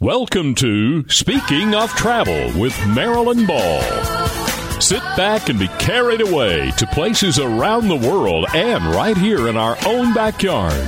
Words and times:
Welcome 0.00 0.54
to 0.56 1.08
Speaking 1.08 1.74
of 1.74 1.90
Travel 1.90 2.56
with 2.56 2.72
Marilyn 2.86 3.46
Ball. 3.46 3.80
Sit 4.80 5.02
back 5.16 5.48
and 5.48 5.58
be 5.58 5.66
carried 5.80 6.20
away 6.20 6.70
to 6.78 6.86
places 6.86 7.40
around 7.40 7.88
the 7.88 7.96
world 7.96 8.46
and 8.54 8.94
right 8.94 9.16
here 9.16 9.48
in 9.48 9.56
our 9.56 9.76
own 9.84 10.14
backyard. 10.14 10.86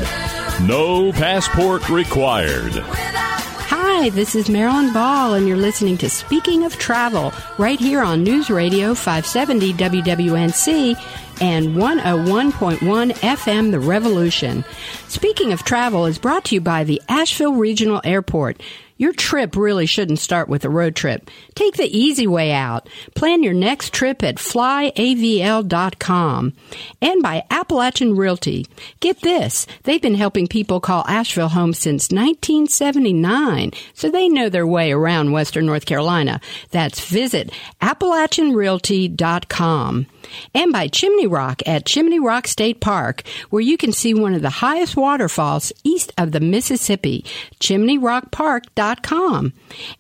No 0.63 1.11
passport 1.11 1.89
required. 1.89 2.71
Hi, 2.73 4.11
this 4.11 4.37
is 4.37 4.49
Marilyn 4.49 4.93
Ball, 4.93 5.35
and 5.35 5.49
you're 5.49 5.57
listening 5.57 5.99
to 5.99 6.09
Speaking 6.09 6.65
of 6.65 6.77
Travel 6.77 7.33
right 7.59 7.81
here 7.81 8.03
on 8.03 8.23
News 8.23 8.49
Radio 8.49 8.95
570 8.95 9.73
WWNC 9.73 11.41
and 11.41 11.71
101.1 11.71 12.79
FM 12.79 13.73
The 13.73 13.81
Revolution. 13.81 14.65
Speaking 15.09 15.53
of 15.53 15.65
Travel 15.65 16.07
is 16.07 16.17
brought 16.17 16.45
to 16.45 16.55
you 16.55 16.61
by 16.61 16.85
the 16.85 17.03
Asheville 17.09 17.55
Regional 17.55 18.01
Airport. 18.05 18.63
Your 19.01 19.13
trip 19.15 19.57
really 19.57 19.87
shouldn't 19.87 20.19
start 20.19 20.51
with 20.51 20.67
a 20.67 20.69
road 20.69 20.95
trip. 20.95 21.31
Take 21.55 21.79
the 21.79 21.89
easy 21.89 22.27
way 22.27 22.53
out. 22.53 22.87
Plan 23.15 23.43
your 23.43 23.55
next 23.55 23.95
trip 23.95 24.23
at 24.23 24.37
flyavl.com 24.37 24.93
and 27.01 27.23
by 27.23 27.47
Appalachian 27.49 28.15
Realty. 28.15 28.67
Get 29.01 29.23
this, 29.23 29.67
they've 29.85 30.03
been 30.03 30.17
helping 30.17 30.47
people 30.47 30.81
call 30.81 31.07
Asheville 31.09 31.49
home 31.49 31.73
since 31.73 32.11
1979, 32.11 33.71
so 33.95 34.11
they 34.11 34.29
know 34.29 34.51
their 34.51 34.67
way 34.67 34.93
around 34.93 35.33
Western 35.33 35.65
North 35.65 35.87
Carolina. 35.87 36.39
That's 36.71 37.01
visit 37.01 37.53
appalachianrealty.com 37.81 40.07
and 40.55 40.73
by 40.73 40.89
Chimney 40.89 41.27
Rock 41.27 41.63
at 41.67 41.87
Chimney 41.87 42.21
Rock 42.21 42.47
State 42.47 42.81
Park, 42.81 43.23
where 43.51 43.63
you 43.63 43.77
can 43.77 43.93
see 43.93 44.15
one 44.15 44.35
of 44.35 44.43
the 44.43 44.51
highest 44.51 44.97
waterfalls 44.97 45.73
east 45.85 46.13
of 46.19 46.33
the 46.33 46.41
Mississippi, 46.41 47.25
chimneyrockpark.com, 47.61 48.90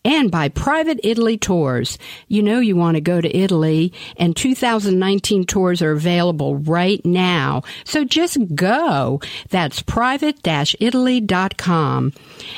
and 0.05 0.30
by 0.30 0.49
Private 0.49 1.01
Italy 1.03 1.37
Tours. 1.37 1.99
You 2.29 2.43
know 2.43 2.61
you 2.61 2.77
want 2.77 2.96
to 2.96 3.01
go 3.01 3.21
to 3.21 3.37
Italy, 3.37 3.93
and 4.16 4.37
2019 4.37 5.45
tours 5.45 5.83
are 5.83 5.93
available 5.93 6.57
right 6.57 7.05
now, 7.05 7.63
so 7.85 8.05
just 8.05 8.38
go. 8.55 9.21
That's 9.51 9.83
private-italy.com. 9.83 12.13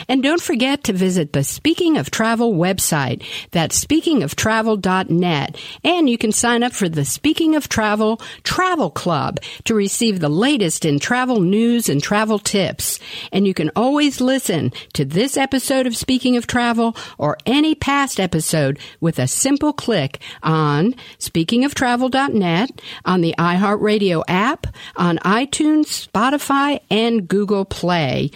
And 0.09 0.23
don't 0.23 0.43
forget 0.43 0.85
to 0.85 0.93
visit 0.93 1.33
the 1.33 1.45
Speaking 1.45 1.97
of 1.97 2.11
Travel 2.11 2.55
website. 2.55 3.25
That's 3.51 3.85
speakingoftravel.net, 3.85 5.57
and 5.85 6.09
you 6.09 6.19
can 6.19 6.33
sign 6.33 6.63
up 6.63 6.73
for 6.73 6.89
the 6.89 7.05
Speaking 7.05 7.57
of 7.57 7.69
Travel 7.69 8.21
Travel 8.43 8.91
Club 8.91 9.41
to 9.65 9.75
receive 9.75 10.21
the 10.21 10.29
latest 10.29 10.85
in 10.85 10.99
travel 10.99 11.41
news 11.41 11.89
and 11.89 12.03
travel 12.03 12.39
tips. 12.39 12.99
And 13.33 13.47
you 13.47 13.55
can 13.55 13.71
always 13.75 14.21
listen 14.21 14.73
to 14.95 15.05
this 15.05 15.37
episode 15.37 15.87
of 15.87 15.97
Speaking 15.97 16.22
of 16.25 16.47
Travel 16.47 16.97
or 17.19 17.37
any 17.45 17.75
past 17.75 18.21
episode 18.21 18.79
with 19.01 19.19
a 19.19 19.27
simple 19.27 19.73
click 19.73 20.21
on 20.43 20.95
speakingoftravel.net, 21.19 22.81
on 23.05 23.21
the 23.21 23.35
iHeartRadio 23.39 24.23
app, 24.29 24.69
on 24.97 25.19
iTunes, 25.19 26.09
Spotify, 26.09 26.81
and 26.91 27.27
Google 27.29 27.65
Play. 27.65 28.31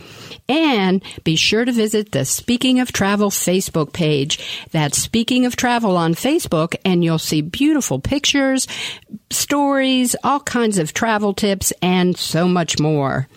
And 0.48 1.02
be 1.24 1.36
sure 1.36 1.64
to 1.64 1.72
visit 1.72 2.12
the 2.12 2.24
Speaking 2.24 2.80
of 2.80 2.92
Travel 2.92 3.30
Facebook 3.30 3.92
page. 3.92 4.66
That's 4.70 4.98
Speaking 4.98 5.46
of 5.46 5.56
Travel 5.56 5.96
on 5.96 6.14
Facebook, 6.14 6.74
and 6.84 7.04
you'll 7.04 7.18
see 7.18 7.40
beautiful 7.40 8.00
pictures, 8.00 8.66
stories, 9.30 10.16
all 10.24 10.40
kinds 10.40 10.78
of 10.78 10.92
travel 10.92 11.34
tips, 11.34 11.72
and 11.82 12.16
so 12.16 12.48
much 12.48 12.78
more. 12.78 13.28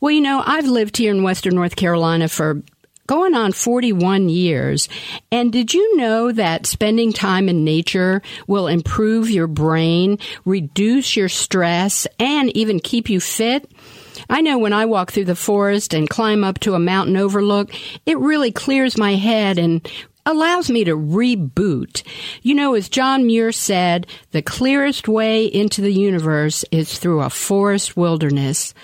Well, 0.00 0.10
you 0.10 0.20
know, 0.20 0.42
I've 0.44 0.66
lived 0.66 0.96
here 0.96 1.12
in 1.12 1.22
Western 1.22 1.54
North 1.54 1.76
Carolina 1.76 2.28
for 2.28 2.62
going 3.08 3.34
on 3.34 3.50
41 3.50 4.28
years. 4.28 4.88
And 5.32 5.50
did 5.50 5.74
you 5.74 5.96
know 5.96 6.30
that 6.30 6.66
spending 6.66 7.12
time 7.12 7.48
in 7.48 7.64
nature 7.64 8.22
will 8.46 8.68
improve 8.68 9.28
your 9.28 9.48
brain, 9.48 10.18
reduce 10.44 11.16
your 11.16 11.28
stress, 11.28 12.06
and 12.20 12.56
even 12.56 12.78
keep 12.78 13.10
you 13.10 13.18
fit? 13.18 13.68
I 14.30 14.42
know 14.42 14.58
when 14.58 14.72
I 14.72 14.84
walk 14.84 15.10
through 15.10 15.24
the 15.24 15.34
forest 15.34 15.94
and 15.94 16.08
climb 16.08 16.44
up 16.44 16.60
to 16.60 16.74
a 16.74 16.78
mountain 16.78 17.16
overlook, 17.16 17.72
it 18.04 18.18
really 18.18 18.52
clears 18.52 18.98
my 18.98 19.14
head 19.14 19.58
and 19.58 19.88
allows 20.28 20.70
me 20.70 20.84
to 20.84 20.94
reboot. 20.94 22.02
You 22.42 22.54
know, 22.54 22.74
as 22.74 22.90
John 22.90 23.26
Muir 23.26 23.50
said, 23.50 24.06
the 24.32 24.42
clearest 24.42 25.08
way 25.08 25.46
into 25.46 25.80
the 25.80 25.92
universe 25.92 26.66
is 26.70 26.98
through 26.98 27.22
a 27.22 27.30
forest 27.30 27.96
wilderness. 27.96 28.74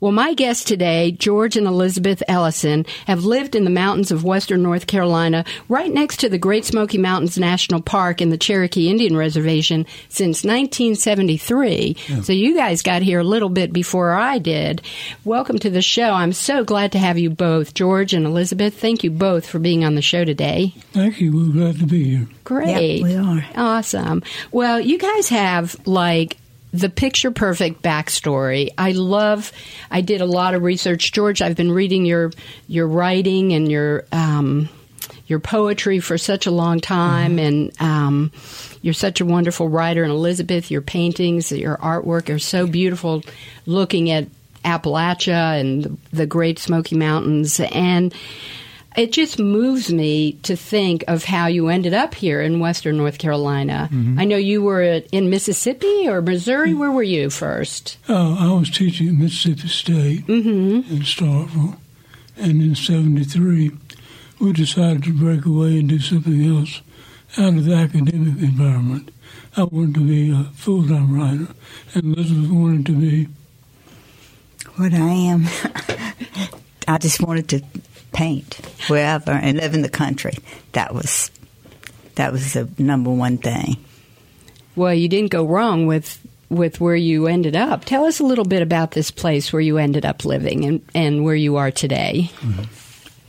Well, 0.00 0.12
my 0.12 0.32
guests 0.32 0.64
today, 0.64 1.12
George 1.12 1.58
and 1.58 1.66
Elizabeth 1.66 2.22
Ellison, 2.26 2.86
have 3.06 3.26
lived 3.26 3.54
in 3.54 3.64
the 3.64 3.70
mountains 3.70 4.10
of 4.10 4.24
western 4.24 4.62
North 4.62 4.86
Carolina, 4.86 5.44
right 5.68 5.92
next 5.92 6.20
to 6.20 6.30
the 6.30 6.38
Great 6.38 6.64
Smoky 6.64 6.96
Mountains 6.96 7.36
National 7.36 7.82
Park 7.82 8.22
in 8.22 8.30
the 8.30 8.38
Cherokee 8.38 8.88
Indian 8.88 9.14
Reservation 9.14 9.84
since 10.08 10.42
1973. 10.42 11.96
Yeah. 12.08 12.22
So 12.22 12.32
you 12.32 12.56
guys 12.56 12.80
got 12.80 13.02
here 13.02 13.20
a 13.20 13.24
little 13.24 13.50
bit 13.50 13.74
before 13.74 14.12
I 14.12 14.38
did. 14.38 14.80
Welcome 15.22 15.58
to 15.58 15.68
the 15.68 15.82
show. 15.82 16.12
I'm 16.12 16.32
so 16.32 16.64
glad 16.64 16.92
to 16.92 16.98
have 16.98 17.18
you 17.18 17.28
both, 17.28 17.74
George 17.74 18.14
and 18.14 18.24
Elizabeth. 18.24 18.80
Thank 18.80 19.04
you 19.04 19.10
both 19.10 19.46
for 19.46 19.58
being 19.58 19.84
on 19.84 19.96
the 19.96 20.02
show 20.02 20.24
today. 20.24 20.72
Thank 20.94 21.20
you. 21.20 21.36
We're 21.36 21.52
glad 21.52 21.80
to 21.80 21.86
be 21.86 22.04
here. 22.04 22.28
Great. 22.44 23.00
Yep, 23.00 23.02
we 23.02 23.16
are. 23.16 23.44
Awesome. 23.56 24.22
Well, 24.52 24.78
you 24.78 24.96
guys 24.96 25.28
have 25.28 25.76
like 25.88 26.36
the 26.72 26.88
picture 26.88 27.32
perfect 27.32 27.82
backstory. 27.82 28.70
I 28.78 28.92
love. 28.92 29.50
I 29.90 30.02
did 30.02 30.20
a 30.20 30.24
lot 30.24 30.54
of 30.54 30.62
research, 30.62 31.10
George. 31.10 31.42
I've 31.42 31.56
been 31.56 31.72
reading 31.72 32.06
your 32.06 32.30
your 32.68 32.86
writing 32.86 33.54
and 33.54 33.68
your 33.68 34.04
um, 34.12 34.68
your 35.26 35.40
poetry 35.40 35.98
for 35.98 36.16
such 36.16 36.46
a 36.46 36.52
long 36.52 36.78
time, 36.78 37.38
mm-hmm. 37.38 37.46
and 37.46 37.82
um, 37.82 38.32
you're 38.80 38.94
such 38.94 39.20
a 39.20 39.24
wonderful 39.24 39.68
writer. 39.68 40.04
And 40.04 40.12
Elizabeth, 40.12 40.70
your 40.70 40.82
paintings, 40.82 41.50
your 41.50 41.76
artwork 41.78 42.32
are 42.32 42.38
so 42.38 42.68
beautiful. 42.68 43.24
Looking 43.66 44.10
at 44.10 44.28
Appalachia 44.64 45.58
and 45.58 45.98
the 46.12 46.26
Great 46.26 46.60
Smoky 46.60 46.94
Mountains, 46.94 47.58
and 47.58 48.14
it 48.96 49.12
just 49.12 49.38
moves 49.38 49.92
me 49.92 50.32
to 50.42 50.56
think 50.56 51.04
of 51.08 51.24
how 51.24 51.46
you 51.46 51.68
ended 51.68 51.94
up 51.94 52.14
here 52.14 52.40
in 52.40 52.60
Western 52.60 52.96
North 52.96 53.18
Carolina. 53.18 53.88
Mm-hmm. 53.92 54.20
I 54.20 54.24
know 54.24 54.36
you 54.36 54.62
were 54.62 54.82
in 54.82 55.30
Mississippi 55.30 56.08
or 56.08 56.22
Missouri. 56.22 56.74
Where 56.74 56.92
were 56.92 57.02
you 57.02 57.30
first? 57.30 57.98
Uh, 58.08 58.36
I 58.38 58.52
was 58.52 58.70
teaching 58.70 59.08
at 59.08 59.14
Mississippi 59.14 59.68
State 59.68 60.26
mm-hmm. 60.26 60.92
in 60.92 61.02
Starkville, 61.02 61.78
and 62.36 62.62
in 62.62 62.74
'73 62.74 63.72
we 64.40 64.52
decided 64.52 65.04
to 65.04 65.12
break 65.12 65.46
away 65.46 65.78
and 65.78 65.88
do 65.88 65.98
something 65.98 66.56
else 66.56 66.82
out 67.38 67.54
of 67.54 67.64
the 67.64 67.74
academic 67.74 68.42
environment. 68.42 69.10
I 69.56 69.64
wanted 69.64 69.94
to 69.94 70.06
be 70.06 70.30
a 70.30 70.44
full-time 70.54 71.18
writer, 71.18 71.52
and 71.94 72.16
Elizabeth 72.16 72.50
wanted 72.50 72.86
to 72.86 72.92
be 72.92 73.28
what 74.76 74.92
I 74.92 74.98
am. 74.98 75.44
I 76.88 76.98
just 76.98 77.22
wanted 77.22 77.48
to 77.50 77.62
paint 78.14 78.54
wherever 78.88 79.32
and 79.32 79.58
live 79.58 79.74
in 79.74 79.82
the 79.82 79.90
country. 79.90 80.38
That 80.72 80.94
was 80.94 81.30
that 82.14 82.32
was 82.32 82.54
the 82.54 82.68
number 82.78 83.10
one 83.10 83.38
thing. 83.38 83.76
Well, 84.76 84.94
you 84.94 85.08
didn't 85.08 85.30
go 85.30 85.44
wrong 85.44 85.86
with 85.86 86.18
with 86.48 86.80
where 86.80 86.96
you 86.96 87.26
ended 87.26 87.56
up. 87.56 87.84
Tell 87.84 88.04
us 88.04 88.20
a 88.20 88.24
little 88.24 88.44
bit 88.44 88.62
about 88.62 88.92
this 88.92 89.10
place 89.10 89.52
where 89.52 89.62
you 89.62 89.78
ended 89.78 90.04
up 90.04 90.24
living 90.24 90.64
and, 90.64 90.82
and 90.94 91.24
where 91.24 91.34
you 91.34 91.56
are 91.56 91.70
today. 91.70 92.30
Mm-hmm. 92.40 92.62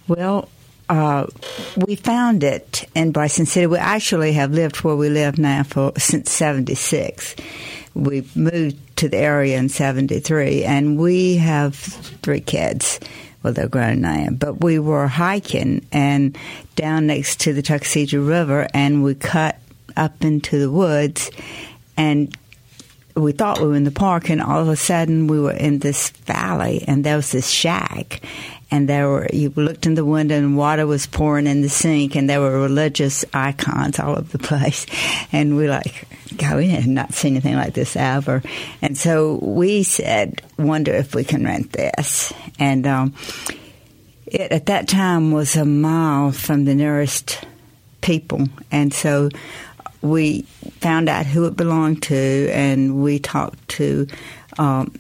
Well, 0.07 0.50
uh, 0.88 1.25
we 1.78 1.96
found 1.96 2.44
it 2.44 2.88
in 2.94 3.12
Bryson 3.12 3.47
City. 3.47 3.66
We 3.66 3.78
actually 3.78 4.34
have 4.34 4.52
lived 4.52 4.78
where 4.78 4.96
we 4.96 5.09
live 5.09 5.38
now 5.38 5.63
for 5.63 5.94
since 5.97 6.31
'76. 6.31 7.35
We 7.96 8.28
moved 8.35 8.97
to 8.97 9.09
the 9.09 9.17
area 9.17 9.57
in 9.57 9.69
'73, 9.69 10.63
and 10.63 10.97
we 10.97 11.38
have 11.38 11.75
three 11.75 12.41
kids 12.41 13.00
well, 13.45 13.53
they're 13.53 13.67
grown 13.67 14.01
now, 14.01 14.29
but 14.31 14.63
we 14.63 14.79
were 14.79 15.06
hiking 15.06 15.85
and 15.91 16.35
down 16.75 17.06
next 17.06 17.41
to 17.41 17.53
the 17.53 17.61
Tuckasegee 17.61 18.28
River, 18.28 18.67
and 18.73 19.03
we 19.03 19.14
cut 19.14 19.59
up 19.96 20.23
into 20.23 20.58
the 20.58 20.72
woods, 20.72 21.29
and 21.96 22.35
we 23.16 23.34
thought 23.34 23.61
we 23.61 23.67
were 23.67 23.75
in 23.75 23.84
the 23.84 23.91
park, 23.91 24.31
and 24.31 24.41
all 24.41 24.61
of 24.61 24.67
a 24.67 24.75
sudden 24.75 25.28
we 25.28 25.40
were 25.40 25.52
in 25.52 25.78
this 25.78 26.09
valley, 26.09 26.84
and 26.87 27.03
there 27.03 27.17
was 27.17 27.31
this 27.31 27.47
shack, 27.47 28.23
and 28.75 28.89
there 28.89 29.07
were 29.07 29.27
you 29.31 29.51
looked 29.55 29.85
in 29.85 29.95
the 29.95 30.03
window 30.03 30.35
and 30.35 30.57
water 30.57 30.85
was 30.85 31.07
pouring 31.07 31.47
in 31.47 31.61
the 31.61 31.69
sink 31.69 32.16
and 32.16 32.29
there 32.29 32.41
were 32.41 32.59
religious 32.59 33.23
icons 33.33 33.99
all 33.99 34.17
over 34.17 34.37
the 34.37 34.39
place 34.51 34.85
and 35.31 35.55
we 35.55 35.69
like 35.69 36.05
God, 36.37 36.57
we 36.57 36.67
had 36.67 36.87
not 36.87 37.13
seen 37.13 37.33
anything 37.33 37.55
like 37.55 37.73
this 37.73 37.95
ever. 37.95 38.41
And 38.81 38.97
so 38.97 39.35
we 39.35 39.83
said, 39.83 40.41
wonder 40.57 40.93
if 40.93 41.16
we 41.16 41.23
can 41.23 41.45
rent 41.45 41.72
this. 41.72 42.33
And 42.59 42.85
um, 42.85 43.13
it 44.25 44.51
at 44.51 44.66
that 44.66 44.89
time 44.89 45.31
was 45.31 45.55
a 45.55 45.63
mile 45.63 46.31
from 46.31 46.66
the 46.66 46.75
nearest 46.75 47.45
people. 48.01 48.47
And 48.69 48.93
so 48.93 49.29
we 50.01 50.41
found 50.81 51.07
out 51.07 51.25
who 51.25 51.45
it 51.45 51.55
belonged 51.55 52.03
to 52.03 52.49
and 52.51 53.01
we 53.01 53.19
talked 53.19 53.66
to 53.69 54.07
um, 54.57 54.93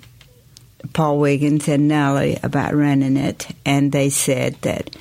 Paul 0.93 1.19
Wiggins 1.19 1.67
and 1.67 1.87
Nellie 1.87 2.37
about 2.43 2.75
running 2.75 3.17
it, 3.17 3.47
and 3.65 3.91
they 3.91 4.09
said 4.09 4.55
that 4.61 4.95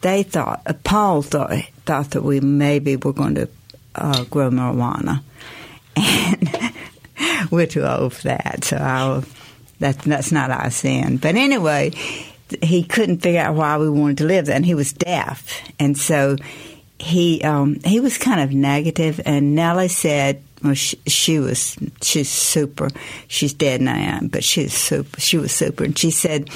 they 0.00 0.22
thought, 0.22 0.62
uh, 0.66 0.72
Paul 0.84 1.22
thought, 1.22 1.52
thought 1.86 2.10
that 2.12 2.22
we 2.22 2.40
maybe 2.40 2.96
were 2.96 3.12
going 3.12 3.34
to 3.34 3.48
uh, 3.94 4.24
grow 4.24 4.50
marijuana. 4.50 5.22
And 5.96 6.72
we're 7.50 7.66
too 7.66 7.84
old 7.84 8.14
for 8.14 8.28
that, 8.28 8.64
so 8.64 8.76
I'll, 8.76 9.24
that, 9.80 9.98
that's 9.98 10.32
not 10.32 10.50
our 10.50 10.70
sin. 10.70 11.18
But 11.18 11.34
anyway, 11.34 11.92
he 12.62 12.82
couldn't 12.82 13.18
figure 13.18 13.40
out 13.40 13.54
why 13.54 13.78
we 13.78 13.90
wanted 13.90 14.18
to 14.18 14.24
live 14.24 14.46
there, 14.46 14.56
and 14.56 14.64
he 14.64 14.74
was 14.74 14.92
deaf. 14.92 15.62
And 15.78 15.96
so 15.98 16.36
he 16.98 17.42
um, 17.42 17.80
he 17.84 18.00
was 18.00 18.18
kind 18.18 18.40
of 18.40 18.52
negative, 18.52 19.20
and 19.24 19.54
Nellie 19.54 19.88
said, 19.88 20.42
well, 20.62 20.74
she, 20.74 20.96
she, 21.06 21.38
was 21.38 21.76
she's 22.02 22.28
super. 22.28 22.88
She's 23.28 23.54
dead 23.54 23.80
now, 23.80 24.20
but 24.22 24.44
she's 24.44 24.74
super. 24.74 25.20
She 25.20 25.38
was 25.38 25.52
super, 25.52 25.84
and 25.84 25.98
she 25.98 26.10
said, 26.10 26.50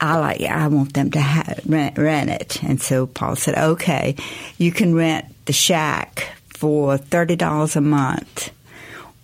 "I 0.00 0.18
like. 0.18 0.42
I 0.42 0.68
want 0.68 0.94
them 0.94 1.10
to 1.12 1.20
have, 1.20 1.60
rent 1.66 1.96
rent 1.98 2.30
it." 2.30 2.62
And 2.62 2.80
so 2.80 3.06
Paul 3.06 3.36
said, 3.36 3.56
"Okay, 3.56 4.16
you 4.58 4.72
can 4.72 4.94
rent 4.94 5.26
the 5.46 5.52
shack 5.52 6.28
for 6.48 6.98
thirty 6.98 7.36
dollars 7.36 7.76
a 7.76 7.80
month." 7.80 8.50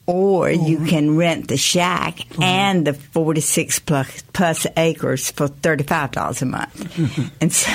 Or 0.06 0.48
you 0.48 0.86
can 0.86 1.18
rent 1.18 1.48
the 1.48 1.58
shack 1.58 2.20
and 2.40 2.86
the 2.86 2.94
46 2.94 3.80
plus, 3.80 4.22
plus 4.32 4.66
acres 4.74 5.30
for 5.30 5.48
$35 5.48 6.40
a 6.40 6.46
month. 6.46 7.32
and 7.42 7.52
so 7.52 7.68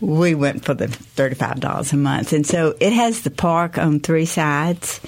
we 0.00 0.34
went 0.34 0.64
for 0.64 0.74
the 0.74 0.86
$35 0.86 1.92
a 1.92 1.96
month. 1.96 2.32
And 2.32 2.46
so 2.46 2.74
it 2.80 2.92
has 2.92 3.22
the 3.22 3.30
park 3.30 3.78
on 3.78 4.00
three 4.00 4.26
sides. 4.26 5.00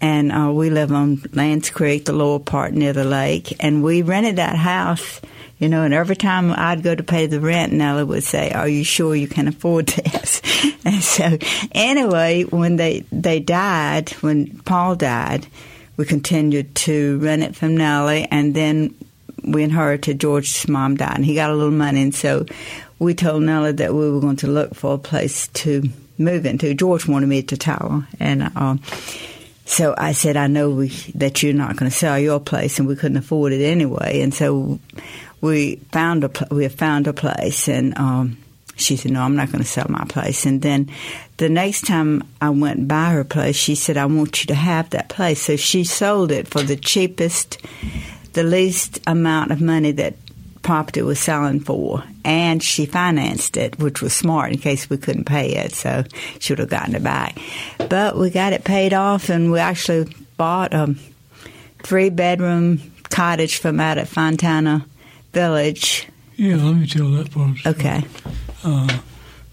And 0.00 0.32
uh, 0.32 0.52
we 0.52 0.70
live 0.70 0.92
on 0.92 1.22
Lands 1.32 1.70
Creek, 1.70 2.04
the 2.04 2.12
lower 2.12 2.38
part 2.38 2.74
near 2.74 2.92
the 2.92 3.04
lake. 3.04 3.56
And 3.60 3.82
we 3.82 4.02
rented 4.02 4.36
that 4.36 4.56
house, 4.56 5.20
you 5.58 5.68
know, 5.68 5.82
and 5.82 5.94
every 5.94 6.16
time 6.16 6.52
I'd 6.52 6.82
go 6.82 6.94
to 6.94 7.02
pay 7.02 7.26
the 7.26 7.40
rent, 7.40 7.72
Nellie 7.72 8.04
would 8.04 8.24
say, 8.24 8.50
Are 8.50 8.68
you 8.68 8.84
sure 8.84 9.14
you 9.14 9.28
can 9.28 9.48
afford 9.48 9.86
this? 9.86 10.42
and 10.84 11.02
so, 11.02 11.38
anyway, 11.72 12.42
when 12.42 12.76
they, 12.76 13.04
they 13.12 13.40
died, 13.40 14.10
when 14.20 14.58
Paul 14.60 14.96
died, 14.96 15.46
we 15.96 16.04
continued 16.04 16.74
to 16.74 17.18
rent 17.20 17.42
it 17.42 17.56
from 17.56 17.76
Nellie. 17.76 18.28
And 18.30 18.52
then 18.52 18.94
we 19.42 19.62
inherited 19.62 20.20
George's 20.20 20.68
mom 20.68 20.96
died, 20.96 21.16
and 21.16 21.24
he 21.24 21.34
got 21.34 21.50
a 21.50 21.54
little 21.54 21.70
money. 21.70 22.02
And 22.02 22.14
so 22.14 22.46
we 22.98 23.14
told 23.14 23.42
Nellie 23.42 23.72
that 23.72 23.94
we 23.94 24.10
were 24.10 24.20
going 24.20 24.36
to 24.36 24.46
look 24.46 24.74
for 24.74 24.94
a 24.94 24.98
place 24.98 25.48
to 25.48 25.82
move 26.18 26.46
into. 26.46 26.74
George 26.74 27.06
wanted 27.08 27.28
me 27.28 27.42
to 27.42 27.56
tell 27.56 28.04
and 28.20 28.50
um, 28.56 28.80
so 29.66 29.94
I 29.96 30.12
said, 30.12 30.36
I 30.36 30.46
know 30.46 30.70
we, 30.70 30.88
that 31.14 31.42
you're 31.42 31.54
not 31.54 31.76
going 31.76 31.90
to 31.90 31.96
sell 31.96 32.18
your 32.18 32.38
place, 32.38 32.78
and 32.78 32.86
we 32.86 32.96
couldn't 32.96 33.16
afford 33.16 33.52
it 33.52 33.64
anyway. 33.64 34.20
And 34.20 34.34
so 34.34 34.78
we 35.40 35.76
found 35.90 36.24
a 36.24 36.30
we 36.50 36.68
found 36.68 37.06
a 37.06 37.14
place, 37.14 37.66
and 37.66 37.96
um, 37.96 38.36
she 38.76 38.96
said, 38.96 39.12
No, 39.12 39.22
I'm 39.22 39.36
not 39.36 39.50
going 39.50 39.62
to 39.62 39.68
sell 39.68 39.86
my 39.88 40.04
place. 40.04 40.44
And 40.44 40.60
then 40.60 40.90
the 41.38 41.48
next 41.48 41.86
time 41.86 42.22
I 42.40 42.50
went 42.50 42.86
by 42.86 43.10
her 43.10 43.24
place, 43.24 43.56
she 43.56 43.74
said, 43.74 43.96
I 43.96 44.06
want 44.06 44.42
you 44.42 44.48
to 44.48 44.54
have 44.54 44.90
that 44.90 45.08
place. 45.08 45.42
So 45.42 45.56
she 45.56 45.84
sold 45.84 46.30
it 46.30 46.46
for 46.46 46.62
the 46.62 46.76
cheapest, 46.76 47.58
the 48.34 48.44
least 48.44 49.00
amount 49.06 49.50
of 49.50 49.62
money 49.62 49.92
that 49.92 50.14
property 50.64 51.02
was 51.02 51.20
selling 51.20 51.60
for, 51.60 52.02
and 52.24 52.60
she 52.60 52.86
financed 52.86 53.56
it, 53.56 53.78
which 53.78 54.02
was 54.02 54.12
smart 54.12 54.50
in 54.50 54.58
case 54.58 54.90
we 54.90 54.96
couldn't 54.96 55.24
pay 55.26 55.54
it, 55.54 55.72
so 55.72 56.02
she 56.40 56.52
would 56.52 56.58
have 56.58 56.70
gotten 56.70 56.96
it 56.96 57.02
back. 57.02 57.38
But 57.88 58.16
we 58.16 58.30
got 58.30 58.52
it 58.52 58.64
paid 58.64 58.92
off, 58.92 59.28
and 59.28 59.52
we 59.52 59.60
actually 59.60 60.12
bought 60.36 60.74
a 60.74 60.96
three 61.84 62.10
bedroom 62.10 62.80
cottage 63.10 63.58
from 63.58 63.78
out 63.78 63.98
at 63.98 64.08
Fontana 64.08 64.84
Village. 65.32 66.08
Yeah, 66.36 66.56
let 66.56 66.76
me 66.76 66.86
tell 66.86 67.10
that 67.10 67.30
part. 67.30 67.64
Okay. 67.64 68.02
Uh, 68.64 68.98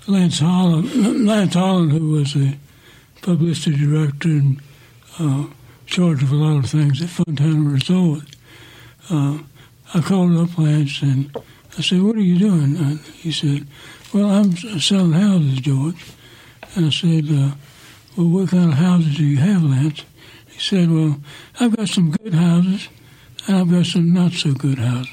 Lance 0.07 0.39
Holland, 0.39 1.27
Lance 1.27 1.53
Holland, 1.53 1.91
who 1.91 2.11
was 2.11 2.33
the 2.33 2.55
publicity 3.21 3.77
director 3.77 4.29
and 4.29 4.61
uh, 5.19 5.45
charge 5.85 6.23
of 6.23 6.31
a 6.31 6.35
lot 6.35 6.63
of 6.63 6.69
things 6.69 7.01
at 7.01 7.09
Fontana 7.09 7.69
Resort. 7.69 8.23
Uh, 9.09 9.39
I 9.93 9.99
called 9.99 10.37
up 10.37 10.57
Lance 10.57 11.01
and 11.01 11.35
I 11.77 11.81
said, 11.81 12.01
"What 12.01 12.15
are 12.15 12.21
you 12.21 12.39
doing?" 12.39 12.77
And 12.77 12.99
he 12.99 13.29
said, 13.31 13.67
"Well, 14.13 14.29
I'm 14.29 14.55
selling 14.79 15.11
houses, 15.11 15.59
George." 15.59 16.05
And 16.75 16.85
I 16.85 16.89
said, 16.89 17.25
uh, 17.29 17.51
"Well, 18.15 18.27
what 18.27 18.49
kind 18.49 18.71
of 18.71 18.77
houses 18.77 19.17
do 19.17 19.25
you 19.25 19.37
have, 19.37 19.63
Lance?" 19.63 20.03
He 20.47 20.59
said, 20.59 20.89
"Well, 20.89 21.19
I've 21.59 21.75
got 21.75 21.89
some 21.89 22.11
good 22.11 22.33
houses, 22.33 22.87
and 23.47 23.57
I've 23.57 23.69
got 23.69 23.85
some 23.85 24.13
not 24.13 24.31
so 24.31 24.53
good 24.53 24.79
houses." 24.79 25.11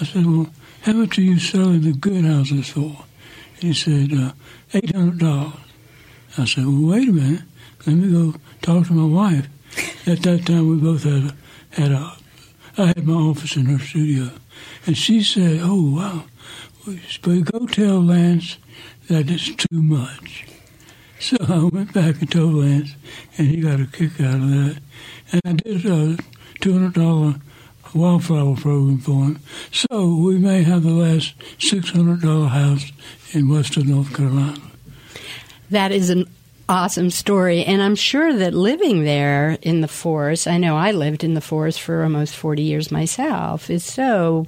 I 0.00 0.04
said, 0.04 0.24
"Well, 0.24 0.50
how 0.82 0.92
much 0.92 1.18
are 1.18 1.22
you 1.22 1.40
selling 1.40 1.80
the 1.80 1.92
good 1.92 2.24
houses 2.24 2.68
for?" 2.68 3.04
He 3.58 3.74
said, 3.74 4.12
uh, 4.12 4.32
eight 4.72 4.94
hundred 4.94 5.18
dollars. 5.18 5.54
I 6.38 6.44
said, 6.44 6.64
"Well, 6.64 6.92
wait 6.92 7.08
a 7.08 7.12
minute. 7.12 7.42
Let 7.86 7.96
me 7.96 8.12
go 8.12 8.34
talk 8.62 8.86
to 8.86 8.92
my 8.92 9.04
wife." 9.04 9.48
At 10.06 10.22
that 10.22 10.46
time, 10.46 10.68
we 10.68 10.76
both 10.76 11.02
had 11.02 11.24
a, 11.24 11.36
had 11.70 11.92
a 11.92 12.19
I 12.80 12.86
had 12.86 13.06
my 13.06 13.14
office 13.14 13.56
in 13.56 13.66
her 13.66 13.78
studio, 13.78 14.30
and 14.86 14.96
she 14.96 15.22
said, 15.22 15.60
"Oh 15.62 15.96
wow, 15.96 16.24
but 16.86 17.44
go 17.44 17.66
tell 17.66 18.02
Lance 18.02 18.56
that 19.08 19.30
it's 19.30 19.54
too 19.54 19.82
much." 19.82 20.46
So 21.18 21.36
I 21.46 21.64
went 21.64 21.92
back 21.92 22.20
and 22.20 22.30
told 22.30 22.54
Lance, 22.54 22.94
and 23.36 23.48
he 23.48 23.60
got 23.60 23.80
a 23.80 23.86
kick 23.86 24.18
out 24.20 24.36
of 24.36 24.48
that. 24.48 24.78
And 25.32 25.42
I 25.44 25.52
did 25.52 25.84
a 25.84 26.16
two 26.60 26.72
hundred 26.72 26.94
dollar 26.94 27.34
wildflower 27.94 28.56
program 28.56 28.98
for 28.98 29.24
him. 29.24 29.40
So 29.72 30.14
we 30.16 30.38
may 30.38 30.62
have 30.62 30.82
the 30.82 30.90
last 30.90 31.34
six 31.58 31.90
hundred 31.90 32.22
dollar 32.22 32.48
house 32.48 32.90
in 33.32 33.50
Western 33.50 33.88
North 33.88 34.14
Carolina. 34.16 34.60
That 35.70 35.92
is 35.92 36.08
an 36.08 36.26
awesome 36.70 37.10
story. 37.10 37.64
And 37.64 37.82
I'm 37.82 37.96
sure 37.96 38.32
that 38.32 38.54
living 38.54 39.04
there 39.04 39.58
in 39.60 39.80
the 39.80 39.88
forest, 39.88 40.46
I 40.46 40.56
know 40.56 40.76
I 40.76 40.92
lived 40.92 41.24
in 41.24 41.34
the 41.34 41.40
forest 41.40 41.80
for 41.80 42.04
almost 42.04 42.36
40 42.36 42.62
years 42.62 42.92
myself, 42.92 43.68
is 43.68 43.84
so 43.84 44.46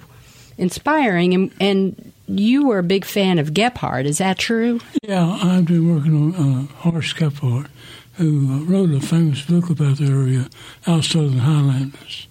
inspiring. 0.56 1.34
And, 1.34 1.52
and 1.60 2.12
you 2.28 2.68
were 2.68 2.78
a 2.78 2.84
big 2.84 3.04
fan 3.04 3.40
of 3.40 3.50
Kephart, 3.50 4.04
is 4.04 4.18
that 4.18 4.38
true? 4.38 4.80
Yeah, 5.02 5.26
I've 5.42 5.66
been 5.66 5.92
working 5.92 6.34
on 6.34 6.34
uh, 6.34 6.66
Horace 6.76 7.12
Kephart, 7.12 7.68
who 8.14 8.52
uh, 8.52 8.58
wrote 8.64 8.92
a 8.92 9.00
famous 9.00 9.42
book 9.42 9.68
about 9.68 9.98
the 9.98 10.06
area, 10.06 10.48
Our 10.86 11.02
Southern 11.02 11.38
Highlanders. 11.38 12.28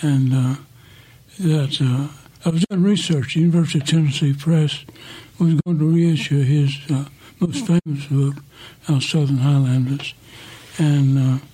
And 0.00 0.32
uh, 0.32 0.54
that 1.38 1.80
uh, 1.82 2.08
I 2.46 2.50
was 2.50 2.64
doing 2.64 2.82
research. 2.82 3.34
The 3.34 3.40
University 3.40 3.80
of 3.80 3.86
Tennessee 3.86 4.32
Press 4.32 4.86
was 5.38 5.60
going 5.66 5.78
to 5.78 5.94
reissue 5.94 6.42
his 6.42 6.78
uh, 6.90 7.04
most 7.40 7.66
famous 7.66 8.06
book, 8.06 8.36
Our 8.88 9.00
Southern 9.00 9.38
Highlanders, 9.38 10.14
and 10.78 11.18
uh, 11.18 11.44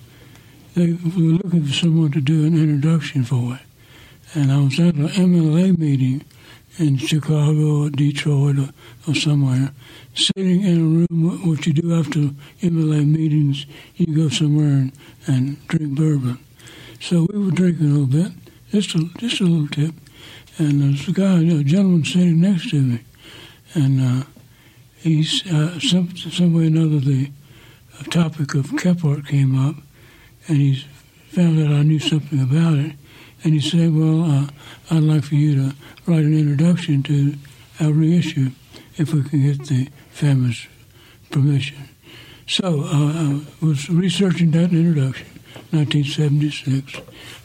they 0.75 0.93
were 0.93 1.39
looking 1.39 1.65
for 1.65 1.73
someone 1.73 2.11
to 2.11 2.21
do 2.21 2.45
an 2.45 2.57
introduction 2.57 3.23
for 3.23 3.55
it. 3.55 3.61
And 4.33 4.51
I 4.51 4.57
was 4.57 4.79
at 4.79 4.95
an 4.95 5.07
MLA 5.09 5.77
meeting 5.77 6.25
in 6.77 6.97
Chicago 6.97 7.83
or 7.83 7.89
Detroit 7.89 8.59
or, 8.59 8.69
or 9.07 9.15
somewhere, 9.15 9.71
sitting 10.13 10.63
in 10.63 10.77
a 10.77 11.15
room. 11.15 11.47
What 11.47 11.65
you 11.65 11.73
do 11.73 11.93
after 11.93 12.19
MLA 12.61 13.07
meetings, 13.07 13.65
you 13.95 14.13
go 14.15 14.29
somewhere 14.29 14.67
and, 14.67 14.91
and 15.27 15.67
drink 15.67 15.95
bourbon. 15.95 16.39
So 16.99 17.27
we 17.31 17.39
were 17.39 17.51
drinking 17.51 17.85
a 17.85 17.89
little 17.89 18.07
bit, 18.07 18.31
just 18.71 18.95
a, 18.95 19.09
just 19.17 19.39
a 19.39 19.43
little 19.43 19.67
tip. 19.67 19.93
And 20.57 20.81
there's 20.81 21.07
a 21.07 21.11
guy, 21.11 21.39
a 21.39 21.63
gentleman 21.63 22.03
sitting 22.03 22.41
next 22.41 22.69
to 22.71 22.81
me. 22.81 22.99
And 23.73 24.01
uh, 24.01 24.25
he's 25.05 25.45
uh, 25.51 25.79
some 25.79 26.15
some 26.17 26.53
way 26.53 26.63
or 26.63 26.67
another 26.67 26.99
the 26.99 27.31
topic 28.09 28.55
of 28.55 28.65
Kephart 28.71 29.27
came 29.27 29.55
up, 29.57 29.75
and 30.47 30.57
he 30.57 30.83
found 31.29 31.59
out 31.59 31.71
I 31.71 31.83
knew 31.83 31.99
something 31.99 32.41
about 32.41 32.77
it, 32.79 32.93
and 33.43 33.53
he 33.53 33.59
said, 33.59 33.95
"Well, 33.95 34.23
uh, 34.23 34.47
I'd 34.89 35.03
like 35.03 35.23
for 35.23 35.35
you 35.35 35.55
to 35.55 35.75
write 36.07 36.25
an 36.25 36.37
introduction 36.37 37.03
to 37.03 37.35
our 37.79 37.91
reissue, 37.91 38.49
if 38.97 39.13
we 39.13 39.23
can 39.23 39.43
get 39.43 39.67
the 39.67 39.89
family's 40.09 40.67
permission." 41.29 41.77
So 42.47 42.81
uh, 42.85 43.41
I 43.61 43.65
was 43.65 43.89
researching 43.89 44.51
that 44.51 44.71
introduction, 44.71 45.27
1976, 45.71 47.01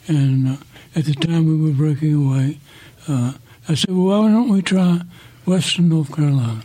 and 0.09 0.49
uh, 0.49 0.57
at 0.97 1.05
the 1.05 1.14
time 1.14 1.47
we 1.47 1.57
were 1.57 1.76
breaking 1.76 2.26
away, 2.26 2.59
uh, 3.07 3.35
I 3.69 3.75
said, 3.75 3.90
"Well, 3.90 4.23
why 4.23 4.31
don't 4.31 4.49
we 4.49 4.62
try 4.62 5.02
Western 5.45 5.90
North 5.90 6.14
Carolina?" 6.17 6.64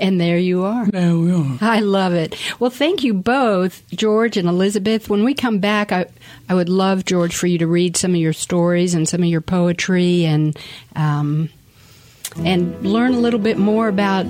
And 0.00 0.20
there 0.20 0.38
you 0.38 0.62
are. 0.64 0.86
There 0.86 1.16
we 1.16 1.32
are. 1.32 1.58
I 1.60 1.80
love 1.80 2.12
it. 2.12 2.36
Well, 2.60 2.70
thank 2.70 3.02
you 3.02 3.14
both, 3.14 3.82
George 3.90 4.36
and 4.36 4.48
Elizabeth. 4.48 5.08
When 5.10 5.24
we 5.24 5.34
come 5.34 5.58
back, 5.58 5.90
I, 5.90 6.06
I 6.48 6.54
would 6.54 6.68
love, 6.68 7.04
George, 7.04 7.34
for 7.34 7.48
you 7.48 7.58
to 7.58 7.66
read 7.66 7.96
some 7.96 8.12
of 8.12 8.16
your 8.20 8.32
stories 8.32 8.94
and 8.94 9.08
some 9.08 9.22
of 9.22 9.28
your 9.28 9.40
poetry 9.40 10.24
and, 10.24 10.56
um, 10.94 11.48
and 12.36 12.80
learn 12.86 13.14
a 13.14 13.18
little 13.18 13.40
bit 13.40 13.58
more 13.58 13.88
about 13.88 14.24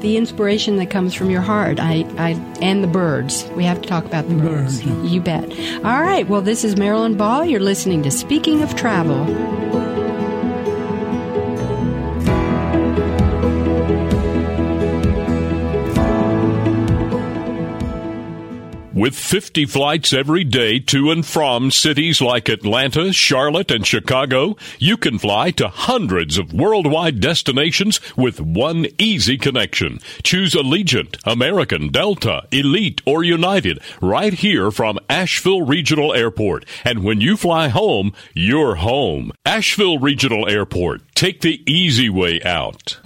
the 0.00 0.16
inspiration 0.16 0.76
that 0.76 0.90
comes 0.90 1.12
from 1.12 1.28
your 1.28 1.42
heart. 1.42 1.78
I, 1.80 2.06
I 2.16 2.30
and 2.62 2.82
the 2.82 2.88
birds. 2.88 3.44
We 3.56 3.64
have 3.64 3.82
to 3.82 3.88
talk 3.88 4.04
about 4.04 4.28
the 4.28 4.34
birds. 4.34 4.82
birds. 4.82 5.12
You 5.12 5.20
bet. 5.20 5.44
All 5.84 6.02
right. 6.02 6.28
Well, 6.28 6.40
this 6.40 6.64
is 6.64 6.76
Marilyn 6.76 7.16
Ball. 7.16 7.44
You're 7.44 7.60
listening 7.60 8.02
to 8.04 8.10
Speaking 8.10 8.62
of 8.62 8.76
Travel. 8.76 9.26
With 19.00 19.14
50 19.14 19.64
flights 19.64 20.12
every 20.12 20.44
day 20.44 20.78
to 20.78 21.10
and 21.10 21.24
from 21.24 21.70
cities 21.70 22.20
like 22.20 22.50
Atlanta, 22.50 23.14
Charlotte, 23.14 23.70
and 23.70 23.86
Chicago, 23.86 24.58
you 24.78 24.98
can 24.98 25.18
fly 25.18 25.52
to 25.52 25.68
hundreds 25.68 26.36
of 26.36 26.52
worldwide 26.52 27.18
destinations 27.18 27.98
with 28.14 28.42
one 28.42 28.88
easy 28.98 29.38
connection. 29.38 30.00
Choose 30.22 30.52
Allegiant, 30.52 31.16
American, 31.24 31.88
Delta, 31.88 32.46
Elite, 32.52 33.00
or 33.06 33.24
United 33.24 33.80
right 34.02 34.34
here 34.34 34.70
from 34.70 34.98
Asheville 35.08 35.62
Regional 35.62 36.12
Airport. 36.12 36.66
And 36.84 37.02
when 37.02 37.22
you 37.22 37.38
fly 37.38 37.68
home, 37.68 38.12
you're 38.34 38.74
home. 38.74 39.32
Asheville 39.46 39.98
Regional 39.98 40.46
Airport. 40.46 41.00
Take 41.14 41.40
the 41.40 41.62
easy 41.66 42.10
way 42.10 42.42
out. 42.42 43.00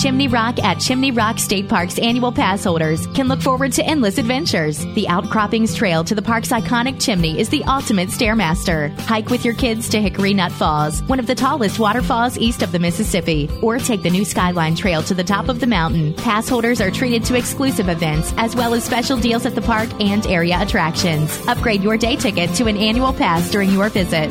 Chimney 0.00 0.28
Rock 0.28 0.58
at 0.60 0.80
Chimney 0.80 1.10
Rock 1.10 1.38
State 1.38 1.68
Park's 1.68 1.98
annual 1.98 2.32
pass 2.32 2.64
holders 2.64 3.06
can 3.08 3.28
look 3.28 3.42
forward 3.42 3.70
to 3.72 3.84
endless 3.84 4.16
adventures. 4.16 4.78
The 4.94 5.06
Outcroppings 5.08 5.74
Trail 5.74 6.04
to 6.04 6.14
the 6.14 6.22
park's 6.22 6.48
iconic 6.48 6.98
chimney 6.98 7.38
is 7.38 7.50
the 7.50 7.62
ultimate 7.64 8.08
stairmaster. 8.08 8.98
Hike 9.00 9.28
with 9.28 9.44
your 9.44 9.52
kids 9.52 9.90
to 9.90 10.00
Hickory 10.00 10.32
Nut 10.32 10.52
Falls, 10.52 11.02
one 11.02 11.18
of 11.20 11.26
the 11.26 11.34
tallest 11.34 11.78
waterfalls 11.78 12.38
east 12.38 12.62
of 12.62 12.72
the 12.72 12.78
Mississippi, 12.78 13.50
or 13.60 13.78
take 13.78 14.02
the 14.02 14.08
new 14.08 14.24
Skyline 14.24 14.74
Trail 14.74 15.02
to 15.02 15.12
the 15.12 15.22
top 15.22 15.50
of 15.50 15.60
the 15.60 15.66
mountain. 15.66 16.14
Pass 16.14 16.48
holders 16.48 16.80
are 16.80 16.90
treated 16.90 17.22
to 17.26 17.36
exclusive 17.36 17.90
events 17.90 18.32
as 18.38 18.56
well 18.56 18.72
as 18.72 18.84
special 18.84 19.18
deals 19.18 19.44
at 19.44 19.54
the 19.54 19.60
park 19.60 19.90
and 20.00 20.26
area 20.28 20.58
attractions. 20.62 21.38
Upgrade 21.46 21.82
your 21.82 21.98
day 21.98 22.16
ticket 22.16 22.54
to 22.54 22.68
an 22.68 22.78
annual 22.78 23.12
pass 23.12 23.50
during 23.50 23.70
your 23.70 23.90
visit. 23.90 24.30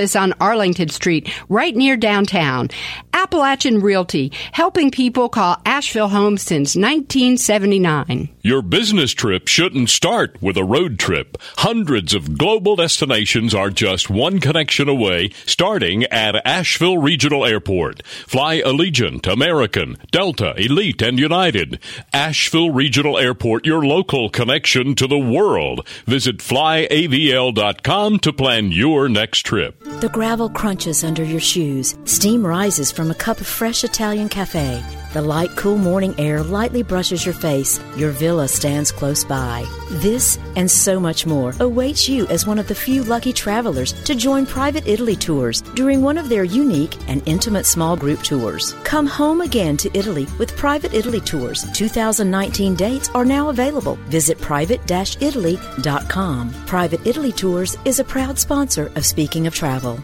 office 0.01 0.15
on 0.15 0.33
Arlington 0.39 0.89
Street, 0.89 1.31
right 1.47 1.75
near 1.75 1.95
downtown. 1.95 2.69
Appalachian 3.13 3.81
Realty, 3.81 4.31
helping 4.51 4.89
people 4.89 5.29
call 5.29 5.61
Asheville 5.63 6.07
home 6.07 6.37
since 6.37 6.75
1979. 6.75 8.29
Your 8.41 8.63
business 8.63 9.11
trip 9.11 9.47
shouldn't 9.47 9.89
start 9.89 10.41
with 10.41 10.57
a 10.57 10.63
road 10.63 10.97
trip. 10.97 11.37
Hundreds 11.57 12.15
of 12.15 12.35
global 12.35 12.75
destinations 12.75 13.53
are 13.53 13.69
just 13.69 14.09
one 14.09 14.39
connection 14.39 14.89
away, 14.89 15.29
starting 15.45 16.05
at 16.05 16.43
Asheville 16.47 16.97
Regional 16.97 17.45
Airport. 17.45 18.03
Fly 18.25 18.61
Allegiant, 18.61 19.31
American, 19.31 19.97
Delta, 20.11 20.55
Elite, 20.57 21.03
and 21.03 21.19
United. 21.19 21.79
Asheville 22.11 22.71
Regional 22.71 23.19
Airport, 23.19 23.67
your 23.67 23.85
local 23.85 24.31
connection 24.31 24.95
to 24.95 25.05
the 25.05 25.19
world. 25.19 25.87
Visit 26.07 26.37
flyavl.com 26.37 28.17
to 28.19 28.33
plan 28.33 28.71
your 28.71 29.07
next 29.07 29.41
trip. 29.45 29.90
The 29.99 30.09
gravel 30.09 30.49
crunches 30.49 31.03
under 31.03 31.23
your 31.23 31.39
shoes. 31.39 31.95
Steam 32.05 32.45
rises 32.45 32.91
from 32.91 33.11
a 33.11 33.15
cup 33.15 33.41
of 33.41 33.45
fresh 33.45 33.83
Italian 33.83 34.29
cafe. 34.29 34.81
The 35.13 35.21
light, 35.21 35.53
cool 35.57 35.77
morning 35.77 36.15
air 36.17 36.41
lightly 36.41 36.83
brushes 36.83 37.25
your 37.25 37.33
face. 37.33 37.81
Your 37.97 38.11
villa 38.11 38.47
stands 38.47 38.93
close 38.93 39.25
by. 39.25 39.65
This 39.89 40.39
and 40.55 40.71
so 40.71 41.01
much 41.01 41.25
more 41.25 41.53
awaits 41.59 42.07
you 42.07 42.25
as 42.27 42.47
one 42.47 42.57
of 42.57 42.69
the 42.69 42.75
few 42.75 43.03
lucky 43.03 43.33
travelers 43.33 43.91
to 44.03 44.15
join 44.15 44.45
Private 44.45 44.87
Italy 44.87 45.17
Tours 45.17 45.63
during 45.75 46.01
one 46.01 46.17
of 46.17 46.29
their 46.29 46.45
unique 46.45 46.95
and 47.09 47.21
intimate 47.25 47.65
small 47.65 47.97
group 47.97 48.23
tours. 48.23 48.73
Come 48.85 49.05
home 49.05 49.41
again 49.41 49.75
to 49.77 49.91
Italy 49.93 50.27
with 50.39 50.55
Private 50.55 50.93
Italy 50.93 51.19
Tours. 51.19 51.69
2019 51.73 52.75
dates 52.75 53.09
are 53.09 53.25
now 53.25 53.49
available. 53.49 53.95
Visit 54.07 54.39
private-italy.com. 54.39 56.53
Private 56.67 57.05
Italy 57.05 57.33
Tours 57.33 57.77
is 57.83 57.99
a 57.99 58.05
proud 58.05 58.39
sponsor 58.39 58.89
of 58.95 59.05
Speaking 59.05 59.45
of 59.45 59.53
Travel. 59.53 59.99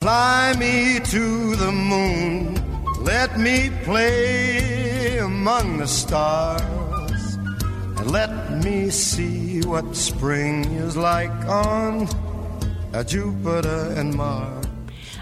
Fly 0.00 0.56
me 0.58 0.98
to 0.98 1.54
the 1.54 1.70
moon. 1.70 2.51
Let 3.22 3.38
me 3.38 3.70
play 3.84 5.18
among 5.18 5.78
the 5.78 5.86
stars. 5.86 7.34
And 7.96 8.10
let 8.10 8.64
me 8.64 8.90
see 8.90 9.60
what 9.60 9.94
spring 9.94 10.64
is 10.64 10.96
like 10.96 11.30
on 11.46 12.08
Jupiter 13.06 13.94
and 13.96 14.12
Mars. 14.14 14.66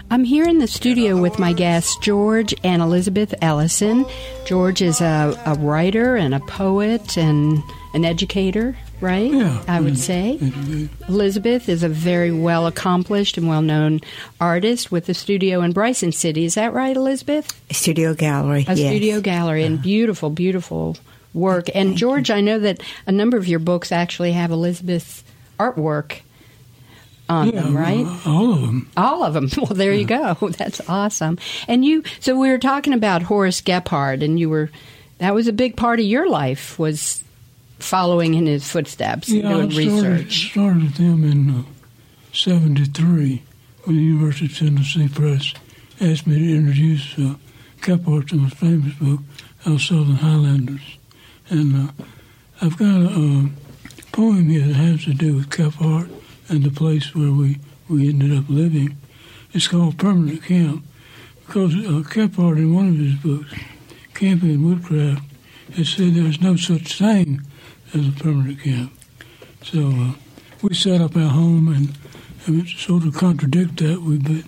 I'm 0.09 0.23
here 0.23 0.45
in 0.45 0.57
the 0.57 0.67
studio 0.67 1.21
with 1.21 1.37
my 1.37 1.53
guests, 1.53 1.95
George 2.01 2.55
and 2.63 2.81
Elizabeth 2.81 3.35
Ellison. 3.39 4.07
George 4.47 4.81
is 4.81 4.99
a, 4.99 5.39
a 5.45 5.53
writer 5.59 6.15
and 6.15 6.33
a 6.33 6.39
poet 6.39 7.19
and 7.19 7.61
an 7.93 8.03
educator, 8.03 8.75
right? 9.01 9.31
Yeah, 9.31 9.63
I 9.67 9.81
would 9.81 9.95
yeah, 9.97 10.03
say. 10.03 10.39
educator. 10.41 10.89
Elizabeth 11.09 11.69
is 11.69 11.83
a 11.83 11.89
very 11.89 12.31
well 12.31 12.67
accomplished 12.67 13.37
and 13.37 13.47
well 13.47 13.61
known 13.61 14.01
artist 14.39 14.91
with 14.91 15.09
a 15.09 15.13
studio 15.13 15.61
in 15.61 15.71
Bryson 15.71 16.11
City. 16.11 16.45
Is 16.45 16.55
that 16.55 16.73
right, 16.73 16.95
Elizabeth? 16.95 17.59
Studio 17.71 18.13
gallery. 18.13 18.65
A 18.67 18.75
yes. 18.75 18.89
studio 18.89 19.21
gallery 19.21 19.63
and 19.63 19.75
uh-huh. 19.75 19.83
beautiful, 19.83 20.29
beautiful 20.29 20.97
work. 21.33 21.67
And 21.73 21.97
George, 21.97 22.29
I 22.29 22.41
know 22.41 22.59
that 22.59 22.81
a 23.07 23.11
number 23.11 23.37
of 23.37 23.47
your 23.47 23.59
books 23.59 23.91
actually 23.91 24.33
have 24.33 24.51
Elizabeth's 24.51 25.23
artwork 25.59 26.19
on 27.29 27.49
Yeah, 27.49 27.61
them, 27.61 27.77
right? 27.77 28.05
All 28.25 28.53
of 28.53 28.61
them. 28.61 28.91
All 28.97 29.23
of 29.23 29.33
them. 29.33 29.49
Well, 29.57 29.67
there 29.67 29.93
you 29.93 30.05
go. 30.05 30.35
That's 30.57 30.81
awesome. 30.89 31.37
And 31.67 31.85
you, 31.85 32.03
so 32.19 32.37
we 32.37 32.49
were 32.49 32.57
talking 32.57 32.93
about 32.93 33.23
Horace 33.23 33.61
Kephart, 33.61 34.23
and 34.23 34.39
you 34.39 34.49
were, 34.49 34.69
that 35.19 35.33
was 35.33 35.47
a 35.47 35.53
big 35.53 35.77
part 35.77 35.99
of 35.99 36.05
your 36.05 36.29
life 36.29 36.77
was 36.77 37.23
following 37.81 38.33
in 38.35 38.45
his 38.45 38.69
footsteps, 38.69 39.29
Yeah, 39.29 39.49
I 39.49 39.51
started, 39.69 39.77
research. 39.77 40.51
started 40.51 40.93
them 40.95 41.23
in 41.23 41.59
uh, 41.59 41.63
73 42.33 43.43
when 43.83 43.95
the 43.95 44.01
University 44.03 44.45
of 44.45 44.57
Tennessee 44.57 45.07
Press 45.09 45.53
asked 45.99 46.27
me 46.27 46.39
to 46.39 46.55
introduce 46.55 47.17
uh, 47.17 47.35
Kephart's 47.81 48.33
most 48.33 48.55
famous 48.55 48.93
book, 48.95 49.19
Our 49.65 49.79
Southern 49.79 50.15
Highlanders. 50.15 50.97
And 51.49 51.89
uh, 51.89 51.91
I've 52.61 52.77
got 52.77 53.01
a, 53.01 53.07
uh 53.07 53.49
poem 54.11 54.49
here 54.49 54.67
that 54.67 54.73
has 54.73 55.05
to 55.05 55.13
do 55.13 55.35
with 55.35 55.49
Kephart 55.49 56.11
and 56.49 56.63
the 56.63 56.69
place 56.69 57.15
where 57.15 57.31
we, 57.31 57.59
we 57.87 58.09
ended 58.09 58.37
up 58.37 58.43
living. 58.49 58.97
It's 59.53 59.69
called 59.69 59.97
Permanent 59.97 60.43
Camp 60.43 60.83
because 61.45 61.73
uh, 61.75 62.03
Kephart, 62.09 62.57
in 62.57 62.73
one 62.75 62.89
of 62.89 62.97
his 62.97 63.15
books, 63.15 63.53
Camping 64.13 64.49
and 64.51 64.65
Woodcraft, 64.65 65.23
has 65.75 65.89
said 65.89 66.13
there's 66.13 66.41
no 66.41 66.55
such 66.57 66.97
thing 66.97 67.41
as 67.93 68.07
a 68.07 68.11
permanent 68.11 68.61
camp. 68.61 68.93
So 69.63 69.89
uh, 69.89 70.13
we 70.61 70.73
set 70.73 71.01
up 71.01 71.15
our 71.15 71.29
home 71.29 71.67
and, 71.67 71.97
and 72.47 72.67
sort 72.67 73.03
of 73.05 73.15
contradict 73.15 73.77
that. 73.77 74.01
We 74.01 74.17
but 74.17 74.43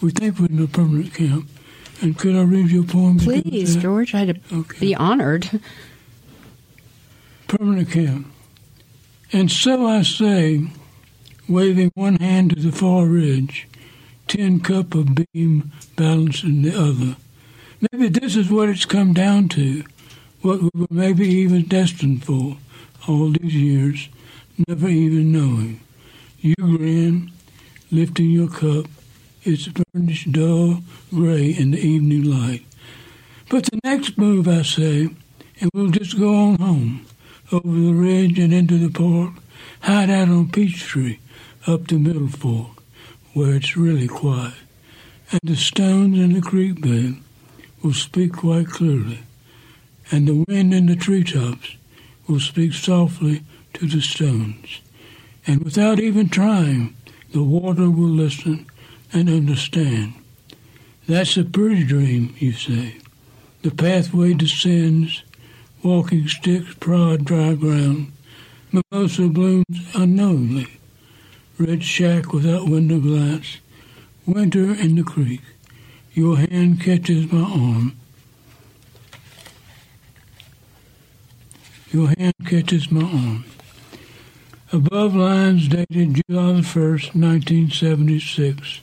we 0.00 0.10
think 0.10 0.38
we're 0.38 0.46
in 0.46 0.62
a 0.62 0.66
permanent 0.66 1.14
camp. 1.14 1.48
And 2.02 2.18
could 2.18 2.34
I 2.34 2.42
read 2.42 2.70
you 2.70 2.82
a 2.82 2.86
poem? 2.86 3.18
to 3.18 3.24
do 3.24 3.30
with 3.30 3.44
Please. 3.44 3.76
George, 3.76 4.14
I'd 4.14 4.40
Okay. 4.52 4.78
be 4.80 4.94
honored. 4.94 5.60
Permanent 7.48 7.90
camp. 7.90 8.26
And 9.32 9.50
so 9.50 9.86
I 9.86 10.02
say, 10.02 10.66
waving 11.48 11.92
one 11.94 12.16
hand 12.16 12.50
to 12.50 12.60
the 12.60 12.72
far 12.72 13.06
ridge, 13.06 13.68
tin 14.28 14.60
cup 14.60 14.94
of 14.94 15.14
beam 15.32 15.72
balancing 15.96 16.62
the 16.62 16.76
other. 16.78 17.16
Maybe 17.92 18.08
this 18.08 18.36
is 18.36 18.50
what 18.50 18.68
it's 18.68 18.84
come 18.84 19.12
down 19.12 19.48
to, 19.50 19.84
what 20.42 20.62
we 20.62 20.70
were 20.74 20.86
maybe 20.90 21.28
even 21.28 21.62
destined 21.62 22.24
for 22.24 22.56
all 23.08 23.30
these 23.30 23.54
years, 23.54 24.08
never 24.68 24.88
even 24.88 25.32
knowing. 25.32 25.80
You 26.40 26.54
grin, 26.56 27.32
lifting 27.90 28.30
your 28.30 28.48
cup, 28.48 28.86
it's 29.42 29.68
burnished 29.68 30.32
dull 30.32 30.78
gray 31.10 31.50
in 31.50 31.72
the 31.72 31.78
evening 31.78 32.24
light. 32.24 32.64
But 33.50 33.64
the 33.64 33.80
next 33.84 34.16
move, 34.16 34.48
I 34.48 34.62
say, 34.62 35.10
and 35.60 35.70
we'll 35.74 35.90
just 35.90 36.18
go 36.18 36.34
on 36.34 36.56
home, 36.56 37.06
over 37.52 37.68
the 37.68 37.92
ridge 37.92 38.38
and 38.38 38.52
into 38.52 38.78
the 38.78 38.90
park, 38.90 39.42
hide 39.80 40.10
out 40.10 40.28
on 40.28 40.50
Peachtree, 40.50 41.18
up 41.66 41.86
to 41.88 41.98
Middle 41.98 42.28
Fork, 42.28 42.82
where 43.34 43.54
it's 43.54 43.76
really 43.76 44.08
quiet. 44.08 44.54
And 45.30 45.40
the 45.42 45.56
stones 45.56 46.18
in 46.18 46.32
the 46.32 46.40
creek 46.40 46.80
bed 46.80 47.16
will 47.82 47.92
speak 47.92 48.32
quite 48.32 48.68
clearly, 48.68 49.20
and 50.10 50.26
the 50.26 50.44
wind 50.48 50.72
in 50.72 50.86
the 50.86 50.96
treetops 50.96 51.76
will 52.26 52.40
speak 52.40 52.72
softly 52.72 53.42
to 53.74 53.86
the 53.86 54.00
stones. 54.00 54.80
And 55.46 55.62
without 55.62 56.00
even 56.00 56.28
trying, 56.28 56.96
the 57.32 57.42
water 57.42 57.90
will 57.90 58.08
listen 58.08 58.66
and 59.12 59.28
understand. 59.28 60.14
That's 61.06 61.36
a 61.36 61.44
pretty 61.44 61.84
dream, 61.84 62.34
you 62.38 62.52
say. 62.52 62.96
The 63.62 63.70
pathway 63.70 64.34
descends, 64.34 65.22
walking 65.82 66.28
sticks 66.28 66.74
prod 66.74 67.24
dry 67.24 67.54
ground. 67.54 68.12
Mimosa 68.72 69.28
blooms 69.28 69.64
unknowingly. 69.94 70.68
Red 71.58 71.84
shack 71.84 72.32
without 72.32 72.68
window 72.68 72.98
glass. 72.98 73.58
Winter 74.26 74.74
in 74.74 74.96
the 74.96 75.02
creek. 75.02 75.42
Your 76.14 76.38
hand 76.38 76.80
catches 76.80 77.30
my 77.30 77.40
arm. 77.40 77.96
Your 81.94 82.08
hand 82.18 82.34
catches 82.44 82.90
my 82.90 83.02
arm. 83.02 83.44
Above 84.72 85.14
lines 85.14 85.68
dated 85.68 86.20
July 86.26 86.54
the 86.54 86.62
1st, 86.62 87.14
1976, 87.14 88.80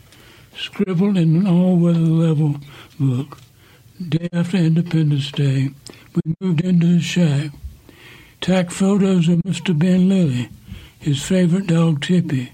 scribbled 0.55 1.17
in 1.17 1.35
an 1.35 1.45
all-weather 1.45 1.99
level 1.99 2.55
book. 2.97 3.39
Day 4.01 4.29
after 4.31 4.55
Independence 4.55 5.29
Day, 5.29 5.71
we 6.15 6.35
moved 6.39 6.61
into 6.61 6.87
the 6.87 7.01
shack. 7.01 7.51
Tack 8.39 8.71
photos 8.71 9.27
of 9.27 9.39
Mr. 9.39 9.77
Ben 9.77 10.07
Lilly, 10.07 10.47
his 10.97 11.21
favorite 11.21 11.67
dog 11.67 12.01
Tippy, 12.01 12.53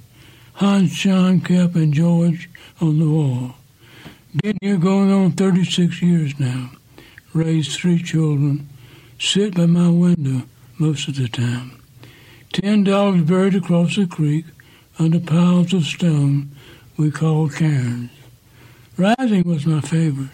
Hans, 0.53 0.91
John, 0.95 1.39
Cap, 1.39 1.75
and 1.75 1.93
George 1.93 2.49
on 2.81 2.97
the 2.97 3.07
wall. 3.07 3.53
Been 4.41 4.57
here 4.61 4.77
going 4.77 5.11
on 5.13 5.33
36 5.33 6.01
years 6.01 6.39
now. 6.39 6.71
Raised 7.31 7.79
three 7.79 8.01
children. 8.01 8.67
Sit 9.19 9.55
by 9.55 9.65
my 9.65 9.89
window 9.89 10.43
most 10.77 11.07
of 11.07 11.15
the 11.15 11.27
time. 11.27 11.81
Ten 12.53 12.83
dogs 12.83 13.23
buried 13.23 13.55
across 13.55 13.95
the 13.95 14.05
creek 14.05 14.45
under 14.99 15.19
piles 15.19 15.73
of 15.73 15.85
stone 15.85 16.51
we 16.97 17.09
called 17.11 17.55
cairns. 17.55 18.11
Rising 18.95 19.43
was 19.43 19.65
my 19.65 19.81
favorite. 19.81 20.29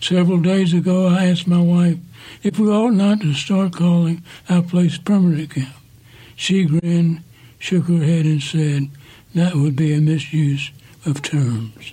Several 0.00 0.40
days 0.40 0.72
ago, 0.72 1.06
I 1.06 1.26
asked 1.26 1.46
my 1.46 1.60
wife 1.60 1.98
if 2.42 2.58
we 2.58 2.68
ought 2.68 2.94
not 2.94 3.20
to 3.20 3.34
start 3.34 3.74
calling 3.74 4.22
our 4.48 4.62
place 4.62 4.98
permanent 4.98 5.54
camp. 5.54 5.74
She 6.36 6.64
grinned, 6.64 7.22
shook 7.58 7.86
her 7.86 8.02
head, 8.02 8.24
and 8.26 8.42
said 8.42 8.90
that 9.34 9.54
would 9.54 9.76
be 9.76 9.92
a 9.92 10.00
misuse 10.00 10.70
of 11.04 11.22
terms. 11.22 11.92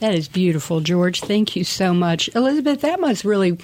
That 0.00 0.14
is 0.14 0.26
beautiful, 0.26 0.80
George. 0.80 1.20
Thank 1.20 1.54
you 1.54 1.62
so 1.62 1.94
much. 1.94 2.28
Elizabeth, 2.34 2.80
that 2.80 2.98
must 2.98 3.24
really 3.24 3.58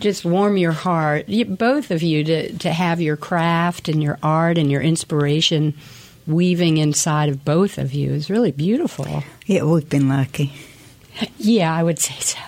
just 0.00 0.24
warm 0.24 0.56
your 0.56 0.72
heart, 0.72 1.28
you, 1.28 1.44
both 1.44 1.90
of 1.90 2.02
you, 2.02 2.24
to, 2.24 2.58
to 2.58 2.72
have 2.72 3.00
your 3.00 3.16
craft 3.16 3.88
and 3.88 4.02
your 4.02 4.18
art 4.22 4.58
and 4.58 4.70
your 4.70 4.80
inspiration 4.80 5.74
weaving 6.26 6.78
inside 6.78 7.28
of 7.28 7.44
both 7.44 7.78
of 7.78 7.92
you 7.92 8.12
is 8.12 8.30
really 8.30 8.52
beautiful. 8.52 9.22
Yeah, 9.46 9.64
we've 9.64 9.88
been 9.88 10.08
lucky. 10.08 10.52
Yeah, 11.38 11.74
I 11.74 11.82
would 11.82 11.98
say 11.98 12.14
so. 12.20 12.38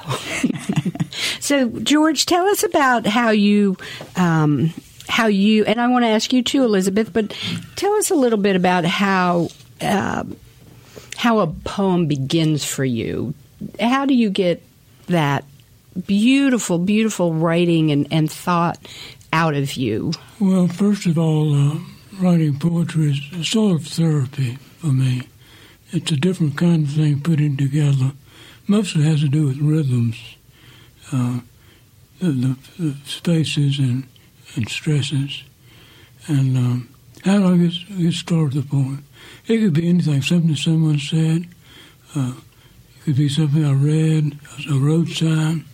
so, 1.41 1.69
George, 1.81 2.27
tell 2.27 2.47
us 2.47 2.63
about 2.63 3.07
how 3.07 3.31
you. 3.31 3.77
Um, 4.17 4.73
how 5.09 5.27
you 5.27 5.63
and 5.67 5.79
I 5.79 5.89
want 5.89 6.05
to 6.05 6.09
ask 6.09 6.33
you 6.33 6.43
too, 6.43 6.65
Elizabeth, 6.65 7.13
but 7.13 7.37
tell 7.77 7.93
us 7.95 8.11
a 8.11 8.15
little 8.15 8.39
bit 8.39 8.57
about 8.57 8.87
how 8.87 9.51
uh, 9.83 10.25
how 11.17 11.41
a 11.41 11.49
poem 11.49 12.07
begins 12.07 12.65
for 12.65 12.85
you. 12.85 13.35
How 13.79 14.07
do 14.07 14.15
you 14.15 14.31
get 14.31 14.63
that 15.09 15.45
beautiful, 16.07 16.79
beautiful 16.79 17.35
writing 17.35 17.91
and, 17.91 18.07
and 18.11 18.31
thought 18.31 18.79
out 19.33 19.55
of 19.55 19.75
you? 19.75 20.13
Well, 20.41 20.69
first 20.69 21.07
of 21.07 21.19
all, 21.19 21.55
uh, 21.55 21.79
writing 22.21 22.59
poetry 22.59 23.11
is 23.11 23.49
sort 23.49 23.81
of 23.81 23.87
therapy 23.87 24.57
for 24.79 24.89
me. 24.89 25.23
It's 25.91 26.11
a 26.11 26.17
different 26.17 26.57
kind 26.57 26.87
of 26.87 26.95
thing 26.95 27.21
putting 27.21 27.57
together. 27.57 28.13
Most 28.67 28.95
of 28.95 29.03
it 29.03 29.05
has 29.05 29.21
to 29.21 29.29
do 29.29 29.49
with 29.49 29.59
rhythms, 29.59 30.17
uh, 31.13 31.41
the, 32.21 32.31
the, 32.31 32.57
the, 32.79 32.97
spaces 33.05 33.79
and, 33.79 34.07
and 34.55 34.69
stresses. 34.69 35.43
And 36.29 36.57
um, 36.57 36.89
how 37.25 37.39
do 37.39 37.55
I 37.55 37.57
get, 37.57 37.99
get 37.99 38.13
started 38.15 38.53
the 38.55 38.69
poem? 38.69 39.05
It 39.47 39.59
could 39.59 39.75
be 39.75 39.89
anything, 39.89 40.23
something 40.23 40.55
someone 40.55 40.99
said. 40.99 41.49
Uh, 42.15 42.35
it 42.97 43.05
could 43.05 43.17
be 43.17 43.29
something 43.29 43.65
I 43.65 43.73
read, 43.73 44.39
a 44.71 44.75
road 44.75 45.09
sign, 45.09 45.65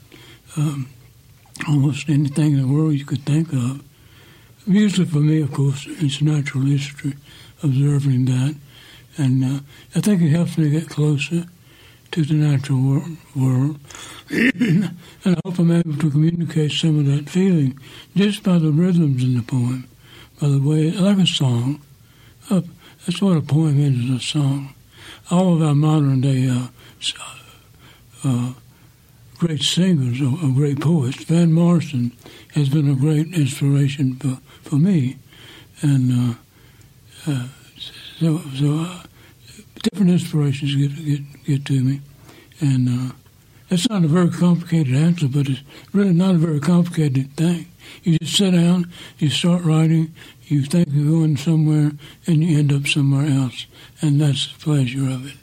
um, 0.59 0.89
almost 1.67 2.09
anything 2.09 2.53
in 2.53 2.63
the 2.63 2.69
world 2.69 2.95
you 2.95 3.05
could 3.05 3.25
think 3.25 3.53
of. 3.53 3.83
Usually 4.67 5.07
for 5.07 5.21
me, 5.21 5.41
of 5.41 5.53
course, 5.53 5.87
it's 5.89 6.21
natural 6.21 6.65
history, 6.65 7.15
observing 7.63 8.27
that. 8.27 8.55
And 9.17 9.45
uh, 9.45 9.61
I 9.95 10.01
think 10.01 10.21
it 10.21 10.31
helps 10.31 10.59
me 10.59 10.71
get 10.71 10.89
closer 10.89 11.47
to 12.11 12.25
the 12.25 12.35
natural 12.35 12.81
wor- 12.81 13.05
world. 13.35 13.79
and 14.31 14.95
I 15.25 15.37
hope 15.45 15.59
I'm 15.59 15.71
able 15.71 15.97
to 15.97 16.11
communicate 16.11 16.73
some 16.73 16.99
of 16.99 17.07
that 17.07 17.31
feeling 17.31 17.79
just 18.15 18.43
by 18.43 18.59
the 18.59 18.71
rhythms 18.71 19.23
in 19.23 19.37
the 19.37 19.43
poem, 19.43 19.89
by 20.41 20.49
the 20.49 20.61
way, 20.61 20.91
like 20.91 21.19
a 21.19 21.27
song. 21.27 21.81
Uh, 22.51 22.63
that's 23.07 23.23
what 23.23 23.37
a 23.37 23.43
poem 23.43 23.79
is, 23.81 24.05
is 24.05 24.17
a 24.17 24.21
song. 24.21 24.75
All 25.31 25.55
of 25.55 25.63
our 25.63 25.75
modern 25.75 26.21
day 26.21 26.49
uh, 26.49 26.69
uh, 28.25 28.53
great 29.39 29.63
singers 29.63 30.21
or, 30.21 30.35
or, 30.45 30.53
great 30.53 30.81
poets, 30.81 31.25
Van 31.25 31.53
Morrison 31.53 32.13
has 32.55 32.69
been 32.69 32.91
a 32.91 32.95
great 32.95 33.33
inspiration 33.33 34.17
for, 34.17 34.39
for 34.63 34.77
me. 34.77 35.17
And 35.81 36.37
uh, 37.27 37.31
uh, 37.31 37.49
so, 38.19 38.39
so 38.57 38.81
uh, 38.81 39.03
different 39.83 40.11
inspirations 40.11 40.75
get, 40.75 41.05
get, 41.05 41.45
get 41.45 41.65
to 41.67 41.81
me. 41.81 42.01
And 42.61 42.89
uh, 42.89 43.15
that's 43.69 43.89
not 43.89 44.05
a 44.05 44.09
very 44.09 44.31
complicated 44.31 44.95
answer, 44.95 45.29
but 45.29 45.49
it's 45.49 45.63
really 45.93 46.13
not 46.13 46.35
a 46.35 46.39
very 46.39 46.61
complicated 46.61 47.33
thing. 47.37 47.67
You 48.03 48.19
just 48.19 48.37
sit 48.37 48.53
down, 48.53 48.91
you 49.19 49.31
start 49.31 49.63
writing, 49.63 50.15
you 50.45 50.63
think 50.63 50.89
you're 50.91 51.13
going 51.13 51.37
somewhere, 51.37 51.93
and 52.27 52.43
you 52.43 52.59
end 52.59 52.73
up 52.73 52.87
somewhere 52.87 53.27
else. 53.27 53.67
And 54.01 54.21
that's 54.21 54.53
the 54.53 54.59
pleasure 54.59 55.09
of 55.09 55.27
it. 55.27 55.37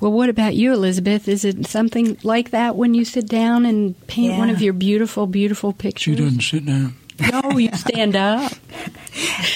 Well, 0.00 0.12
what 0.12 0.28
about 0.28 0.54
you, 0.54 0.72
Elizabeth? 0.72 1.26
Is 1.28 1.44
it 1.44 1.66
something 1.66 2.18
like 2.22 2.50
that 2.50 2.76
when 2.76 2.94
you 2.94 3.04
sit 3.04 3.26
down 3.26 3.66
and 3.66 3.94
paint 4.06 4.32
Yeah. 4.32 4.38
one 4.38 4.50
of 4.50 4.62
your 4.62 4.72
beautiful, 4.72 5.26
beautiful 5.26 5.72
pictures? 5.72 6.02
She 6.02 6.10
pictures? 6.22 6.26
doesn't 6.26 6.40
sit 6.42 6.66
down. 6.66 6.96
No, 7.52 7.58
you 7.58 7.70
stand 7.74 8.14
up. 8.16 8.52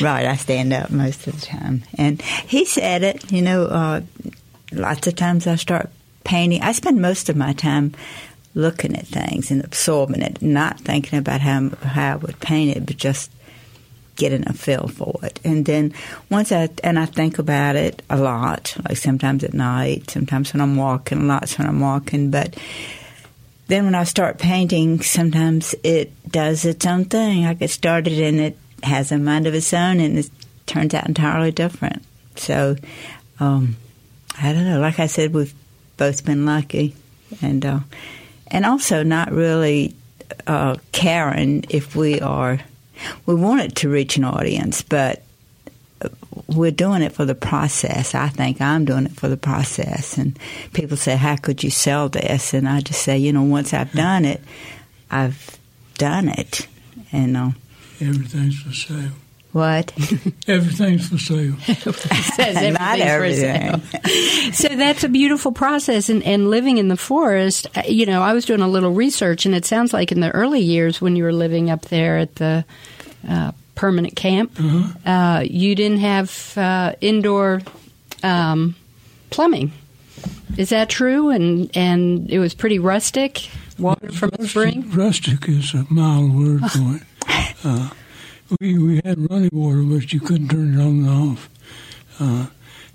Right, 0.01 0.27
I 0.27 0.35
stand 0.35 0.73
up 0.73 0.91
most 0.91 1.29
of 1.29 1.39
the 1.41 1.47
time. 1.47 1.85
And 1.97 2.21
he 2.21 2.65
said 2.65 3.05
it, 3.05 3.31
you 3.31 3.43
know, 3.43 3.67
uh, 3.67 4.01
lots 4.73 5.07
of 5.07 5.15
times 5.15 5.47
I 5.47 5.55
start 5.55 5.91
painting. 6.25 6.61
I 6.63 6.73
spend 6.73 7.01
most 7.01 7.29
of 7.29 7.37
my 7.37 7.53
time 7.53 7.95
looking 8.57 8.97
at 8.97 9.07
things 9.07 9.53
and 9.53 9.63
absorbing 9.65 10.21
it, 10.23 10.43
not 10.43 10.81
thinking 10.81 11.17
about 11.21 11.41
how, 11.43 11.71
how 11.83 12.15
I 12.15 12.17
would 12.17 12.41
paint 12.41 12.77
it, 12.77 12.87
but 12.87 12.97
just 12.97 13.31
getting 14.23 14.49
a 14.49 14.53
feel 14.53 14.89
for 14.89 15.19
it. 15.23 15.41
And 15.45 15.67
then 15.67 15.93
once 16.31 16.53
I, 16.53 16.69
and 16.83 16.99
I 16.99 17.07
think 17.07 17.39
about 17.39 17.77
it 17.77 18.03
a 18.09 18.17
lot, 18.17 18.77
like 18.89 18.97
sometimes 18.97 19.45
at 19.45 19.53
night, 19.55 20.11
sometimes 20.11 20.53
when 20.53 20.61
I'm 20.61 20.77
walking, 20.77 21.27
lots 21.27 21.59
when 21.59 21.67
I'm 21.67 21.81
walking, 21.81 22.31
but 22.31 22.57
then 23.67 23.85
when 23.85 23.95
I 23.95 24.05
start 24.05 24.39
painting, 24.39 25.01
sometimes 25.03 25.75
it 25.83 26.13
does 26.31 26.65
its 26.65 26.87
own 26.87 27.05
thing. 27.07 27.47
I 27.47 27.55
get 27.55 27.71
started 27.71 28.19
and 28.19 28.41
it 28.41 28.57
has 28.83 29.13
a 29.13 29.19
mind 29.19 29.47
of 29.47 29.55
its 29.55 29.73
own 29.75 30.01
and 30.01 30.19
it 30.19 30.31
turns 30.67 30.95
out 30.95 31.09
entirely 31.09 31.51
different. 31.51 32.03
So, 32.37 32.77
um, 33.41 33.77
I 34.41 34.53
don't 34.53 34.65
know. 34.65 34.81
Like 34.81 34.99
I 34.99 35.07
said, 35.07 35.35
we've 35.35 35.55
both 35.97 36.25
been 36.25 36.47
lucky, 36.47 36.95
and 37.43 37.65
uh, 37.65 37.81
and 38.47 38.65
also 38.65 39.03
not 39.03 39.31
really 39.31 39.95
uh, 40.47 40.77
caring 40.93 41.65
if 41.69 41.95
we 41.95 42.21
are. 42.21 42.61
We 43.27 43.35
want 43.35 43.61
it 43.63 43.77
to 43.77 43.89
reach 43.89 44.17
an 44.17 44.25
audience, 44.25 44.83
but 44.83 45.23
we're 46.49 46.71
doing 46.73 47.03
it 47.03 47.13
for 47.13 47.25
the 47.25 47.35
process. 47.35 48.15
I 48.15 48.29
think 48.29 48.61
I'm 48.61 48.85
doing 48.85 49.07
it 49.07 49.13
for 49.13 49.29
the 49.29 49.37
process. 49.37 50.19
And 50.19 50.39
people 50.73 50.97
say, 50.97 51.17
"How 51.17 51.37
could 51.37 51.63
you 51.63 51.71
sell 51.71 52.09
this?" 52.09 52.55
And 52.55 52.69
I 52.69 52.81
just 52.81 53.03
say, 53.03 53.19
you 53.19 53.33
know, 53.33 53.43
once 53.43 53.73
I've 53.73 53.93
done 53.93 54.25
it, 54.25 54.41
I've 55.11 55.57
done 55.99 56.29
it. 56.29 56.67
And 57.13 57.37
uh, 57.37 57.51
Everything's 58.01 58.61
for 58.61 58.73
sale. 58.73 59.11
what? 59.53 59.93
Everything's 60.49 61.09
for 61.09 61.19
sale. 61.19 61.55
Says 61.67 62.57
Not 62.79 62.99
everything's 62.99 63.41
for 63.43 63.47
everything. 63.47 63.83
sale. 64.03 64.53
so 64.53 64.69
that's 64.77 65.05
a 65.05 65.09
beautiful 65.09 65.53
process. 65.53 66.09
And, 66.09 66.23
and 66.25 66.51
living 66.51 66.79
in 66.79 66.89
the 66.89 66.97
forest, 66.97 67.67
uh, 67.77 67.83
you 67.87 68.07
know, 68.07 68.23
I 68.23 68.33
was 68.33 68.45
doing 68.47 68.61
a 68.63 68.69
little 68.69 68.93
research, 68.93 69.47
and 69.47 69.55
it 69.55 69.65
sounds 69.67 69.93
like 69.93 70.11
in 70.11 70.21
the 70.21 70.31
early 70.31 70.61
years 70.63 71.01
when 71.01 71.15
you 71.17 71.23
were 71.23 71.33
living 71.35 71.71
up 71.71 71.83
there 71.83 72.19
at 72.19 72.35
the 72.37 72.65
uh, 73.29 73.53
permanent 73.75 74.17
camp, 74.17 74.59
uh, 75.05 75.43
you 75.45 75.75
didn't 75.75 75.99
have 75.99 76.57
uh, 76.57 76.93
indoor 77.01 77.63
um, 78.23 78.75
plumbing. 79.31 79.73
Is 80.57 80.69
that 80.69 80.89
true? 80.89 81.31
And 81.31 81.75
and 81.77 82.31
it 82.31 82.39
was 82.39 82.55
pretty 82.55 82.79
rustic, 82.79 83.49
water 83.79 84.13
from 84.13 84.31
a 84.39 84.47
spring. 84.47 84.91
Rustic 84.91 85.49
is 85.49 85.75
a 85.75 85.87
mild 85.89 86.35
word 86.35 86.71
for 86.71 86.97
it. 86.97 87.03
Uh, 87.65 87.91
we 88.61 88.77
we 88.77 89.01
had 89.05 89.31
running 89.31 89.51
water, 89.53 89.83
but 89.83 90.13
you 90.13 90.19
couldn't 90.19 90.49
turn 90.49 90.75
it 90.75 90.81
on 90.81 91.07
and 91.07 91.09
off. 91.09 91.49
Uh, 92.19 92.47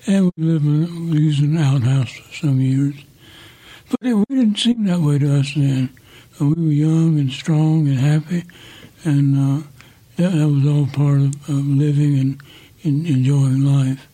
and 0.05 0.31
we 0.35 0.43
lived 0.43 0.65
in, 0.65 1.09
we 1.09 1.19
used 1.19 1.41
an 1.41 1.57
outhouse 1.57 2.11
for 2.11 2.33
some 2.35 2.59
years. 2.59 2.95
But 3.89 4.09
it, 4.09 4.13
we 4.13 4.25
didn't 4.29 4.57
seem 4.57 4.83
that 4.85 4.99
way 4.99 5.19
to 5.19 5.39
us 5.39 5.53
then. 5.55 5.89
We 6.39 6.47
were 6.49 6.71
young 6.71 7.17
and 7.17 7.31
strong 7.31 7.87
and 7.87 7.97
happy, 7.97 8.43
and 9.05 9.37
uh, 9.37 9.67
that, 10.17 10.31
that 10.31 10.47
was 10.47 10.65
all 10.65 10.87
part 10.87 11.19
of, 11.19 11.49
of 11.49 11.67
living 11.67 12.17
and, 12.19 12.41
and 12.83 13.07
enjoying 13.07 13.63
life. 13.63 14.07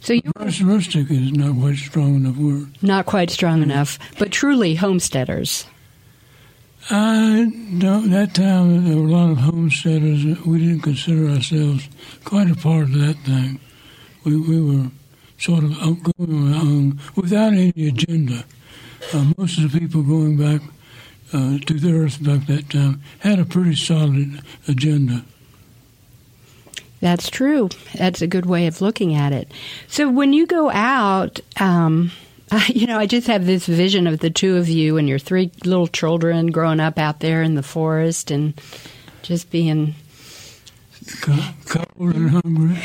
So 0.00 0.12
you 0.14 0.22
Rus- 0.36 0.60
rustic 0.60 1.10
is 1.10 1.32
not 1.32 1.58
quite 1.58 1.76
strong 1.76 2.16
enough 2.16 2.36
word. 2.36 2.68
not 2.82 3.06
quite 3.06 3.30
strong 3.30 3.62
enough, 3.62 3.98
but 4.18 4.30
truly 4.30 4.76
homesteaders. 4.76 5.66
I 6.90 7.52
don't, 7.78 8.10
that 8.10 8.34
time 8.34 8.84
there 8.86 8.96
were 8.96 9.02
a 9.08 9.10
lot 9.10 9.30
of 9.30 9.38
homesteaders. 9.38 10.24
We 10.46 10.58
didn't 10.60 10.80
consider 10.80 11.28
ourselves 11.28 11.88
quite 12.24 12.50
a 12.50 12.54
part 12.54 12.84
of 12.84 12.94
that 12.94 13.16
thing. 13.24 13.60
We, 14.24 14.36
we 14.36 14.60
were 14.60 14.90
sort 15.38 15.64
of 15.64 15.72
going 15.78 16.54
own 16.54 17.00
without 17.14 17.52
any 17.52 17.72
agenda. 17.88 18.44
Uh, 19.12 19.32
most 19.36 19.58
of 19.58 19.70
the 19.70 19.78
people 19.78 20.02
going 20.02 20.36
back 20.36 20.62
uh, 21.32 21.58
to 21.58 21.74
the 21.74 21.92
earth 21.92 22.22
back 22.22 22.46
that 22.46 22.70
time 22.70 23.02
had 23.20 23.38
a 23.38 23.44
pretty 23.44 23.74
solid 23.74 24.40
agenda. 24.66 25.24
That's 27.00 27.30
true. 27.30 27.68
That's 27.94 28.22
a 28.22 28.26
good 28.26 28.46
way 28.46 28.66
of 28.66 28.80
looking 28.80 29.14
at 29.14 29.32
it. 29.32 29.50
So 29.86 30.10
when 30.10 30.32
you 30.32 30.46
go 30.46 30.70
out, 30.70 31.40
um, 31.60 32.10
you 32.68 32.86
know, 32.86 32.98
I 32.98 33.06
just 33.06 33.26
have 33.26 33.46
this 33.46 33.66
vision 33.66 34.06
of 34.06 34.20
the 34.20 34.30
two 34.30 34.56
of 34.56 34.68
you 34.68 34.96
and 34.96 35.08
your 35.08 35.18
three 35.18 35.50
little 35.64 35.86
children 35.86 36.48
growing 36.48 36.80
up 36.80 36.98
out 36.98 37.20
there 37.20 37.42
in 37.42 37.54
the 37.54 37.62
forest 37.62 38.30
and 38.30 38.60
just 39.22 39.50
being 39.50 39.94
Co- 41.20 41.36
Cold 41.66 42.14
and 42.14 42.30
hungry. 42.30 42.76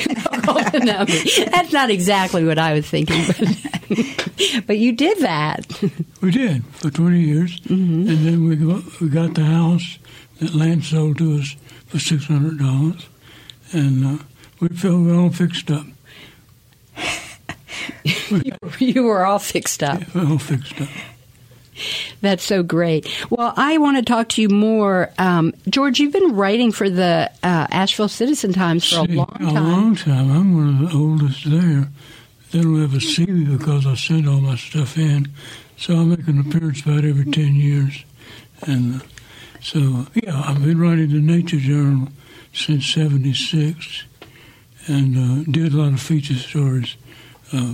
that's 1.51 1.71
not 1.73 1.89
exactly 1.89 2.43
what 2.45 2.57
I 2.57 2.73
was 2.73 2.87
thinking, 2.87 3.23
but, 3.27 4.63
but 4.67 4.77
you 4.77 4.91
did 4.93 5.19
that. 5.19 5.65
We 6.21 6.31
did 6.31 6.63
for 6.67 6.89
20 6.89 7.19
years, 7.19 7.59
and 7.69 8.07
then 8.07 8.47
we 8.47 8.55
got, 8.55 9.01
we 9.01 9.09
got 9.09 9.33
the 9.33 9.43
house 9.43 9.97
that 10.39 10.55
land 10.55 10.85
sold 10.85 11.17
to 11.17 11.35
us 11.35 11.57
for 11.87 11.99
six 11.99 12.27
hundred 12.27 12.59
dollars, 12.59 13.07
and 13.73 14.05
uh, 14.05 14.23
we 14.61 14.69
felt 14.69 15.01
we 15.01 15.11
all 15.11 15.29
fixed 15.31 15.69
up. 15.69 15.85
you 18.79 19.03
were 19.03 19.25
all 19.25 19.39
fixed 19.39 19.83
up. 19.83 20.01
We 20.15 20.21
all 20.21 20.37
fixed 20.37 20.79
up. 20.79 20.87
That's 22.21 22.43
so 22.43 22.63
great. 22.63 23.07
Well, 23.29 23.53
I 23.55 23.77
want 23.77 23.97
to 23.97 24.03
talk 24.03 24.29
to 24.29 24.41
you 24.41 24.49
more. 24.49 25.11
Um, 25.17 25.53
George, 25.69 25.99
you've 25.99 26.13
been 26.13 26.35
writing 26.35 26.71
for 26.71 26.89
the 26.89 27.31
uh, 27.43 27.67
Asheville 27.69 28.09
Citizen 28.09 28.53
Times 28.53 28.87
for 28.89 28.99
a 28.99 29.03
long 29.03 29.27
A 29.35 29.39
time. 29.39 29.53
long 29.71 29.95
time. 29.95 30.31
I'm 30.31 30.55
one 30.55 30.83
of 30.83 30.91
the 30.91 30.97
oldest 30.97 31.49
there. 31.49 31.87
They 32.51 32.61
don't 32.61 32.83
ever 32.83 32.99
see 32.99 33.25
me 33.25 33.55
because 33.57 33.85
I 33.87 33.95
send 33.95 34.27
all 34.29 34.39
my 34.41 34.55
stuff 34.55 34.97
in, 34.97 35.29
so 35.77 35.95
I 35.97 36.03
make 36.03 36.27
an 36.27 36.39
appearance 36.39 36.81
about 36.81 37.03
every 37.03 37.25
ten 37.31 37.55
years, 37.55 38.03
and 38.61 39.01
uh, 39.01 39.05
so 39.59 40.05
yeah, 40.13 40.39
I've 40.45 40.63
been 40.63 40.79
writing 40.79 41.09
the 41.09 41.19
Nature 41.19 41.57
Journal 41.57 42.09
since 42.53 42.85
'76, 42.85 44.03
and 44.87 45.17
uh, 45.47 45.51
did 45.51 45.73
a 45.73 45.77
lot 45.77 45.93
of 45.93 45.99
feature 45.99 46.35
stories 46.35 46.95
uh, 47.51 47.73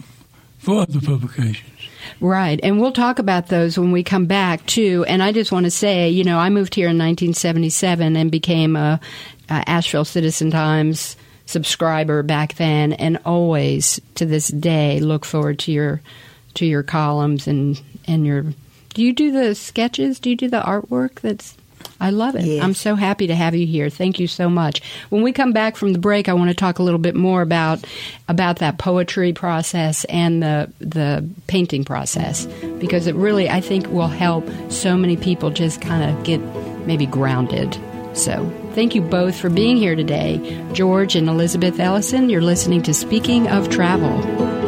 for 0.59 0.83
other 0.83 1.01
publications. 1.01 1.78
Right. 2.19 2.59
And 2.63 2.79
we'll 2.79 2.91
talk 2.91 3.19
about 3.19 3.47
those 3.47 3.77
when 3.77 3.91
we 3.91 4.03
come 4.03 4.25
back, 4.25 4.65
too. 4.65 5.05
And 5.07 5.21
I 5.23 5.31
just 5.31 5.51
want 5.51 5.65
to 5.65 5.71
say, 5.71 6.09
you 6.09 6.23
know, 6.23 6.39
I 6.39 6.49
moved 6.49 6.75
here 6.75 6.87
in 6.87 6.97
1977 6.97 8.15
and 8.15 8.31
became 8.31 8.75
a, 8.75 8.99
a 9.49 9.69
Asheville 9.69 10.05
Citizen 10.05 10.51
Times 10.51 11.15
subscriber 11.49 12.21
back 12.21 12.53
then 12.55 12.93
and 12.93 13.17
always 13.25 13.99
to 14.13 14.23
this 14.23 14.49
day 14.49 14.99
look 14.99 15.25
forward 15.25 15.57
to 15.57 15.71
your 15.71 15.99
to 16.53 16.63
your 16.63 16.83
columns 16.83 17.47
and 17.47 17.81
and 18.05 18.23
your 18.23 18.53
do 18.93 19.03
you 19.03 19.11
do 19.11 19.31
the 19.31 19.55
sketches 19.55 20.19
do 20.19 20.29
you 20.29 20.35
do 20.35 20.47
the 20.47 20.61
artwork 20.61 21.15
that's 21.21 21.57
I 21.99 22.11
love 22.11 22.35
it. 22.35 22.45
Yes. 22.45 22.63
I'm 22.63 22.73
so 22.73 22.95
happy 22.95 23.27
to 23.27 23.35
have 23.35 23.55
you 23.55 23.67
here. 23.67 23.89
Thank 23.89 24.19
you 24.19 24.27
so 24.27 24.49
much. 24.49 24.81
When 25.09 25.21
we 25.21 25.31
come 25.33 25.51
back 25.51 25.75
from 25.75 25.93
the 25.93 25.99
break, 25.99 26.29
I 26.29 26.33
want 26.33 26.49
to 26.49 26.55
talk 26.55 26.79
a 26.79 26.83
little 26.83 26.99
bit 26.99 27.15
more 27.15 27.41
about 27.41 27.83
about 28.27 28.59
that 28.59 28.77
poetry 28.77 29.33
process 29.33 30.05
and 30.05 30.41
the 30.41 30.71
the 30.79 31.27
painting 31.47 31.83
process 31.83 32.45
because 32.79 33.07
it 33.07 33.15
really 33.15 33.49
I 33.49 33.61
think 33.61 33.87
will 33.87 34.07
help 34.07 34.47
so 34.69 34.95
many 34.95 35.17
people 35.17 35.49
just 35.49 35.81
kind 35.81 36.09
of 36.09 36.23
get 36.23 36.39
maybe 36.85 37.05
grounded. 37.05 37.77
So, 38.13 38.49
thank 38.73 38.95
you 38.95 39.01
both 39.01 39.39
for 39.39 39.49
being 39.49 39.77
here 39.77 39.95
today. 39.95 40.65
George 40.73 41.15
and 41.15 41.29
Elizabeth 41.29 41.79
Ellison, 41.79 42.29
you're 42.29 42.41
listening 42.41 42.81
to 42.83 42.93
Speaking 42.93 43.47
of 43.47 43.69
Travel. 43.69 44.58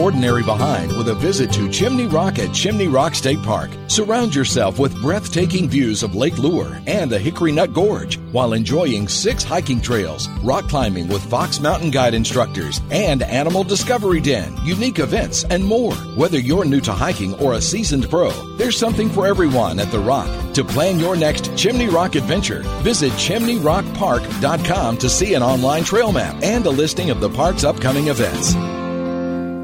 Ordinary 0.00 0.42
behind 0.42 0.96
with 0.96 1.08
a 1.08 1.14
visit 1.14 1.52
to 1.52 1.70
Chimney 1.70 2.06
Rock 2.06 2.38
at 2.38 2.54
Chimney 2.54 2.88
Rock 2.88 3.14
State 3.14 3.42
Park. 3.42 3.70
Surround 3.88 4.34
yourself 4.34 4.78
with 4.78 5.00
breathtaking 5.02 5.68
views 5.68 6.02
of 6.02 6.14
Lake 6.14 6.38
Lure 6.38 6.80
and 6.86 7.10
the 7.10 7.18
Hickory 7.18 7.52
Nut 7.52 7.74
Gorge 7.74 8.18
while 8.32 8.54
enjoying 8.54 9.08
six 9.08 9.44
hiking 9.44 9.80
trails, 9.80 10.28
rock 10.42 10.68
climbing 10.68 11.08
with 11.08 11.28
Fox 11.28 11.60
Mountain 11.60 11.90
Guide 11.90 12.14
instructors, 12.14 12.80
and 12.90 13.22
Animal 13.22 13.62
Discovery 13.62 14.20
Den, 14.20 14.56
unique 14.64 15.00
events, 15.00 15.44
and 15.44 15.64
more. 15.64 15.94
Whether 16.16 16.38
you're 16.38 16.64
new 16.64 16.80
to 16.80 16.92
hiking 16.92 17.34
or 17.34 17.54
a 17.54 17.60
seasoned 17.60 18.08
pro, 18.08 18.30
there's 18.56 18.78
something 18.78 19.10
for 19.10 19.26
everyone 19.26 19.78
at 19.78 19.90
The 19.90 19.98
Rock. 19.98 20.54
To 20.54 20.64
plan 20.64 20.98
your 20.98 21.16
next 21.16 21.54
Chimney 21.56 21.88
Rock 21.88 22.14
adventure, 22.14 22.62
visit 22.82 23.12
chimneyrockpark.com 23.12 24.98
to 24.98 25.10
see 25.10 25.34
an 25.34 25.42
online 25.42 25.84
trail 25.84 26.12
map 26.12 26.42
and 26.42 26.64
a 26.64 26.70
listing 26.70 27.10
of 27.10 27.20
the 27.20 27.30
park's 27.30 27.64
upcoming 27.64 28.08
events. 28.08 28.54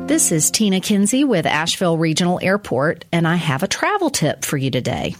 This 0.07 0.31
is 0.31 0.53
Tina 0.53 0.81
Kinsey 0.81 1.25
with 1.25 1.47
Asheville 1.47 1.99
Regional 1.99 2.39
Airport, 2.41 3.05
and 3.11 3.27
I 3.27 3.35
have 3.35 3.65
a 3.65 3.69
travel 3.69 4.09
tip 4.09 4.45
for 4.45 4.57
you 4.57 4.71
today. 4.71 5.17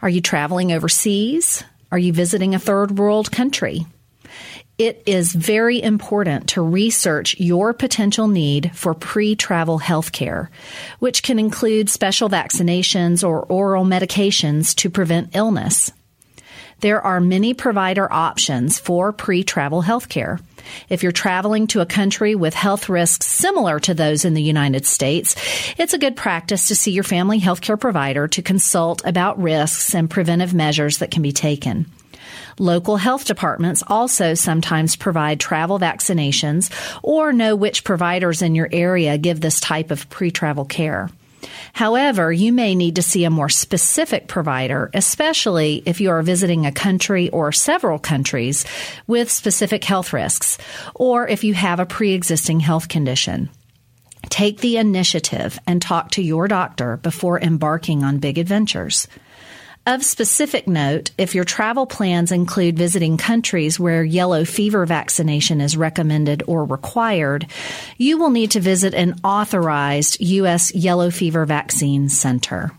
Are 0.00 0.08
you 0.08 0.22
traveling 0.22 0.72
overseas? 0.72 1.62
Are 1.92 1.98
you 1.98 2.14
visiting 2.14 2.54
a 2.54 2.58
third 2.58 2.96
world 2.96 3.30
country? 3.30 3.84
It 4.78 5.02
is 5.04 5.34
very 5.34 5.82
important 5.82 6.48
to 6.48 6.62
research 6.62 7.38
your 7.38 7.74
potential 7.74 8.26
need 8.26 8.72
for 8.74 8.94
pre 8.94 9.36
travel 9.36 9.76
health 9.76 10.12
care, 10.12 10.50
which 10.98 11.22
can 11.22 11.38
include 11.38 11.90
special 11.90 12.30
vaccinations 12.30 13.22
or 13.22 13.42
oral 13.42 13.84
medications 13.84 14.74
to 14.76 14.88
prevent 14.88 15.36
illness. 15.36 15.92
There 16.80 17.00
are 17.00 17.20
many 17.20 17.54
provider 17.54 18.12
options 18.12 18.78
for 18.78 19.12
pre 19.12 19.44
travel 19.44 19.80
health 19.80 20.08
care. 20.08 20.40
If 20.88 21.02
you're 21.02 21.12
traveling 21.12 21.66
to 21.68 21.80
a 21.80 21.86
country 21.86 22.34
with 22.34 22.54
health 22.54 22.88
risks 22.88 23.26
similar 23.26 23.78
to 23.80 23.94
those 23.94 24.24
in 24.24 24.34
the 24.34 24.42
United 24.42 24.86
States, 24.86 25.36
it's 25.78 25.94
a 25.94 25.98
good 25.98 26.16
practice 26.16 26.68
to 26.68 26.74
see 26.74 26.92
your 26.92 27.04
family 27.04 27.40
healthcare 27.40 27.78
provider 27.78 28.28
to 28.28 28.42
consult 28.42 29.04
about 29.04 29.40
risks 29.40 29.94
and 29.94 30.10
preventive 30.10 30.54
measures 30.54 30.98
that 30.98 31.10
can 31.10 31.22
be 31.22 31.32
taken. 31.32 31.86
Local 32.58 32.96
health 32.96 33.24
departments 33.24 33.82
also 33.86 34.34
sometimes 34.34 34.96
provide 34.96 35.40
travel 35.40 35.78
vaccinations 35.78 36.70
or 37.02 37.32
know 37.32 37.56
which 37.56 37.84
providers 37.84 38.42
in 38.42 38.54
your 38.54 38.68
area 38.70 39.18
give 39.18 39.40
this 39.40 39.60
type 39.60 39.90
of 39.90 40.08
pre 40.08 40.30
travel 40.30 40.64
care. 40.64 41.10
However, 41.72 42.32
you 42.32 42.52
may 42.52 42.74
need 42.74 42.96
to 42.96 43.02
see 43.02 43.24
a 43.24 43.30
more 43.30 43.48
specific 43.48 44.28
provider, 44.28 44.90
especially 44.94 45.82
if 45.86 46.00
you 46.00 46.10
are 46.10 46.22
visiting 46.22 46.66
a 46.66 46.72
country 46.72 47.30
or 47.30 47.52
several 47.52 47.98
countries 47.98 48.64
with 49.06 49.30
specific 49.30 49.84
health 49.84 50.12
risks, 50.12 50.58
or 50.94 51.28
if 51.28 51.44
you 51.44 51.54
have 51.54 51.80
a 51.80 51.86
pre 51.86 52.12
existing 52.12 52.60
health 52.60 52.88
condition. 52.88 53.50
Take 54.30 54.60
the 54.60 54.78
initiative 54.78 55.58
and 55.66 55.80
talk 55.80 56.12
to 56.12 56.22
your 56.22 56.48
doctor 56.48 56.96
before 56.96 57.40
embarking 57.40 58.02
on 58.02 58.18
big 58.18 58.38
adventures. 58.38 59.06
Of 59.86 60.02
specific 60.02 60.66
note, 60.66 61.10
if 61.18 61.34
your 61.34 61.44
travel 61.44 61.84
plans 61.84 62.32
include 62.32 62.78
visiting 62.78 63.18
countries 63.18 63.78
where 63.78 64.02
yellow 64.02 64.46
fever 64.46 64.86
vaccination 64.86 65.60
is 65.60 65.76
recommended 65.76 66.42
or 66.46 66.64
required, 66.64 67.46
you 67.98 68.16
will 68.16 68.30
need 68.30 68.52
to 68.52 68.60
visit 68.60 68.94
an 68.94 69.20
authorized 69.22 70.18
U.S. 70.20 70.74
yellow 70.74 71.10
fever 71.10 71.44
vaccine 71.44 72.08
center. 72.08 72.70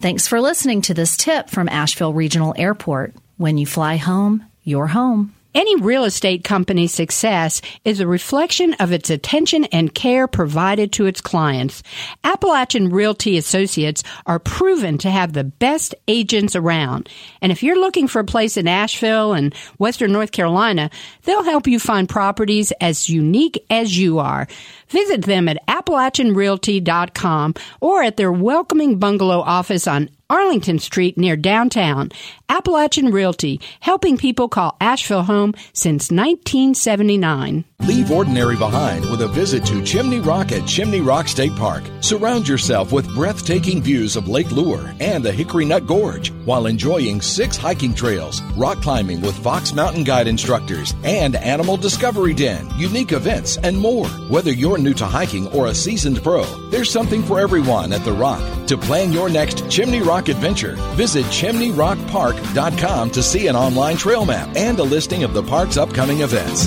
Thanks 0.00 0.26
for 0.26 0.40
listening 0.40 0.80
to 0.82 0.94
this 0.94 1.14
tip 1.14 1.50
from 1.50 1.68
Asheville 1.68 2.14
Regional 2.14 2.54
Airport. 2.56 3.14
When 3.36 3.58
you 3.58 3.66
fly 3.66 3.96
home, 3.96 4.46
you're 4.64 4.86
home. 4.86 5.34
Any 5.54 5.80
real 5.80 6.04
estate 6.04 6.44
company's 6.44 6.92
success 6.92 7.62
is 7.82 8.00
a 8.00 8.06
reflection 8.06 8.74
of 8.74 8.92
its 8.92 9.08
attention 9.08 9.64
and 9.64 9.94
care 9.94 10.28
provided 10.28 10.92
to 10.92 11.06
its 11.06 11.22
clients. 11.22 11.82
Appalachian 12.22 12.90
Realty 12.90 13.38
Associates 13.38 14.02
are 14.26 14.38
proven 14.38 14.98
to 14.98 15.10
have 15.10 15.32
the 15.32 15.44
best 15.44 15.94
agents 16.06 16.54
around. 16.54 17.08
And 17.40 17.50
if 17.50 17.62
you're 17.62 17.80
looking 17.80 18.08
for 18.08 18.20
a 18.20 18.24
place 18.24 18.58
in 18.58 18.68
Asheville 18.68 19.32
and 19.32 19.54
Western 19.78 20.12
North 20.12 20.32
Carolina, 20.32 20.90
they'll 21.24 21.44
help 21.44 21.66
you 21.66 21.80
find 21.80 22.08
properties 22.08 22.70
as 22.80 23.08
unique 23.08 23.64
as 23.70 23.98
you 23.98 24.18
are. 24.18 24.48
Visit 24.88 25.22
them 25.22 25.48
at 25.48 25.66
AppalachianRealty.com 25.66 27.54
or 27.80 28.02
at 28.02 28.18
their 28.18 28.32
welcoming 28.32 28.98
bungalow 28.98 29.40
office 29.40 29.86
on 29.86 30.10
Arlington 30.30 30.78
Street 30.78 31.16
near 31.16 31.36
downtown. 31.36 32.10
Appalachian 32.50 33.10
Realty, 33.10 33.60
helping 33.80 34.18
people 34.18 34.48
call 34.48 34.76
Asheville 34.80 35.22
home 35.22 35.54
since 35.72 36.10
1979. 36.10 37.64
Leave 37.80 38.10
ordinary 38.10 38.56
behind 38.56 39.08
with 39.10 39.22
a 39.22 39.28
visit 39.28 39.64
to 39.64 39.82
Chimney 39.84 40.20
Rock 40.20 40.52
at 40.52 40.66
Chimney 40.66 41.00
Rock 41.00 41.28
State 41.28 41.54
Park. 41.56 41.84
Surround 42.00 42.46
yourself 42.48 42.92
with 42.92 43.14
breathtaking 43.14 43.80
views 43.80 44.16
of 44.16 44.28
Lake 44.28 44.50
Lure 44.50 44.92
and 45.00 45.24
the 45.24 45.32
Hickory 45.32 45.64
Nut 45.64 45.86
Gorge 45.86 46.30
while 46.44 46.66
enjoying 46.66 47.20
six 47.20 47.56
hiking 47.56 47.94
trails, 47.94 48.42
rock 48.56 48.82
climbing 48.82 49.20
with 49.20 49.38
Fox 49.38 49.72
Mountain 49.72 50.04
Guide 50.04 50.26
instructors, 50.26 50.94
and 51.04 51.36
Animal 51.36 51.76
Discovery 51.76 52.34
Den, 52.34 52.68
unique 52.76 53.12
events, 53.12 53.58
and 53.58 53.78
more. 53.78 54.08
Whether 54.28 54.52
you're 54.52 54.78
new 54.78 54.94
to 54.94 55.06
hiking 55.06 55.46
or 55.48 55.66
a 55.66 55.74
seasoned 55.74 56.22
pro, 56.22 56.44
there's 56.70 56.90
something 56.90 57.22
for 57.22 57.38
everyone 57.38 57.92
at 57.92 58.04
The 58.04 58.12
Rock. 58.12 58.42
To 58.68 58.76
plan 58.76 59.12
your 59.12 59.28
next 59.30 59.70
Chimney 59.70 60.02
Rock 60.02 60.17
adventure, 60.26 60.74
visit 60.96 61.24
chimneyrockpark.com 61.26 63.10
to 63.12 63.22
see 63.22 63.46
an 63.46 63.54
online 63.54 63.96
trail 63.96 64.24
map 64.24 64.48
and 64.56 64.80
a 64.80 64.82
listing 64.82 65.22
of 65.22 65.34
the 65.34 65.42
park's 65.44 65.76
upcoming 65.76 66.22
events. 66.22 66.66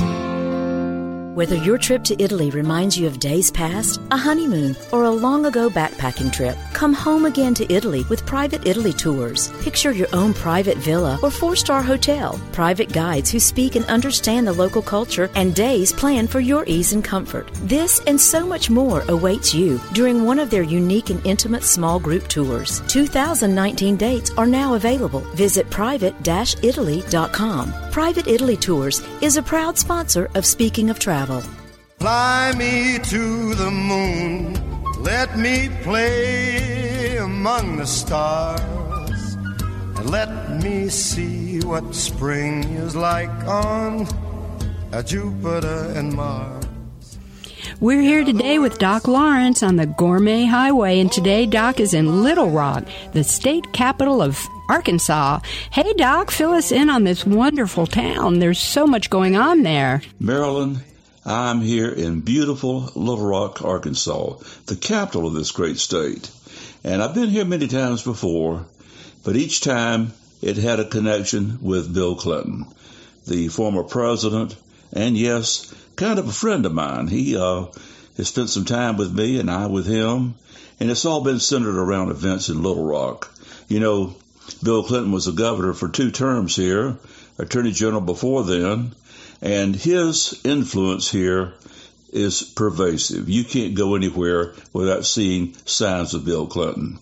Whether 1.33 1.55
your 1.55 1.77
trip 1.77 2.03
to 2.05 2.21
Italy 2.21 2.49
reminds 2.49 2.97
you 2.97 3.07
of 3.07 3.17
days 3.17 3.51
past, 3.51 4.01
a 4.11 4.17
honeymoon, 4.17 4.75
or 4.91 5.05
a 5.05 5.09
long 5.09 5.45
ago 5.45 5.69
backpacking 5.69 6.33
trip, 6.33 6.57
come 6.73 6.93
home 6.93 7.23
again 7.23 7.53
to 7.53 7.73
Italy 7.73 8.03
with 8.09 8.25
Private 8.25 8.67
Italy 8.67 8.91
Tours. 8.91 9.47
Picture 9.61 9.93
your 9.93 10.09
own 10.11 10.33
private 10.33 10.77
villa 10.77 11.17
or 11.23 11.31
four 11.31 11.55
star 11.55 11.81
hotel, 11.81 12.37
private 12.51 12.91
guides 12.91 13.31
who 13.31 13.39
speak 13.39 13.77
and 13.77 13.85
understand 13.85 14.45
the 14.45 14.51
local 14.51 14.81
culture, 14.81 15.29
and 15.35 15.55
days 15.55 15.93
planned 15.93 16.29
for 16.29 16.41
your 16.41 16.65
ease 16.67 16.91
and 16.91 17.01
comfort. 17.01 17.49
This 17.63 18.01
and 18.07 18.19
so 18.19 18.45
much 18.45 18.69
more 18.69 19.05
awaits 19.07 19.53
you 19.53 19.79
during 19.93 20.25
one 20.25 20.37
of 20.37 20.49
their 20.49 20.63
unique 20.63 21.11
and 21.11 21.25
intimate 21.25 21.63
small 21.63 21.97
group 21.97 22.27
tours. 22.27 22.81
2019 22.87 23.95
dates 23.95 24.31
are 24.31 24.47
now 24.47 24.73
available. 24.73 25.21
Visit 25.33 25.69
private 25.69 26.13
italy.com. 26.27 27.73
Private 27.89 28.27
Italy 28.27 28.57
Tours 28.57 29.01
is 29.21 29.37
a 29.37 29.43
proud 29.43 29.77
sponsor 29.77 30.29
of 30.35 30.45
Speaking 30.45 30.89
of 30.89 30.99
Travel. 30.99 31.20
Fly 31.99 32.53
me 32.57 32.97
to 32.97 33.53
the 33.53 33.69
moon. 33.69 34.53
Let 35.03 35.37
me 35.37 35.69
play 35.83 37.17
among 37.17 37.77
the 37.77 37.85
stars. 37.85 39.35
And 39.97 40.09
let 40.09 40.63
me 40.63 40.89
see 40.89 41.59
what 41.59 41.93
spring 41.93 42.63
is 42.63 42.95
like 42.95 43.29
on 43.47 44.07
Jupiter 45.05 45.93
and 45.95 46.13
Mars. 46.13 46.65
We're 47.79 48.01
here 48.01 48.23
today 48.23 48.57
with 48.57 48.79
Doc 48.79 49.07
Lawrence 49.07 49.61
on 49.61 49.75
the 49.75 49.85
Gourmet 49.85 50.45
Highway, 50.45 50.99
and 50.99 51.11
today 51.11 51.45
Doc 51.45 51.79
is 51.79 51.93
in 51.93 52.23
Little 52.23 52.49
Rock, 52.49 52.83
the 53.13 53.23
state 53.23 53.73
capital 53.73 54.23
of 54.23 54.43
Arkansas. 54.69 55.39
Hey, 55.71 55.93
Doc, 55.93 56.31
fill 56.31 56.51
us 56.51 56.71
in 56.71 56.89
on 56.89 57.03
this 57.03 57.25
wonderful 57.25 57.85
town. 57.85 58.39
There's 58.39 58.59
so 58.59 58.87
much 58.87 59.09
going 59.09 59.35
on 59.35 59.63
there. 59.63 60.01
Marilyn, 60.19 60.81
I'm 61.23 61.61
here 61.61 61.89
in 61.89 62.21
beautiful 62.21 62.89
Little 62.95 63.25
Rock, 63.25 63.61
Arkansas, 63.61 64.37
the 64.65 64.75
capital 64.75 65.27
of 65.27 65.33
this 65.33 65.51
great 65.51 65.77
state. 65.77 66.31
And 66.83 67.01
I've 67.01 67.13
been 67.13 67.29
here 67.29 67.45
many 67.45 67.67
times 67.67 68.01
before, 68.01 68.65
but 69.23 69.35
each 69.35 69.61
time 69.61 70.13
it 70.41 70.57
had 70.57 70.79
a 70.79 70.89
connection 70.89 71.59
with 71.61 71.93
Bill 71.93 72.15
Clinton, 72.15 72.65
the 73.27 73.49
former 73.49 73.83
president, 73.83 74.55
and 74.93 75.15
yes, 75.15 75.71
kind 75.95 76.17
of 76.17 76.27
a 76.27 76.33
friend 76.33 76.65
of 76.65 76.73
mine. 76.73 77.07
He 77.07 77.37
uh, 77.37 77.67
has 78.17 78.29
spent 78.29 78.49
some 78.49 78.65
time 78.65 78.97
with 78.97 79.13
me 79.13 79.39
and 79.39 79.51
I 79.51 79.67
with 79.67 79.85
him, 79.85 80.33
and 80.79 80.89
it's 80.89 81.05
all 81.05 81.21
been 81.23 81.39
centered 81.39 81.77
around 81.77 82.09
events 82.09 82.49
in 82.49 82.63
Little 82.63 82.83
Rock. 82.83 83.31
You 83.67 83.79
know, 83.79 84.15
Bill 84.63 84.83
Clinton 84.83 85.11
was 85.11 85.25
the 85.25 85.33
governor 85.33 85.73
for 85.73 85.87
two 85.87 86.09
terms 86.09 86.55
here, 86.55 86.97
attorney 87.37 87.71
general 87.71 88.01
before 88.01 88.43
then, 88.43 88.95
and 89.41 89.75
his 89.75 90.39
influence 90.43 91.09
here 91.09 91.53
is 92.11 92.43
pervasive. 92.43 93.29
You 93.29 93.43
can't 93.43 93.75
go 93.75 93.95
anywhere 93.95 94.53
without 94.73 95.05
seeing 95.05 95.55
signs 95.65 96.13
of 96.13 96.25
Bill 96.25 96.45
Clinton. 96.45 96.99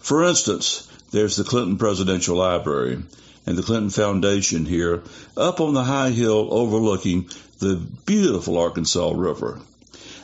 For 0.00 0.24
instance, 0.24 0.88
there's 1.10 1.36
the 1.36 1.44
Clinton 1.44 1.78
Presidential 1.78 2.36
Library 2.36 3.02
and 3.46 3.56
the 3.56 3.62
Clinton 3.62 3.90
Foundation 3.90 4.66
here 4.66 5.02
up 5.36 5.60
on 5.60 5.74
the 5.74 5.84
high 5.84 6.10
hill 6.10 6.48
overlooking 6.50 7.30
the 7.60 7.76
beautiful 8.04 8.58
Arkansas 8.58 9.12
River. 9.14 9.60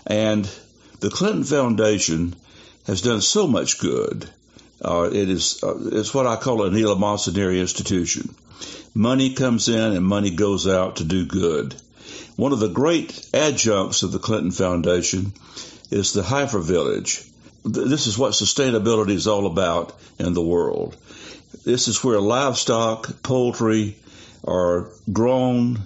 And 0.07 0.49
the 1.01 1.11
Clinton 1.11 1.45
Foundation 1.45 2.35
has 2.87 3.01
done 3.01 3.21
so 3.21 3.47
much 3.47 3.79
good. 3.79 4.29
Uh, 4.83 5.09
it 5.11 5.31
is 5.31 5.63
uh, 5.63 5.75
it's 5.93 6.13
what 6.13 6.27
I 6.27 6.37
call 6.37 6.65
an 6.65 6.75
eleemosynary 6.75 7.61
institution. 7.61 8.35
Money 8.97 9.35
comes 9.35 9.69
in 9.69 9.93
and 9.93 10.07
money 10.07 10.31
goes 10.31 10.69
out 10.69 10.97
to 10.97 11.05
do 11.05 11.27
good. 11.27 11.75
One 12.37 12.53
of 12.53 12.61
the 12.61 12.69
great 12.69 13.29
adjuncts 13.35 14.05
of 14.05 14.13
the 14.13 14.21
Clinton 14.21 14.53
Foundation 14.53 15.33
is 15.91 16.13
the 16.13 16.23
Heifer 16.23 16.61
Village. 16.61 17.25
This 17.65 18.07
is 18.07 18.17
what 18.17 18.35
sustainability 18.35 19.15
is 19.15 19.27
all 19.27 19.47
about 19.47 19.99
in 20.21 20.33
the 20.33 20.43
world. 20.43 20.97
This 21.65 21.89
is 21.89 22.05
where 22.05 22.21
livestock, 22.21 23.21
poultry 23.25 23.97
are 24.47 24.89
grown. 25.13 25.83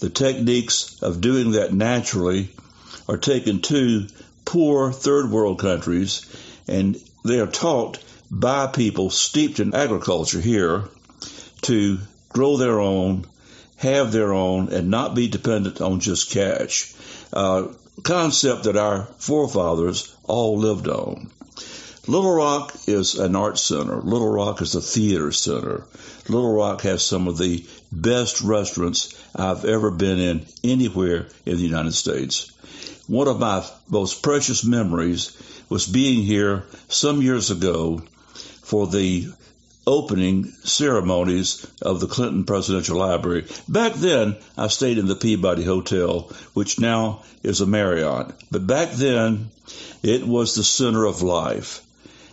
The 0.00 0.10
techniques 0.10 1.02
of 1.02 1.22
doing 1.22 1.52
that 1.52 1.72
naturally 1.72 2.50
are 3.08 3.16
taken 3.16 3.62
to 3.62 4.06
poor 4.44 4.92
third 4.92 5.30
world 5.30 5.58
countries 5.58 6.26
and 6.68 7.00
they 7.24 7.40
are 7.40 7.46
taught 7.46 7.98
by 8.30 8.66
people 8.66 9.08
steeped 9.08 9.60
in 9.60 9.74
agriculture 9.74 10.40
here 10.40 10.84
to 11.62 11.98
grow 12.30 12.56
their 12.56 12.80
own, 12.80 13.26
have 13.76 14.12
their 14.12 14.32
own, 14.32 14.72
and 14.72 14.90
not 14.90 15.14
be 15.14 15.28
dependent 15.28 15.80
on 15.80 16.00
just 16.00 16.30
cash. 16.30 16.94
Uh, 17.32 17.68
concept 18.02 18.64
that 18.64 18.76
our 18.76 19.04
forefathers 19.18 20.14
all 20.24 20.58
lived 20.58 20.88
on. 20.88 21.30
Little 22.06 22.34
Rock 22.34 22.74
is 22.86 23.16
an 23.16 23.36
art 23.36 23.58
center. 23.58 24.00
Little 24.00 24.30
Rock 24.30 24.62
is 24.62 24.74
a 24.74 24.80
theater 24.80 25.32
center. 25.32 25.84
Little 26.28 26.52
Rock 26.52 26.80
has 26.82 27.04
some 27.04 27.28
of 27.28 27.36
the 27.36 27.64
best 27.92 28.40
restaurants 28.40 29.14
I've 29.34 29.64
ever 29.64 29.90
been 29.90 30.18
in 30.18 30.46
anywhere 30.64 31.28
in 31.44 31.56
the 31.56 31.62
United 31.62 31.92
States. 31.92 32.50
One 33.06 33.28
of 33.28 33.38
my 33.38 33.64
most 33.88 34.22
precious 34.22 34.64
memories 34.64 35.36
was 35.68 35.86
being 35.86 36.22
here 36.24 36.64
some 36.88 37.22
years 37.22 37.50
ago 37.50 38.02
for 38.62 38.86
the 38.86 39.28
opening 39.86 40.44
ceremonies 40.64 41.66
of 41.82 42.00
the 42.00 42.06
Clinton 42.06 42.44
Presidential 42.44 42.98
Library. 42.98 43.46
Back 43.68 43.94
then, 43.94 44.36
I 44.56 44.68
stayed 44.68 44.98
in 44.98 45.06
the 45.06 45.16
Peabody 45.16 45.64
Hotel, 45.64 46.30
which 46.54 46.78
now 46.78 47.22
is 47.42 47.60
a 47.60 47.66
Marriott. 47.66 48.32
But 48.50 48.66
back 48.66 48.92
then, 48.92 49.50
it 50.02 50.26
was 50.26 50.54
the 50.54 50.64
center 50.64 51.04
of 51.04 51.22
life. 51.22 51.82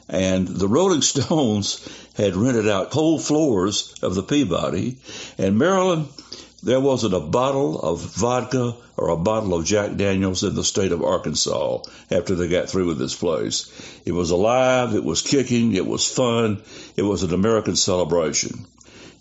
And 0.09 0.47
the 0.47 0.67
Rolling 0.67 1.01
Stones 1.13 1.87
had 2.15 2.35
rented 2.35 2.67
out 2.67 2.93
whole 2.93 3.19
floors 3.19 3.93
of 4.01 4.15
the 4.15 4.23
Peabody. 4.23 4.97
And 5.37 5.57
Marilyn, 5.57 6.07
there 6.63 6.79
wasn't 6.79 7.13
a 7.13 7.19
bottle 7.19 7.79
of 7.79 8.01
vodka 8.01 8.75
or 8.95 9.09
a 9.09 9.17
bottle 9.17 9.53
of 9.53 9.65
Jack 9.65 9.95
Daniels 9.95 10.43
in 10.43 10.55
the 10.55 10.63
state 10.63 10.91
of 10.91 11.03
Arkansas 11.03 11.81
after 12.09 12.33
they 12.33 12.47
got 12.47 12.69
through 12.69 12.87
with 12.87 12.97
this 12.97 13.15
place. 13.15 13.71
It 14.05 14.11
was 14.11 14.31
alive, 14.31 14.95
it 14.95 15.03
was 15.03 15.21
kicking, 15.21 15.73
it 15.73 15.85
was 15.85 16.09
fun, 16.09 16.63
it 16.95 17.03
was 17.03 17.21
an 17.23 17.33
American 17.33 17.75
celebration. 17.75 18.65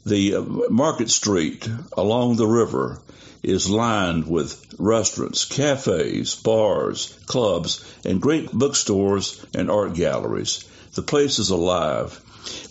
The 0.06 0.36
uh, 0.36 0.42
Market 0.70 1.10
Street 1.10 1.68
along 1.96 2.36
the 2.36 2.46
river 2.46 3.00
is 3.42 3.68
lined 3.68 4.26
with 4.26 4.74
restaurants, 4.78 5.44
cafes, 5.44 6.34
bars, 6.36 7.16
clubs, 7.26 7.84
and 8.04 8.22
great 8.22 8.50
bookstores 8.50 9.44
and 9.54 9.70
art 9.70 9.94
galleries. 9.94 10.64
The 10.94 11.02
place 11.02 11.38
is 11.38 11.50
alive. 11.50 12.14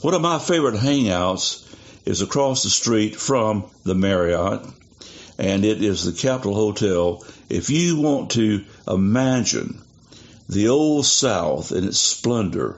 One 0.01 0.13
of 0.13 0.21
my 0.21 0.39
favorite 0.39 0.75
hangouts 0.75 1.64
is 2.05 2.21
across 2.21 2.63
the 2.63 2.69
street 2.69 3.15
from 3.15 3.65
the 3.83 3.95
Marriott, 3.95 4.61
and 5.37 5.65
it 5.65 5.83
is 5.83 6.05
the 6.05 6.11
Capitol 6.11 6.55
Hotel. 6.55 7.25
If 7.49 7.69
you 7.69 7.99
want 7.99 8.31
to 8.31 8.63
imagine 8.87 9.81
the 10.47 10.69
old 10.69 11.05
South 11.05 11.71
in 11.71 11.83
its 11.87 11.99
splendor, 11.99 12.77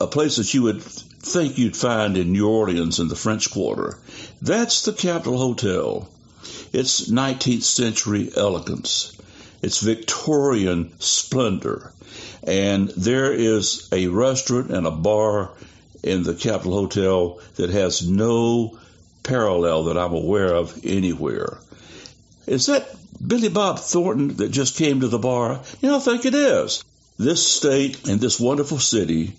a 0.00 0.06
place 0.06 0.36
that 0.36 0.52
you 0.54 0.62
would 0.62 0.82
think 0.82 1.58
you'd 1.58 1.76
find 1.76 2.16
in 2.16 2.32
New 2.32 2.48
Orleans 2.48 2.98
in 2.98 3.08
the 3.08 3.16
French 3.16 3.50
Quarter, 3.50 3.98
that's 4.40 4.82
the 4.82 4.92
Capitol 4.92 5.38
Hotel. 5.38 6.08
It's 6.72 7.08
19th 7.08 7.62
century 7.62 8.30
elegance. 8.36 9.12
It's 9.60 9.80
Victorian 9.80 10.92
splendor. 10.98 11.92
And 12.42 12.88
there 12.88 13.32
is 13.32 13.88
a 13.92 14.08
restaurant 14.08 14.70
and 14.70 14.86
a 14.86 14.90
bar 14.90 15.52
in 16.02 16.22
the 16.22 16.34
Capitol 16.34 16.72
Hotel 16.72 17.40
that 17.56 17.70
has 17.70 18.08
no 18.08 18.78
parallel 19.22 19.84
that 19.84 19.98
I'm 19.98 20.14
aware 20.14 20.54
of 20.54 20.84
anywhere. 20.84 21.58
Is 22.46 22.66
that 22.66 22.88
Billy 23.24 23.48
Bob 23.48 23.78
Thornton 23.78 24.36
that 24.36 24.50
just 24.50 24.76
came 24.76 25.00
to 25.00 25.08
the 25.08 25.18
bar? 25.18 25.60
You 25.80 25.88
know, 25.90 25.96
I 25.96 26.00
think 26.00 26.26
it 26.26 26.34
is. 26.34 26.84
This 27.18 27.46
state 27.46 28.08
and 28.08 28.20
this 28.20 28.40
wonderful 28.40 28.78
city 28.78 29.36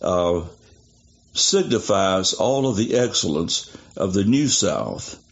uh, 0.00 0.42
signifies 1.34 2.32
all 2.32 2.66
of 2.66 2.76
the 2.76 2.96
excellence 2.96 3.76
of 3.96 4.14
the 4.14 4.24
New 4.24 4.48
South. 4.48 5.22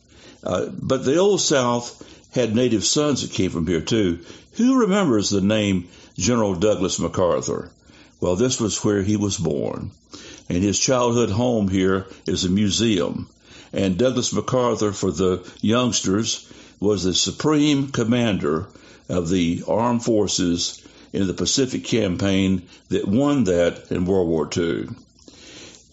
Uh, 0.43 0.67
but 0.67 1.05
the 1.05 1.17
Old 1.17 1.41
South 1.41 2.03
had 2.33 2.55
native 2.55 2.85
sons 2.85 3.23
that 3.23 3.33
came 3.33 3.51
from 3.51 3.67
here 3.67 3.81
too. 3.81 4.21
Who 4.55 4.81
remembers 4.81 5.31
the 5.31 5.41
name 5.41 5.89
General 6.19 6.55
Douglas 6.55 6.99
MacArthur? 6.99 7.71
Well, 8.21 8.37
this 8.37 8.61
was 8.61 8.85
where 8.85 9.03
he 9.03 9.17
was 9.17 9.37
born. 9.37 9.91
And 10.49 10.63
his 10.63 10.79
childhood 10.79 11.31
home 11.31 11.69
here 11.69 12.07
is 12.27 12.45
a 12.45 12.51
museum. 12.51 13.29
And 13.73 13.97
Douglas 13.97 14.33
MacArthur, 14.33 14.93
for 14.93 15.11
the 15.11 15.47
youngsters, 15.61 16.47
was 16.81 17.05
the 17.05 17.15
supreme 17.15 17.89
commander 17.89 18.67
of 19.09 19.29
the 19.29 19.63
armed 19.67 20.05
forces 20.05 20.83
in 21.13 21.27
the 21.27 21.35
Pacific 21.35 21.85
campaign 21.85 22.63
that 22.89 23.09
won 23.09 23.45
that 23.45 23.91
in 23.91 24.05
World 24.05 24.29
War 24.29 24.49
II. 24.57 24.89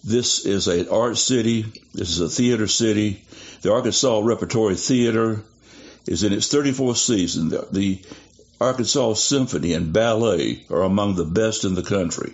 This 0.04 0.44
is 0.44 0.66
an 0.66 0.88
art 0.88 1.16
city. 1.16 1.64
This 1.94 2.10
is 2.10 2.20
a 2.20 2.28
theater 2.28 2.66
city. 2.66 3.24
The 3.62 3.72
Arkansas 3.72 4.20
Repertory 4.22 4.74
Theater 4.74 5.44
is 6.06 6.24
in 6.24 6.32
its 6.32 6.52
34th 6.52 6.96
season. 6.96 7.50
The, 7.50 7.68
the 7.70 8.00
Arkansas 8.60 9.14
Symphony 9.14 9.74
and 9.74 9.92
Ballet 9.92 10.64
are 10.70 10.82
among 10.82 11.14
the 11.14 11.24
best 11.24 11.64
in 11.64 11.74
the 11.74 11.82
country. 11.82 12.32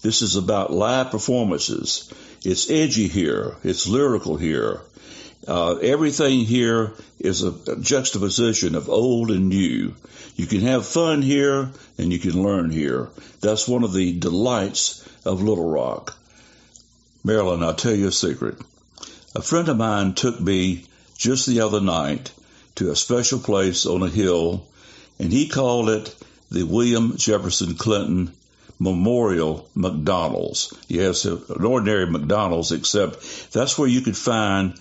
This 0.00 0.22
is 0.22 0.36
about 0.36 0.72
live 0.72 1.10
performances. 1.10 2.12
It's 2.44 2.70
edgy 2.70 3.08
here. 3.08 3.56
It's 3.64 3.88
lyrical 3.88 4.36
here. 4.36 4.80
Uh, 5.46 5.76
everything 5.76 6.40
here 6.40 6.92
is 7.18 7.42
a, 7.42 7.76
juxtaposition 7.76 8.74
of 8.74 8.88
old 8.88 9.30
and 9.30 9.48
new. 9.48 9.94
You 10.36 10.46
can 10.46 10.60
have 10.60 10.86
fun 10.86 11.22
here 11.22 11.70
and 11.96 12.12
you 12.12 12.18
can 12.18 12.42
learn 12.42 12.70
here. 12.70 13.08
That's 13.40 13.66
one 13.66 13.82
of 13.82 13.92
the 13.92 14.18
delights 14.18 15.08
of 15.24 15.42
Little 15.42 15.68
Rock. 15.68 16.16
Marilyn, 17.24 17.62
I'll 17.62 17.74
tell 17.74 17.94
you 17.94 18.08
a 18.08 18.12
secret. 18.12 18.56
A 19.34 19.42
friend 19.42 19.68
of 19.68 19.76
mine 19.76 20.14
took 20.14 20.40
me 20.40 20.86
just 21.16 21.46
the 21.46 21.60
other 21.60 21.80
night 21.80 22.32
to 22.76 22.90
a 22.90 22.96
special 22.96 23.40
place 23.40 23.84
on 23.86 24.02
a 24.02 24.08
hill, 24.08 24.66
and 25.18 25.32
he 25.32 25.48
called 25.48 25.88
it 25.88 26.14
the 26.50 26.62
William 26.62 27.16
Jefferson 27.16 27.74
Clinton 27.74 28.32
Memorial 28.78 29.68
McDonald's. 29.74 30.72
Yes, 30.88 31.26
uh, 31.26 31.40
an 31.48 31.64
ordinary 31.64 32.06
McDonald's, 32.06 32.72
except 32.72 33.52
that's 33.52 33.76
where 33.76 33.88
you 33.88 34.00
could 34.00 34.16
find 34.16 34.74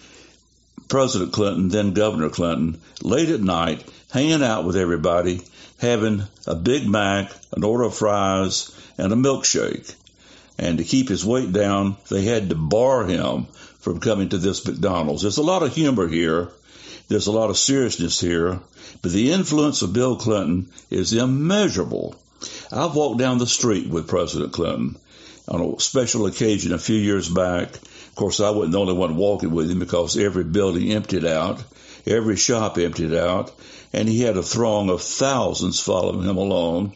President 0.87 1.33
Clinton, 1.33 1.69
then 1.69 1.93
Governor 1.93 2.29
Clinton, 2.29 2.79
late 3.01 3.29
at 3.29 3.41
night, 3.41 3.83
hanging 4.11 4.43
out 4.43 4.65
with 4.65 4.75
everybody, 4.75 5.41
having 5.79 6.23
a 6.45 6.55
Big 6.55 6.87
Mac, 6.87 7.31
an 7.55 7.63
order 7.63 7.83
of 7.83 7.95
fries, 7.95 8.71
and 8.97 9.11
a 9.11 9.15
milkshake. 9.15 9.93
And 10.57 10.77
to 10.77 10.83
keep 10.83 11.09
his 11.09 11.25
weight 11.25 11.51
down, 11.51 11.97
they 12.09 12.23
had 12.23 12.49
to 12.49 12.55
bar 12.55 13.05
him 13.05 13.45
from 13.79 13.99
coming 13.99 14.29
to 14.29 14.37
this 14.37 14.65
McDonald's. 14.65 15.21
There's 15.21 15.37
a 15.37 15.43
lot 15.43 15.63
of 15.63 15.73
humor 15.73 16.07
here. 16.07 16.49
There's 17.09 17.27
a 17.27 17.31
lot 17.31 17.49
of 17.49 17.57
seriousness 17.57 18.19
here. 18.19 18.59
But 19.01 19.11
the 19.11 19.31
influence 19.31 19.81
of 19.81 19.93
Bill 19.93 20.15
Clinton 20.15 20.69
is 20.89 21.13
immeasurable. 21.13 22.15
I've 22.71 22.95
walked 22.95 23.19
down 23.19 23.37
the 23.37 23.47
street 23.47 23.89
with 23.89 24.07
President 24.07 24.53
Clinton 24.53 24.97
on 25.47 25.61
a 25.61 25.79
special 25.79 26.25
occasion 26.25 26.73
a 26.73 26.77
few 26.77 26.97
years 26.97 27.29
back. 27.29 27.75
Of 27.75 28.15
course, 28.15 28.39
I 28.39 28.49
wasn't 28.49 28.73
the 28.73 28.79
only 28.79 28.93
one 28.93 29.15
walking 29.15 29.51
with 29.51 29.71
him 29.71 29.79
because 29.79 30.17
every 30.17 30.43
building 30.43 30.91
emptied 30.91 31.25
out, 31.25 31.63
every 32.05 32.35
shop 32.35 32.77
emptied 32.77 33.13
out, 33.13 33.51
and 33.93 34.07
he 34.07 34.21
had 34.21 34.37
a 34.37 34.43
throng 34.43 34.89
of 34.89 35.01
thousands 35.01 35.79
following 35.79 36.27
him 36.27 36.37
along 36.37 36.93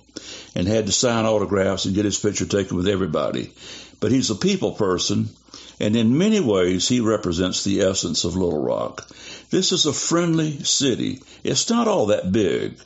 and 0.56 0.68
had 0.68 0.86
to 0.88 0.92
sign 0.92 1.26
autographs 1.26 1.86
and 1.86 1.96
get 1.96 2.06
his 2.06 2.20
picture 2.20 2.46
taken 2.46 2.76
with 2.76 2.88
everybody. 2.88 3.54
But 4.00 4.12
he's 4.12 4.30
a 4.30 4.36
people 4.36 4.74
person, 4.74 5.30
and 5.80 5.96
in 5.96 6.18
many 6.18 6.40
ways 6.40 6.88
he 6.88 7.00
represents 7.00 7.64
the 7.64 7.82
essence 7.82 8.26
of 8.26 8.36
Little 8.36 8.62
Rock. 8.62 9.08
This 9.50 9.72
is 9.72 9.86
a 9.86 9.94
friendly 9.94 10.64
city. 10.64 11.22
It's 11.44 11.70
not 11.70 11.88
all 11.88 12.08
that 12.08 12.32
big. 12.32 12.78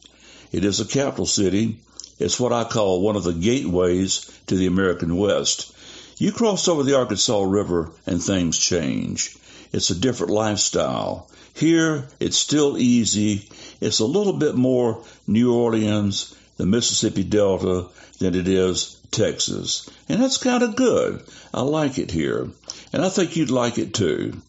It 0.51 0.63
is 0.63 0.79
a 0.79 0.85
capital 0.85 1.25
city. 1.25 1.79
It's 2.17 2.39
what 2.39 2.53
I 2.53 2.63
call 2.63 3.01
one 3.01 3.15
of 3.15 3.23
the 3.23 3.33
gateways 3.33 4.31
to 4.47 4.55
the 4.55 4.67
American 4.67 5.17
West. 5.17 5.73
You 6.17 6.31
cross 6.31 6.67
over 6.67 6.83
the 6.83 6.97
Arkansas 6.97 7.43
River 7.43 7.91
and 8.05 8.23
things 8.23 8.57
change. 8.57 9.35
It's 9.73 9.89
a 9.89 9.99
different 9.99 10.31
lifestyle. 10.31 11.29
Here, 11.53 12.07
it's 12.19 12.37
still 12.37 12.77
easy. 12.77 13.49
It's 13.81 13.99
a 13.99 14.05
little 14.05 14.33
bit 14.33 14.55
more 14.55 15.03
New 15.27 15.53
Orleans, 15.53 16.33
the 16.55 16.65
Mississippi 16.65 17.23
Delta, 17.23 17.87
than 18.19 18.33
it 18.33 18.47
is 18.47 18.97
Texas. 19.11 19.89
And 20.07 20.21
that's 20.21 20.37
kind 20.37 20.63
of 20.63 20.75
good. 20.75 21.21
I 21.53 21.61
like 21.61 21.97
it 21.97 22.11
here. 22.11 22.49
And 22.93 23.03
I 23.03 23.09
think 23.09 23.35
you'd 23.35 23.51
like 23.51 23.77
it 23.77 23.93
too. 23.93 24.41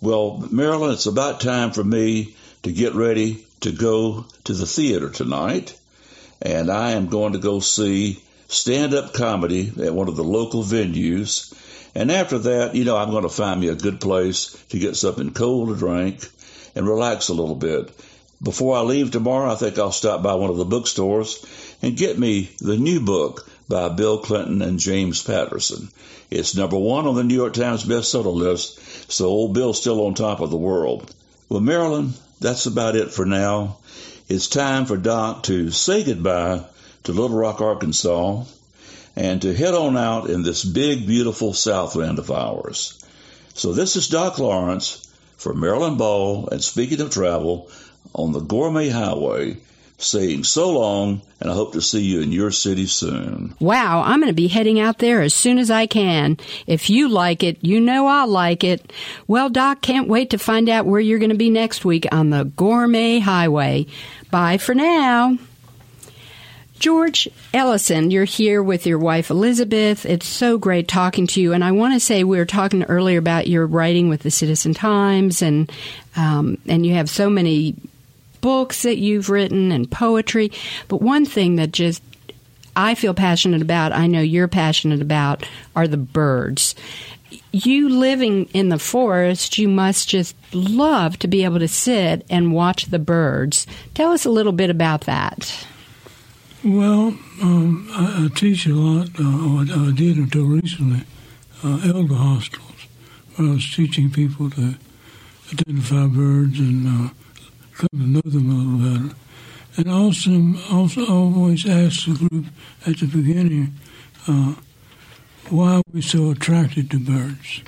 Well, 0.00 0.44
Marilyn, 0.50 0.92
it's 0.92 1.06
about 1.06 1.40
time 1.40 1.70
for 1.70 1.84
me 1.84 2.34
to 2.64 2.72
get 2.72 2.94
ready 2.94 3.46
to 3.60 3.70
go 3.70 4.26
to 4.44 4.52
the 4.52 4.66
theater 4.66 5.08
tonight. 5.08 5.78
And 6.42 6.70
I 6.70 6.92
am 6.92 7.08
going 7.08 7.32
to 7.32 7.38
go 7.38 7.60
see 7.60 8.22
stand 8.48 8.94
up 8.94 9.12
comedy 9.12 9.72
at 9.82 9.94
one 9.94 10.08
of 10.08 10.16
the 10.16 10.24
local 10.24 10.62
venues. 10.62 11.52
And 11.94 12.12
after 12.12 12.38
that, 12.38 12.74
you 12.74 12.84
know, 12.84 12.96
I'm 12.96 13.10
going 13.10 13.22
to 13.22 13.28
find 13.28 13.60
me 13.60 13.68
a 13.68 13.74
good 13.74 14.00
place 14.00 14.50
to 14.68 14.78
get 14.78 14.96
something 14.96 15.32
cold 15.32 15.68
to 15.68 15.76
drink 15.76 16.28
and 16.74 16.86
relax 16.86 17.28
a 17.28 17.34
little 17.34 17.54
bit. 17.54 17.90
Before 18.42 18.76
I 18.76 18.82
leave 18.82 19.10
tomorrow, 19.10 19.50
I 19.50 19.54
think 19.54 19.78
I'll 19.78 19.92
stop 19.92 20.22
by 20.22 20.34
one 20.34 20.50
of 20.50 20.58
the 20.58 20.66
bookstores 20.66 21.44
and 21.82 21.96
get 21.96 22.18
me 22.18 22.50
the 22.60 22.76
new 22.76 23.00
book 23.00 23.48
by 23.68 23.88
Bill 23.88 24.18
Clinton 24.18 24.60
and 24.60 24.78
James 24.78 25.22
Patterson. 25.22 25.88
It's 26.30 26.54
number 26.54 26.78
one 26.78 27.06
on 27.06 27.14
the 27.14 27.24
New 27.24 27.34
York 27.34 27.54
Times 27.54 27.84
bestseller 27.84 28.34
list, 28.34 29.10
so 29.10 29.26
old 29.26 29.54
Bill's 29.54 29.80
still 29.80 30.04
on 30.06 30.14
top 30.14 30.40
of 30.40 30.50
the 30.50 30.56
world. 30.56 31.12
Well, 31.48 31.60
Marilyn, 31.60 32.12
that's 32.40 32.66
about 32.66 32.96
it 32.96 33.10
for 33.10 33.24
now. 33.24 33.78
It's 34.28 34.48
time 34.48 34.86
for 34.86 34.96
Doc 34.96 35.44
to 35.44 35.70
say 35.70 36.02
goodbye 36.02 36.64
to 37.04 37.12
Little 37.12 37.36
Rock, 37.36 37.60
Arkansas, 37.60 38.42
and 39.14 39.40
to 39.42 39.54
head 39.54 39.72
on 39.72 39.96
out 39.96 40.28
in 40.28 40.42
this 40.42 40.64
big, 40.64 41.06
beautiful 41.06 41.54
Southland 41.54 42.18
of 42.18 42.32
ours. 42.32 42.98
So 43.54 43.72
this 43.72 43.94
is 43.94 44.08
Doc 44.08 44.40
Lawrence 44.40 45.06
for 45.36 45.54
Marilyn 45.54 45.96
Ball 45.96 46.48
and 46.48 46.60
Speaking 46.60 47.00
of 47.02 47.10
Travel 47.10 47.70
on 48.16 48.32
the 48.32 48.40
Gourmet 48.40 48.88
Highway 48.88 49.58
saying 49.98 50.44
so 50.44 50.70
long, 50.78 51.22
and 51.40 51.50
I 51.50 51.54
hope 51.54 51.72
to 51.72 51.80
see 51.80 52.02
you 52.02 52.20
in 52.20 52.32
your 52.32 52.50
city 52.50 52.86
soon. 52.86 53.54
Wow, 53.60 54.02
I'm 54.02 54.20
going 54.20 54.30
to 54.30 54.34
be 54.34 54.48
heading 54.48 54.78
out 54.78 54.98
there 54.98 55.22
as 55.22 55.32
soon 55.32 55.58
as 55.58 55.70
I 55.70 55.86
can. 55.86 56.36
If 56.66 56.90
you 56.90 57.08
like 57.08 57.42
it, 57.42 57.58
you 57.62 57.80
know 57.80 58.06
I'll 58.06 58.28
like 58.28 58.62
it. 58.62 58.92
Well, 59.26 59.48
Doc, 59.48 59.80
can't 59.80 60.08
wait 60.08 60.30
to 60.30 60.38
find 60.38 60.68
out 60.68 60.86
where 60.86 61.00
you're 61.00 61.18
going 61.18 61.30
to 61.30 61.36
be 61.36 61.50
next 61.50 61.84
week 61.84 62.06
on 62.12 62.30
the 62.30 62.44
Gourmet 62.44 63.20
Highway. 63.20 63.86
Bye 64.30 64.58
for 64.58 64.74
now. 64.74 65.38
George 66.78 67.26
Ellison, 67.54 68.10
you're 68.10 68.24
here 68.24 68.62
with 68.62 68.86
your 68.86 68.98
wife 68.98 69.30
Elizabeth. 69.30 70.04
It's 70.04 70.26
so 70.26 70.58
great 70.58 70.88
talking 70.88 71.26
to 71.28 71.40
you. 71.40 71.54
And 71.54 71.64
I 71.64 71.72
want 71.72 71.94
to 71.94 72.00
say 72.00 72.22
we 72.22 72.36
were 72.36 72.44
talking 72.44 72.82
earlier 72.84 73.18
about 73.18 73.46
your 73.46 73.66
writing 73.66 74.10
with 74.10 74.20
the 74.20 74.30
Citizen 74.30 74.74
Times, 74.74 75.40
and 75.40 75.72
um, 76.16 76.58
and 76.66 76.84
you 76.84 76.92
have 76.92 77.08
so 77.08 77.30
many 77.30 77.76
books 78.46 78.82
that 78.82 78.96
you've 78.96 79.28
written 79.28 79.72
and 79.72 79.90
poetry. 79.90 80.52
But 80.86 81.02
one 81.02 81.24
thing 81.24 81.56
that 81.56 81.72
just 81.72 82.00
I 82.76 82.94
feel 82.94 83.12
passionate 83.12 83.60
about, 83.60 83.90
I 83.90 84.06
know 84.06 84.20
you're 84.20 84.46
passionate 84.46 85.02
about, 85.02 85.44
are 85.74 85.88
the 85.88 85.96
birds. 85.96 86.76
You 87.50 87.88
living 87.88 88.44
in 88.54 88.68
the 88.68 88.78
forest, 88.78 89.58
you 89.58 89.68
must 89.68 90.08
just 90.08 90.36
love 90.54 91.18
to 91.18 91.26
be 91.26 91.42
able 91.42 91.58
to 91.58 91.66
sit 91.66 92.24
and 92.30 92.54
watch 92.54 92.84
the 92.86 93.00
birds. 93.00 93.66
Tell 93.94 94.12
us 94.12 94.24
a 94.24 94.30
little 94.30 94.52
bit 94.52 94.70
about 94.70 95.00
that. 95.06 95.66
Well, 96.62 97.18
um, 97.42 97.88
I, 97.90 98.26
I, 98.26 98.28
teach 98.32 98.64
a 98.66 98.74
lot, 98.74 99.08
uh, 99.18 99.24
I, 99.24 99.88
I, 99.88 99.90
did 99.90 100.18
until 100.18 100.44
recently, 100.44 101.02
uh, 101.64 101.80
elder 101.84 102.14
hostels, 102.14 102.86
where 103.34 103.48
I 103.48 103.52
was 103.54 103.74
teaching 103.74 104.08
people 104.08 104.50
to 104.50 104.76
identify 105.52 106.06
birds 106.06 106.60
and 106.60 106.86
uh, 106.86 107.10
come 107.76 107.88
to 107.92 108.06
know 108.06 108.22
them 108.24 108.50
a 108.50 108.54
little 108.54 109.08
better. 109.08 109.16
And 109.76 109.90
also, 109.90 110.54
also 110.74 111.06
always 111.06 111.68
ask 111.68 112.06
the 112.06 112.28
group 112.28 112.46
at 112.86 112.98
the 112.98 113.06
beginning, 113.06 113.74
uh, 114.26 114.54
why 115.50 115.76
are 115.76 115.82
we 115.92 116.00
so 116.00 116.30
attracted 116.30 116.90
to 116.90 116.98
birds? 116.98 117.62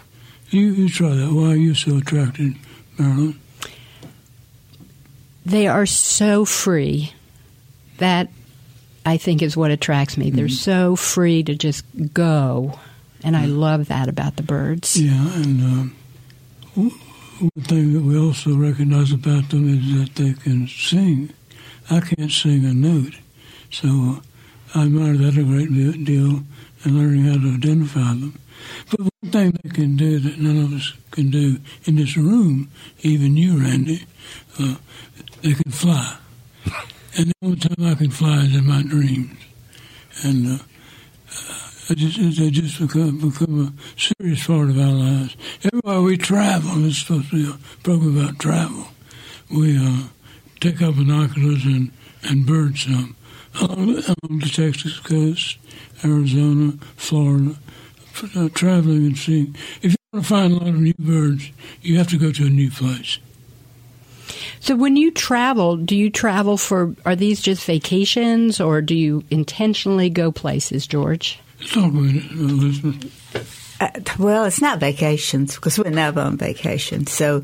You, 0.51 0.69
you 0.73 0.89
try 0.89 1.11
that. 1.11 1.33
Why 1.33 1.53
are 1.53 1.57
you 1.57 1.75
so 1.75 1.99
attracted, 1.99 2.55
Marilyn? 2.99 3.39
They 5.45 5.67
are 5.67 5.87
so 5.87 6.45
free. 6.45 7.13
That, 7.99 8.29
I 9.05 9.17
think, 9.19 9.43
is 9.43 9.57
what 9.57 9.71
attracts 9.71 10.17
me. 10.17 10.29
Mm-hmm. 10.29 10.37
They're 10.37 10.49
so 10.49 10.97
free 10.97 11.43
to 11.43 11.55
just 11.55 11.85
go. 12.13 12.79
And 13.23 13.37
I 13.37 13.47
love 13.47 13.89
that 13.89 14.09
about 14.09 14.37
the 14.37 14.43
birds. 14.43 14.97
Yeah, 15.01 15.35
and 15.35 15.93
uh, 16.77 16.91
one 17.41 17.65
thing 17.65 17.93
that 17.93 18.03
we 18.03 18.19
also 18.19 18.57
recognize 18.57 19.13
about 19.13 19.49
them 19.51 19.69
is 19.69 19.99
that 19.99 20.15
they 20.17 20.33
can 20.35 20.67
sing. 20.67 21.31
I 21.91 22.01
can't 22.01 22.31
sing 22.31 22.65
a 22.65 22.75
note, 22.75 23.15
so 23.71 24.21
I 24.75 24.85
admire 24.85 25.17
that 25.17 25.39
a 25.39 25.45
great 25.45 25.73
deal. 26.05 26.43
and 26.85 26.97
learning 26.97 27.25
how 27.25 27.35
to 27.35 27.55
identify 27.55 28.01
them. 28.01 28.39
But 28.91 29.01
one 29.01 29.33
thing 29.33 29.59
they 29.63 29.71
can 29.71 29.97
do 29.97 30.19
that 30.19 30.39
none 30.39 30.65
of 30.65 30.73
us 30.73 30.93
can 31.11 31.31
do 31.31 31.59
in 31.85 31.97
this 31.97 32.17
room, 32.17 32.71
even 33.01 33.37
you, 33.37 33.59
Randy, 33.59 34.05
uh, 34.59 34.77
they 35.43 35.55
can 35.55 35.73
fly. 35.73 36.17
And 37.17 37.29
the 37.29 37.35
only 37.43 37.59
time 37.59 37.85
I 37.85 37.95
can 37.95 38.11
fly 38.11 38.39
is 38.45 38.55
in 38.55 38.67
my 38.67 38.83
dreams. 38.83 39.37
And 40.23 40.61
uh, 40.61 40.63
uh, 41.33 41.68
just, 41.95 42.39
they 42.39 42.51
just 42.51 42.81
become, 42.81 43.19
become 43.19 43.75
a 43.77 44.01
serious 44.01 44.47
part 44.47 44.71
of 44.71 44.79
our 44.79 44.93
lives. 44.93 45.37
Everywhere 45.65 46.03
we 46.03 46.17
travel, 46.17 46.85
it's 46.85 46.99
supposed 46.99 47.31
to 47.31 47.37
be 47.37 47.51
a 47.51 47.83
program 47.83 48.19
about 48.19 48.39
travel. 48.39 48.89
We 49.51 49.79
uh, 49.79 50.09
take 50.61 50.83
our 50.83 50.93
binoculars 50.93 51.65
and, 51.65 51.91
and 52.23 52.47
bird 52.47 52.77
some 52.77 53.17
along, 53.61 53.91
along 53.91 54.39
the 54.41 54.51
Texas 54.53 54.99
coast, 55.01 55.59
Arizona, 56.05 56.73
Florida, 56.97 57.57
uh, 58.37 58.49
traveling 58.55 59.07
and 59.07 59.19
seeing. 59.19 59.57
If 59.83 59.93
you 59.93 59.97
want 60.13 60.25
to 60.25 60.29
find 60.29 60.53
a 60.53 60.57
lot 60.57 60.69
of 60.69 60.81
new 60.81 60.95
birds, 60.99 61.51
you 61.83 61.99
have 61.99 62.09
to 62.09 62.19
go 62.19 62.33
to 62.33 62.47
a 62.47 62.51
new 62.51 62.71
place. 62.71 63.19
So 64.61 64.77
when 64.77 64.97
you 64.97 65.11
travel, 65.11 65.77
do 65.77 65.97
you 65.97 66.11
travel 66.11 66.57
for, 66.57 66.95
are 67.07 67.17
these 67.17 67.41
just 67.41 67.65
vacations 67.65 68.61
or 68.61 68.83
do 68.83 68.95
you 68.95 69.25
intentionally 69.31 70.11
go 70.11 70.31
places, 70.33 70.87
George? 70.87 71.39
Talk 71.67 71.93
about 71.93 72.15
it, 72.15 72.31
Elizabeth. 72.33 73.59
Uh, 73.81 73.91
well, 74.19 74.45
it's 74.45 74.61
not 74.61 74.81
vacations 74.81 75.55
because 75.55 75.79
we're 75.79 75.91
never 75.91 76.21
on 76.21 76.37
vacation. 76.37 77.07
So 77.07 77.43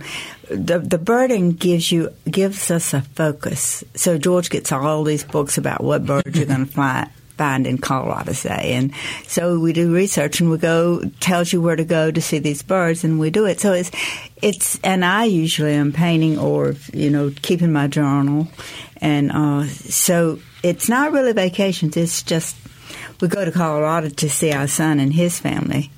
the 0.49 0.81
the 0.81 0.99
birding 0.99 1.53
gives 1.53 1.93
you 1.93 2.11
gives 2.29 2.71
us 2.71 2.93
a 2.93 3.03
focus. 3.03 3.85
So 3.95 4.19
George 4.19 4.51
gets 4.51 4.73
all 4.73 5.05
these 5.05 5.25
books 5.25 5.59
about 5.59 5.83
what 5.83 6.07
birds 6.07 6.37
you're 6.37 6.47
going 6.47 6.67
to 6.67 6.73
find 6.73 7.09
find 7.37 7.67
in 7.67 7.79
Colorado, 7.79 8.33
say, 8.33 8.75
and 8.75 8.93
so 9.27 9.59
we 9.59 9.73
do 9.73 9.93
research 9.93 10.41
and 10.41 10.51
we 10.51 10.59
go 10.59 11.03
tells 11.21 11.53
you 11.53 11.61
where 11.61 11.77
to 11.77 11.85
go 11.85 12.11
to 12.11 12.21
see 12.21 12.39
these 12.39 12.63
birds, 12.63 13.05
and 13.05 13.21
we 13.21 13.31
do 13.31 13.47
it. 13.47 13.61
So 13.61 13.73
it's 13.73 13.91
it's 14.43 14.81
and 14.83 15.05
I 15.05 15.25
usually 15.25 15.75
am 15.75 15.93
painting 15.93 16.39
or 16.39 16.75
you 16.93 17.11
know 17.11 17.33
keeping 17.43 17.73
my 17.73 17.87
journal, 17.87 18.49
and 18.97 19.31
uh, 19.31 19.67
so 19.67 20.41
it's 20.65 20.89
not 20.89 21.13
really 21.13 21.33
vacations. 21.33 21.97
It's 21.97 22.23
just 22.25 22.57
we 23.21 23.29
go 23.29 23.45
to 23.45 23.53
Colorado 23.53 24.09
to 24.09 24.29
see 24.31 24.53
our 24.53 24.67
son 24.67 25.01
and 25.01 25.13
his 25.13 25.39
family. 25.39 25.91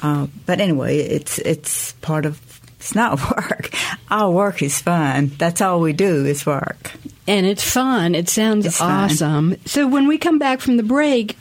Uh, 0.00 0.26
but 0.46 0.60
anyway, 0.60 0.98
it's 0.98 1.38
it's 1.40 1.92
part 1.94 2.24
of 2.26 2.40
it's 2.78 2.94
not 2.94 3.18
work. 3.36 3.70
Our 4.10 4.30
work 4.30 4.62
is 4.62 4.80
fun. 4.80 5.32
That's 5.38 5.60
all 5.60 5.80
we 5.80 5.92
do 5.92 6.24
is 6.24 6.46
work. 6.46 6.92
And 7.26 7.44
it's 7.46 7.68
fun. 7.68 8.14
It 8.14 8.28
sounds 8.28 8.64
It's 8.66 8.78
fun. 8.78 8.90
awesome. 9.10 9.56
So 9.66 9.86
when 9.88 10.06
we 10.06 10.16
come 10.18 10.38
back 10.38 10.60
from 10.60 10.76
the 10.76 10.82
break, 10.82 11.36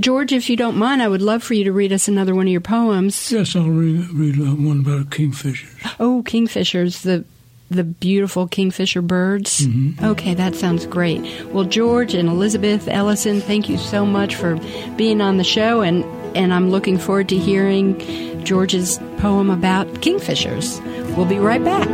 George, 0.00 0.32
if 0.32 0.48
you 0.50 0.56
don't 0.56 0.76
mind, 0.76 1.02
I 1.02 1.08
would 1.08 1.22
love 1.22 1.42
for 1.42 1.54
you 1.54 1.64
to 1.64 1.72
read 1.72 1.92
us 1.92 2.08
another 2.08 2.34
one 2.34 2.46
of 2.46 2.50
your 2.52 2.62
poems. 2.62 3.30
Yes, 3.30 3.54
I'll 3.54 3.68
read, 3.68 4.08
read 4.10 4.40
uh, 4.40 4.54
one 4.56 4.80
about 4.80 5.10
kingfishers. 5.10 5.94
Oh, 6.00 6.22
kingfishers, 6.26 7.02
the 7.02 7.24
the 7.72 7.84
beautiful 7.84 8.46
kingfisher 8.48 9.02
birds. 9.02 9.66
Mm-hmm. 9.66 10.04
Okay, 10.04 10.34
that 10.34 10.54
sounds 10.54 10.86
great. 10.86 11.20
Well, 11.46 11.64
George 11.64 12.14
and 12.14 12.28
Elizabeth 12.28 12.88
Ellison, 12.88 13.40
thank 13.40 13.68
you 13.68 13.78
so 13.78 14.06
much 14.06 14.36
for 14.36 14.58
being 14.96 15.20
on 15.20 15.36
the 15.38 15.44
show, 15.44 15.80
and 15.80 16.04
and 16.36 16.54
I'm 16.54 16.70
looking 16.70 16.98
forward 16.98 17.28
to 17.28 17.36
hearing 17.36 17.98
George's 18.44 18.98
poem 19.18 19.50
about 19.50 19.86
kingfishers. 20.00 20.80
We'll 21.16 21.26
be 21.26 21.38
right 21.38 21.62
back. 21.62 21.88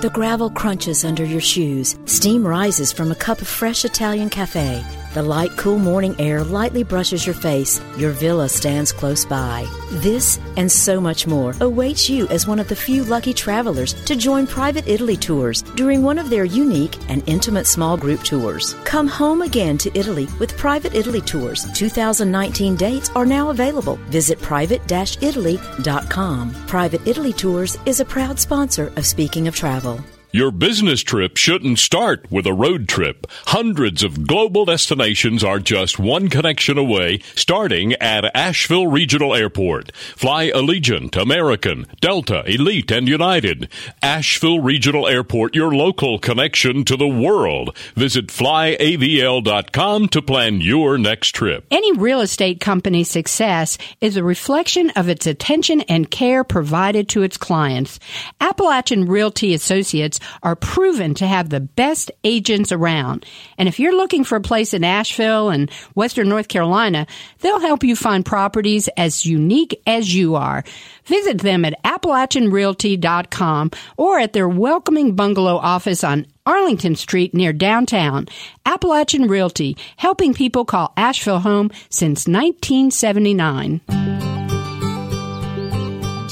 The 0.00 0.10
gravel 0.10 0.48
crunches 0.48 1.04
under 1.04 1.24
your 1.24 1.40
shoes. 1.40 1.98
Steam 2.06 2.46
rises 2.46 2.92
from 2.92 3.10
a 3.10 3.16
cup 3.16 3.42
of 3.42 3.48
fresh 3.48 3.84
Italian 3.84 4.30
cafe. 4.30 4.82
The 5.18 5.24
light, 5.24 5.56
cool 5.56 5.80
morning 5.80 6.14
air 6.20 6.44
lightly 6.44 6.84
brushes 6.84 7.26
your 7.26 7.34
face. 7.34 7.80
Your 7.96 8.12
villa 8.12 8.48
stands 8.48 8.92
close 8.92 9.24
by. 9.24 9.66
This 9.90 10.38
and 10.56 10.70
so 10.70 11.00
much 11.00 11.26
more 11.26 11.56
awaits 11.60 12.08
you 12.08 12.28
as 12.28 12.46
one 12.46 12.60
of 12.60 12.68
the 12.68 12.76
few 12.76 13.02
lucky 13.02 13.34
travelers 13.34 13.94
to 14.04 14.14
join 14.14 14.46
Private 14.46 14.86
Italy 14.86 15.16
Tours 15.16 15.62
during 15.74 16.04
one 16.04 16.20
of 16.20 16.30
their 16.30 16.44
unique 16.44 16.96
and 17.08 17.24
intimate 17.26 17.66
small 17.66 17.96
group 17.96 18.22
tours. 18.22 18.74
Come 18.84 19.08
home 19.08 19.42
again 19.42 19.76
to 19.78 19.90
Italy 19.98 20.28
with 20.38 20.56
Private 20.56 20.94
Italy 20.94 21.22
Tours. 21.22 21.66
2019 21.72 22.76
dates 22.76 23.10
are 23.16 23.26
now 23.26 23.50
available. 23.50 23.96
Visit 24.10 24.40
private-italy.com. 24.40 26.52
Private 26.68 27.08
Italy 27.08 27.32
Tours 27.32 27.76
is 27.86 27.98
a 27.98 28.04
proud 28.04 28.38
sponsor 28.38 28.92
of 28.94 29.04
Speaking 29.04 29.48
of 29.48 29.56
Travel. 29.56 30.00
Your 30.30 30.50
business 30.50 31.00
trip 31.00 31.38
shouldn't 31.38 31.78
start 31.78 32.30
with 32.30 32.46
a 32.46 32.52
road 32.52 32.86
trip. 32.86 33.26
Hundreds 33.46 34.04
of 34.04 34.26
global 34.26 34.66
destinations 34.66 35.42
are 35.42 35.58
just 35.58 35.98
one 35.98 36.28
connection 36.28 36.76
away, 36.76 37.20
starting 37.34 37.94
at 37.94 38.30
Asheville 38.36 38.88
Regional 38.88 39.34
Airport. 39.34 39.90
Fly 39.96 40.50
Allegiant, 40.50 41.16
American, 41.16 41.86
Delta, 42.02 42.44
Elite, 42.46 42.90
and 42.90 43.08
United. 43.08 43.70
Asheville 44.02 44.60
Regional 44.60 45.08
Airport, 45.08 45.54
your 45.54 45.74
local 45.74 46.18
connection 46.18 46.84
to 46.84 46.98
the 46.98 47.08
world. 47.08 47.74
Visit 47.94 48.26
flyavl.com 48.26 50.08
to 50.08 50.20
plan 50.20 50.60
your 50.60 50.98
next 50.98 51.32
trip. 51.32 51.66
Any 51.70 51.92
real 51.92 52.20
estate 52.20 52.60
company's 52.60 53.08
success 53.08 53.78
is 54.02 54.18
a 54.18 54.22
reflection 54.22 54.90
of 54.90 55.08
its 55.08 55.26
attention 55.26 55.80
and 55.82 56.10
care 56.10 56.44
provided 56.44 57.08
to 57.08 57.22
its 57.22 57.38
clients. 57.38 57.98
Appalachian 58.42 59.06
Realty 59.06 59.54
Associates 59.54 60.17
are 60.42 60.56
proven 60.56 61.14
to 61.14 61.26
have 61.26 61.48
the 61.48 61.60
best 61.60 62.10
agents 62.24 62.72
around. 62.72 63.24
And 63.56 63.68
if 63.68 63.78
you're 63.78 63.96
looking 63.96 64.24
for 64.24 64.36
a 64.36 64.40
place 64.40 64.74
in 64.74 64.84
Asheville 64.84 65.50
and 65.50 65.70
Western 65.94 66.28
North 66.28 66.48
Carolina, 66.48 67.06
they'll 67.40 67.60
help 67.60 67.84
you 67.84 67.96
find 67.96 68.24
properties 68.24 68.88
as 68.96 69.26
unique 69.26 69.80
as 69.86 70.14
you 70.14 70.34
are. 70.34 70.64
Visit 71.04 71.38
them 71.38 71.64
at 71.64 71.82
AppalachianRealty.com 71.84 73.70
or 73.96 74.18
at 74.18 74.32
their 74.32 74.48
welcoming 74.48 75.14
bungalow 75.14 75.56
office 75.56 76.04
on 76.04 76.26
Arlington 76.46 76.96
Street 76.96 77.34
near 77.34 77.52
downtown. 77.52 78.26
Appalachian 78.64 79.28
Realty, 79.28 79.76
helping 79.96 80.32
people 80.32 80.64
call 80.64 80.92
Asheville 80.96 81.40
home 81.40 81.70
since 81.90 82.26
1979. 82.26 84.07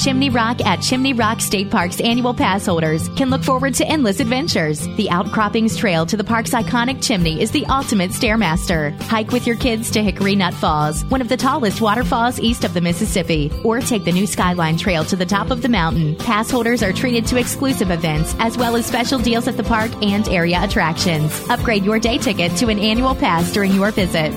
Chimney 0.06 0.30
Rock 0.30 0.64
at 0.64 0.76
Chimney 0.76 1.14
Rock 1.14 1.40
State 1.40 1.68
Park's 1.68 2.00
annual 2.00 2.32
pass 2.32 2.64
holders 2.64 3.08
can 3.16 3.28
look 3.28 3.42
forward 3.42 3.74
to 3.74 3.88
endless 3.88 4.20
adventures. 4.20 4.86
The 4.94 5.10
Outcroppings 5.10 5.76
Trail 5.76 6.06
to 6.06 6.16
the 6.16 6.22
park's 6.22 6.52
iconic 6.52 7.02
chimney 7.02 7.42
is 7.42 7.50
the 7.50 7.66
ultimate 7.66 8.12
stairmaster. 8.12 8.96
Hike 9.02 9.32
with 9.32 9.48
your 9.48 9.56
kids 9.56 9.90
to 9.90 10.04
Hickory 10.04 10.36
Nut 10.36 10.54
Falls, 10.54 11.04
one 11.06 11.20
of 11.20 11.28
the 11.28 11.36
tallest 11.36 11.80
waterfalls 11.80 12.38
east 12.38 12.62
of 12.62 12.72
the 12.72 12.80
Mississippi, 12.80 13.50
or 13.64 13.80
take 13.80 14.04
the 14.04 14.12
new 14.12 14.28
Skyline 14.28 14.76
Trail 14.76 15.04
to 15.06 15.16
the 15.16 15.26
top 15.26 15.50
of 15.50 15.60
the 15.60 15.68
mountain. 15.68 16.14
Pass 16.14 16.52
holders 16.52 16.84
are 16.84 16.92
treated 16.92 17.26
to 17.26 17.36
exclusive 17.36 17.90
events 17.90 18.36
as 18.38 18.56
well 18.56 18.76
as 18.76 18.86
special 18.86 19.18
deals 19.18 19.48
at 19.48 19.56
the 19.56 19.64
park 19.64 19.90
and 20.04 20.28
area 20.28 20.62
attractions. 20.62 21.32
Upgrade 21.50 21.84
your 21.84 21.98
day 21.98 22.18
ticket 22.18 22.54
to 22.58 22.68
an 22.68 22.78
annual 22.78 23.16
pass 23.16 23.52
during 23.52 23.74
your 23.74 23.90
visit. 23.90 24.32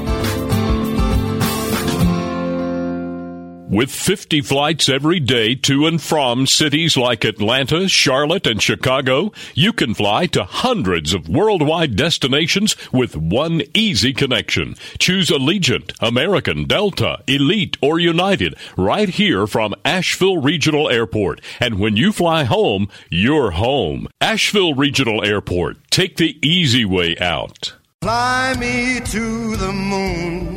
With 3.70 3.92
50 3.92 4.42
flights 4.42 4.90
every 4.90 5.20
day 5.20 5.54
to 5.54 5.86
and 5.86 6.02
from 6.02 6.48
cities 6.48 6.98
like 6.98 7.24
Atlanta, 7.24 7.88
Charlotte, 7.88 8.48
and 8.48 8.60
Chicago, 8.60 9.32
you 9.54 9.74
can 9.74 9.94
fly 9.94 10.26
to 10.26 10.44
hundreds 10.44 11.14
of 11.14 11.30
worldwide 11.30 11.96
destinations 11.96 12.76
with 12.92 13.16
one 13.16 13.62
easy 13.76 14.12
connection. 14.12 14.74
Choose 14.98 15.30
Allegiant, 15.30 15.94
American, 16.00 16.64
Delta, 16.64 17.20
Elite, 17.28 17.78
or 17.80 18.00
United 18.00 18.56
right 18.76 19.08
here 19.10 19.46
from 19.46 19.76
Asheville 19.86 20.42
Regional 20.42 20.90
Airport. 20.90 21.40
And 21.60 21.78
when 21.78 21.96
you 21.96 22.12
fly 22.12 22.46
home, 22.46 22.90
you're 23.12 23.52
home. 23.52 24.08
Asheville 24.20 24.74
Regional 24.74 25.24
Airport. 25.24 25.78
Take 25.92 26.18
the 26.18 26.40
easy 26.42 26.86
way 26.86 27.16
out. 27.20 27.76
Fly 28.02 28.56
me 28.60 29.00
to 29.00 29.56
the 29.58 29.72
moon. 29.72 30.56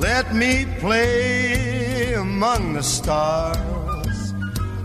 Let 0.00 0.34
me 0.34 0.64
play 0.78 1.83
among 2.24 2.72
the 2.72 2.82
stars. 2.82 4.30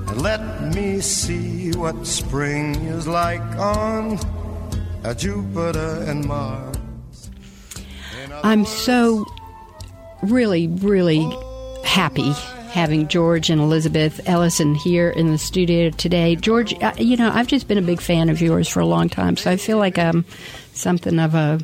And 0.10 0.22
let 0.22 0.76
me 0.76 1.00
see 1.00 1.72
what 1.72 2.06
spring 2.06 2.76
is 2.86 3.08
like 3.08 3.42
on 3.58 4.20
Jupiter 5.16 6.04
and 6.06 6.26
Mars. 6.26 6.76
I'm 8.44 8.66
so 8.66 9.26
really, 10.22 10.68
really 10.68 11.26
happy 11.86 12.32
having 12.72 13.08
George 13.08 13.50
and 13.50 13.62
Elizabeth 13.62 14.20
Ellison 14.28 14.76
here 14.76 15.10
in 15.10 15.32
the 15.32 15.38
studio 15.38 15.92
today. 15.92 16.36
George, 16.36 16.74
uh, 16.84 16.94
you 16.98 17.16
know, 17.16 17.32
I've 17.34 17.48
just 17.48 17.70
been 17.70 17.78
a 17.78 17.82
big 17.82 18.02
fan 18.02 18.28
of 18.28 18.42
yours 18.42 18.68
for 18.68 18.82
a 18.82 18.86
long 18.86 19.08
time, 19.08 19.38
so 19.38 19.50
I 19.50 19.56
feel 19.56 19.78
like 19.78 19.98
I'm 19.98 20.26
something 20.74 21.18
of 21.20 21.36
a 21.36 21.62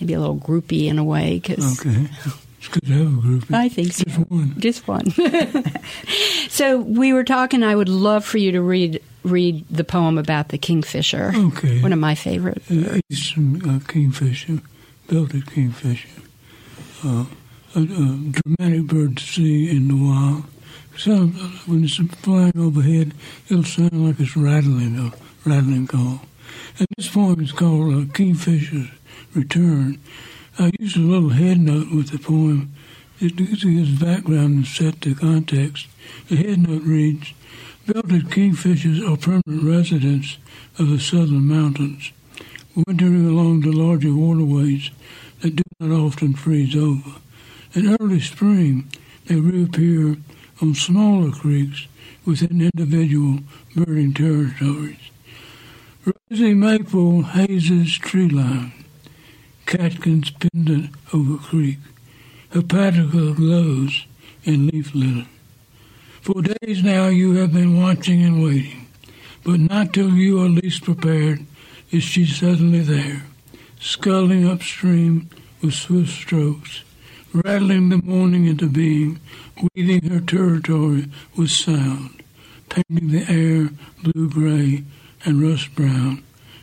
maybe 0.00 0.14
a 0.14 0.20
little 0.20 0.38
groupie 0.38 0.86
in 0.88 0.98
a 0.98 1.04
way 1.04 1.38
because 1.38 1.78
Okay. 1.78 2.08
It's 2.62 2.68
good 2.68 2.86
to 2.86 2.92
have 2.92 3.18
a 3.18 3.20
group. 3.20 3.44
I 3.52 3.68
think 3.68 3.92
so. 3.92 4.04
Just 4.04 4.30
one. 4.30 4.54
Just 4.60 4.86
one. 4.86 5.10
so 6.48 6.78
we 6.78 7.12
were 7.12 7.24
talking. 7.24 7.64
I 7.64 7.74
would 7.74 7.88
love 7.88 8.24
for 8.24 8.38
you 8.38 8.52
to 8.52 8.62
read 8.62 9.02
read 9.24 9.66
the 9.68 9.82
poem 9.82 10.16
about 10.16 10.50
the 10.50 10.58
kingfisher. 10.58 11.32
Okay. 11.34 11.82
One 11.82 11.92
of 11.92 11.98
my 11.98 12.14
favorite. 12.14 12.62
Uh, 12.70 13.00
eastern 13.10 13.68
uh, 13.68 13.80
kingfisher, 13.88 14.60
belted 15.08 15.50
kingfisher. 15.50 16.08
Uh, 17.04 17.24
a, 17.74 17.80
a 17.80 18.30
dramatic 18.30 18.86
bird 18.86 19.16
to 19.16 19.24
see 19.24 19.68
in 19.68 19.88
the 19.88 19.96
wild. 19.96 20.44
Sounds, 20.96 21.66
when 21.66 21.82
it's 21.82 21.96
flying 21.96 22.56
overhead, 22.56 23.12
it'll 23.48 23.64
sound 23.64 24.06
like 24.06 24.20
it's 24.20 24.36
rattling, 24.36 25.00
a 25.00 25.48
rattling 25.48 25.88
call. 25.88 26.20
And 26.78 26.86
this 26.96 27.08
poem 27.08 27.40
is 27.40 27.50
called 27.50 27.92
uh, 27.92 28.12
Kingfisher's 28.12 28.88
Return. 29.34 29.98
I 30.58 30.70
used 30.78 30.96
a 30.96 31.00
little 31.00 31.30
head 31.30 31.60
note 31.60 31.90
with 31.90 32.10
the 32.10 32.18
poem 32.18 32.74
it 33.20 33.36
gives 33.36 33.98
background 33.98 34.54
and 34.54 34.66
set 34.66 35.00
the 35.00 35.14
context. 35.14 35.86
The 36.28 36.36
head 36.36 36.68
note 36.68 36.82
reads, 36.82 37.32
Belted 37.86 38.26
kingfishers 38.26 39.00
are 39.00 39.16
permanent 39.16 39.62
residents 39.62 40.36
of 40.78 40.90
the 40.90 41.00
southern 41.00 41.46
mountains, 41.46 42.12
wintering 42.74 43.26
along 43.26 43.60
the 43.60 43.72
larger 43.72 44.14
waterways 44.14 44.90
that 45.40 45.56
do 45.56 45.62
not 45.80 45.96
often 45.96 46.34
freeze 46.34 46.76
over. 46.76 47.18
In 47.74 47.96
early 48.00 48.20
spring, 48.20 48.90
they 49.26 49.36
reappear 49.36 50.16
on 50.60 50.74
smaller 50.74 51.30
creeks 51.30 51.86
within 52.26 52.60
individual 52.60 53.38
birding 53.74 54.12
territories. 54.12 54.98
Rosy 56.04 56.54
maple 56.54 57.22
hazes 57.22 57.96
tree 57.98 58.28
line, 58.28 58.81
catkins 59.66 60.30
pendant 60.30 60.90
over 61.12 61.38
creek, 61.38 61.78
hepatica 62.50 63.34
glows 63.34 64.06
in 64.44 64.66
leaf 64.68 64.94
litter. 64.94 65.26
For 66.20 66.42
days 66.42 66.82
now 66.82 67.08
you 67.08 67.34
have 67.34 67.52
been 67.52 67.82
watching 67.82 68.22
and 68.22 68.42
waiting, 68.42 68.86
but 69.44 69.60
not 69.60 69.92
till 69.92 70.10
you 70.10 70.40
are 70.42 70.48
least 70.48 70.84
prepared 70.84 71.44
is 71.90 72.02
she 72.02 72.24
suddenly 72.24 72.80
there, 72.80 73.24
sculling 73.80 74.48
upstream 74.48 75.28
with 75.60 75.74
swift 75.74 76.10
strokes, 76.10 76.82
rattling 77.32 77.88
the 77.88 77.98
morning 77.98 78.46
into 78.46 78.68
being, 78.68 79.18
weaving 79.74 80.08
her 80.10 80.20
territory 80.20 81.06
with 81.36 81.50
sound, 81.50 82.22
painting 82.68 83.10
the 83.10 83.30
air 83.30 83.68
blue-gray 84.02 84.84
and 85.24 85.42
rust-brown, 85.42 86.22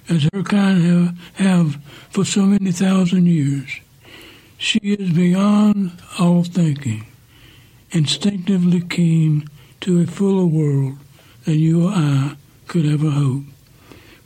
as 0.09 0.27
her 0.33 0.43
kind 0.43 0.81
have, 0.81 1.17
have 1.35 1.83
for 2.09 2.25
so 2.25 2.41
many 2.41 2.71
thousand 2.71 3.27
years. 3.27 3.79
She 4.57 4.79
is 4.79 5.11
beyond 5.11 6.01
all 6.17 6.43
thinking, 6.43 7.05
instinctively 7.91 8.81
keen 8.81 9.47
to 9.81 10.01
a 10.01 10.07
fuller 10.07 10.45
world 10.45 10.97
than 11.45 11.59
you 11.59 11.85
or 11.85 11.91
I 11.91 12.35
could 12.67 12.85
ever 12.85 13.11
hope. 13.11 13.43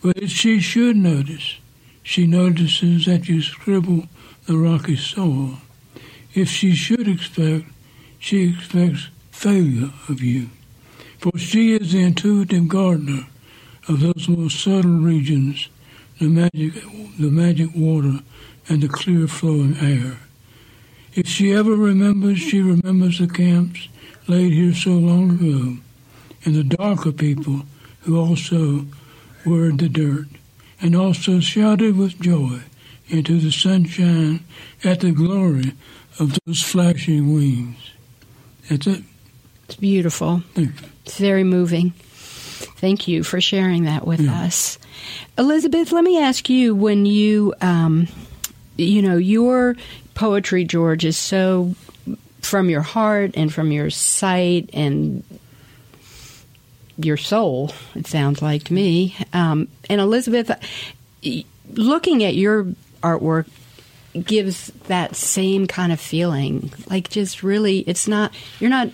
But 0.02 0.30
she 0.30 0.60
should 0.60 0.96
notice, 0.98 1.58
she 2.02 2.26
notices 2.28 3.06
that 3.06 3.30
you 3.30 3.42
scribble 3.42 4.08
the 4.48 4.58
rocky 4.58 4.96
soil. 4.96 5.60
If 6.34 6.50
she 6.50 6.74
should 6.74 7.08
expect, 7.08 7.66
she 8.20 8.50
expects 8.50 9.10
failure 9.32 9.92
of 10.10 10.22
you. 10.22 10.50
For 11.20 11.38
she 11.38 11.74
is 11.74 11.92
the 11.92 12.04
intuitive 12.04 12.68
gardener 12.68 13.28
of 13.88 14.00
those 14.00 14.28
most 14.28 14.62
subtle 14.62 15.00
regions, 15.00 15.70
the 16.24 16.30
magic, 16.30 16.74
the 17.19 17.30
magic 17.30 17.69
water 17.76 18.19
and 18.69 18.82
the 18.82 18.88
clear 18.88 19.28
flowing 19.28 19.76
air. 19.82 20.17
If 21.15 21.28
she 21.28 21.51
ever 21.51 21.76
remembers, 21.76 22.39
she 22.39 22.61
remembers 22.61 23.19
the 23.19 23.28
camps 23.28 23.89
laid 24.28 24.53
here 24.53 24.74
so 24.74 24.91
long 24.91 25.32
ago, 25.32 25.78
and 26.45 26.55
the 26.55 26.63
darker 26.63 27.11
people 27.11 27.63
who 28.01 28.17
also 28.17 28.86
were 29.45 29.69
in 29.69 29.78
the 29.78 29.89
dirt, 29.89 30.28
and 30.82 30.95
also 30.95 31.41
shouted 31.41 31.97
with 31.97 32.21
joy 32.21 32.61
into 33.09 33.38
the 33.39 33.51
sunshine 33.51 34.45
at 34.84 35.01
the 35.01 35.11
glory 35.11 35.74
of 36.19 36.39
those 36.45 36.61
flashing 36.61 37.34
wings. 37.34 37.91
That's 38.69 38.88
it. 38.88 39.03
It's 39.65 39.76
beautiful. 39.76 40.41
It's 40.55 41.17
very 41.17 41.43
moving. 41.43 41.91
Thank 42.84 43.08
you 43.08 43.24
for 43.24 43.40
sharing 43.40 43.86
that 43.86 44.06
with 44.06 44.20
Yeah. 44.20 44.42
us. 44.44 44.78
Elizabeth, 45.38 45.94
let 45.94 46.04
me 46.04 46.20
ask 46.20 46.50
you 46.50 46.76
when 46.76 47.06
you, 47.06 47.54
um, 47.62 48.10
you 48.76 49.02
know, 49.02 49.16
your 49.16 49.78
poetry, 50.16 50.66
George, 50.66 51.06
is 51.06 51.16
so 51.16 51.76
from 52.42 52.70
your 52.70 52.82
heart 52.82 53.32
and 53.36 53.54
from 53.54 53.72
your 53.72 53.90
sight 53.90 54.70
and 54.74 55.24
your 56.98 57.16
soul, 57.16 57.74
it 57.96 58.06
sounds 58.06 58.42
like 58.42 58.66
to 58.66 58.74
me. 58.74 59.16
Um, 59.32 59.70
and 59.90 60.02
Elizabeth, 60.02 60.52
looking 61.72 62.22
at 62.26 62.36
your 62.36 62.66
artwork 63.02 63.46
gives 64.26 64.74
that 64.88 65.16
same 65.16 65.68
kind 65.68 65.94
of 65.94 66.02
feeling. 66.02 66.70
Like 66.90 67.10
just 67.10 67.44
really, 67.44 67.80
it's 67.80 68.10
not, 68.10 68.34
you're 68.60 68.70
not 68.70 68.90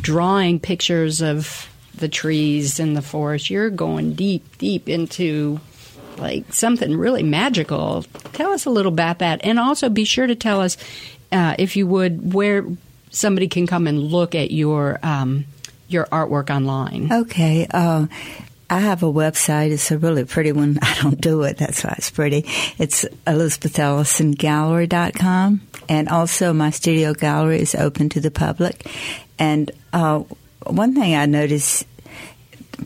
drawing 0.00 0.58
pictures 0.58 1.22
of 1.22 1.68
the 1.98 2.08
trees 2.08 2.80
and 2.80 2.96
the 2.96 3.02
forest. 3.02 3.50
You're 3.50 3.70
going 3.70 4.14
deep, 4.14 4.58
deep 4.58 4.88
into 4.88 5.60
like 6.18 6.52
something 6.52 6.96
really 6.96 7.22
magical. 7.22 8.02
Tell 8.32 8.50
us 8.52 8.66
a 8.66 8.70
little 8.70 8.92
about 8.92 9.20
that. 9.20 9.40
And 9.44 9.58
also 9.58 9.88
be 9.88 10.04
sure 10.04 10.26
to 10.26 10.34
tell 10.34 10.60
us, 10.60 10.76
uh, 11.30 11.54
if 11.58 11.76
you 11.76 11.86
would, 11.86 12.34
where 12.34 12.64
somebody 13.10 13.48
can 13.48 13.66
come 13.66 13.86
and 13.86 14.02
look 14.02 14.34
at 14.34 14.50
your, 14.50 14.98
um, 15.02 15.44
your 15.88 16.06
artwork 16.06 16.54
online. 16.54 17.12
Okay. 17.12 17.66
Uh, 17.70 18.06
I 18.70 18.80
have 18.80 19.02
a 19.02 19.06
website. 19.06 19.70
It's 19.70 19.90
a 19.90 19.96
really 19.98 20.24
pretty 20.24 20.52
one. 20.52 20.78
I 20.82 20.98
don't 21.00 21.18
do 21.20 21.42
it. 21.42 21.56
That's 21.56 21.82
why 21.84 21.94
it's 21.96 22.10
pretty. 22.10 22.44
It's 22.78 23.04
ElizabethEllisonGallery.com. 23.26 25.60
And 25.88 26.10
also 26.10 26.52
my 26.52 26.68
studio 26.70 27.14
gallery 27.14 27.60
is 27.60 27.74
open 27.74 28.10
to 28.10 28.20
the 28.20 28.30
public. 28.30 28.86
And 29.38 29.70
uh, 29.92 30.24
one 30.68 30.94
thing 30.94 31.14
I 31.14 31.26
notice, 31.26 31.84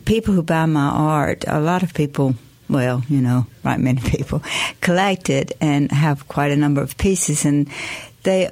people 0.05 0.33
who 0.33 0.43
buy 0.43 0.65
my 0.65 0.89
art, 0.89 1.45
a 1.47 1.59
lot 1.59 1.83
of 1.83 1.93
people, 1.93 2.35
well, 2.69 3.03
you 3.09 3.21
know, 3.21 3.45
right 3.63 3.79
many 3.79 4.01
people, 4.09 4.41
collect 4.81 5.29
it 5.29 5.51
and 5.61 5.91
have 5.91 6.27
quite 6.27 6.51
a 6.51 6.55
number 6.55 6.81
of 6.81 6.97
pieces. 6.97 7.45
And 7.45 7.69
they 8.23 8.51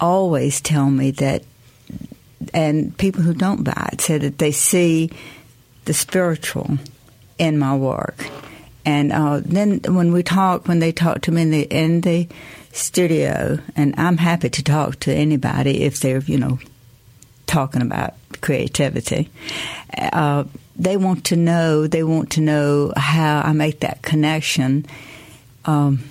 always 0.00 0.60
tell 0.60 0.90
me 0.90 1.12
that 1.12 1.44
and 2.52 2.96
people 2.98 3.22
who 3.22 3.34
don't 3.34 3.62
buy 3.62 3.90
it 3.92 4.00
say 4.00 4.18
that 4.18 4.38
they 4.38 4.50
see 4.50 5.10
the 5.84 5.94
spiritual 5.94 6.78
in 7.38 7.58
my 7.58 7.76
work. 7.76 8.26
And 8.84 9.12
uh, 9.12 9.40
then 9.44 9.80
when 9.86 10.12
we 10.12 10.22
talk, 10.22 10.66
when 10.66 10.80
they 10.80 10.92
talk 10.92 11.22
to 11.22 11.32
me 11.32 11.42
in 11.42 11.50
the, 11.50 11.62
in 11.62 12.00
the 12.00 12.28
studio, 12.72 13.58
and 13.76 13.94
I'm 13.96 14.16
happy 14.16 14.50
to 14.50 14.62
talk 14.62 14.98
to 15.00 15.14
anybody 15.14 15.82
if 15.82 16.00
they're, 16.00 16.20
you 16.20 16.38
know, 16.38 16.58
talking 17.46 17.82
about 17.82 18.14
creativity. 18.40 19.30
Uh, 19.96 20.44
they 20.76 20.96
want 20.96 21.26
to 21.26 21.36
know. 21.36 21.86
They 21.86 22.02
want 22.02 22.32
to 22.32 22.40
know 22.40 22.92
how 22.96 23.40
I 23.40 23.52
make 23.52 23.80
that 23.80 24.02
connection. 24.02 24.86
Um, 25.64 26.04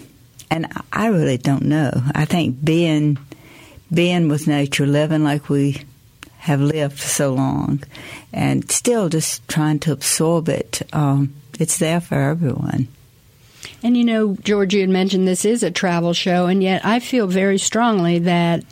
and 0.49 0.67
I 0.91 1.07
really 1.07 1.37
don't 1.37 1.63
know. 1.63 1.91
I 2.13 2.25
think 2.25 2.63
being 2.63 3.17
being 3.93 4.29
with 4.29 4.47
nature, 4.47 4.87
living 4.87 5.23
like 5.23 5.49
we 5.49 5.81
have 6.37 6.61
lived 6.61 6.99
so 6.99 7.33
long, 7.33 7.83
and 8.31 8.69
still 8.71 9.09
just 9.09 9.47
trying 9.47 9.79
to 9.79 9.91
absorb 9.91 10.49
it. 10.49 10.81
Um, 10.93 11.33
it's 11.59 11.77
there 11.77 12.01
for 12.01 12.15
everyone. 12.15 12.87
And 13.83 13.97
you 13.97 14.03
know, 14.03 14.35
George, 14.43 14.73
you 14.73 14.81
had 14.81 14.89
mentioned 14.89 15.27
this 15.27 15.45
is 15.45 15.63
a 15.63 15.71
travel 15.71 16.13
show, 16.13 16.47
and 16.47 16.61
yet 16.61 16.85
I 16.85 16.99
feel 16.99 17.27
very 17.27 17.57
strongly 17.57 18.19
that 18.19 18.63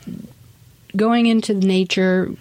going 0.95 1.25
into 1.25 1.53
nature, 1.53 2.31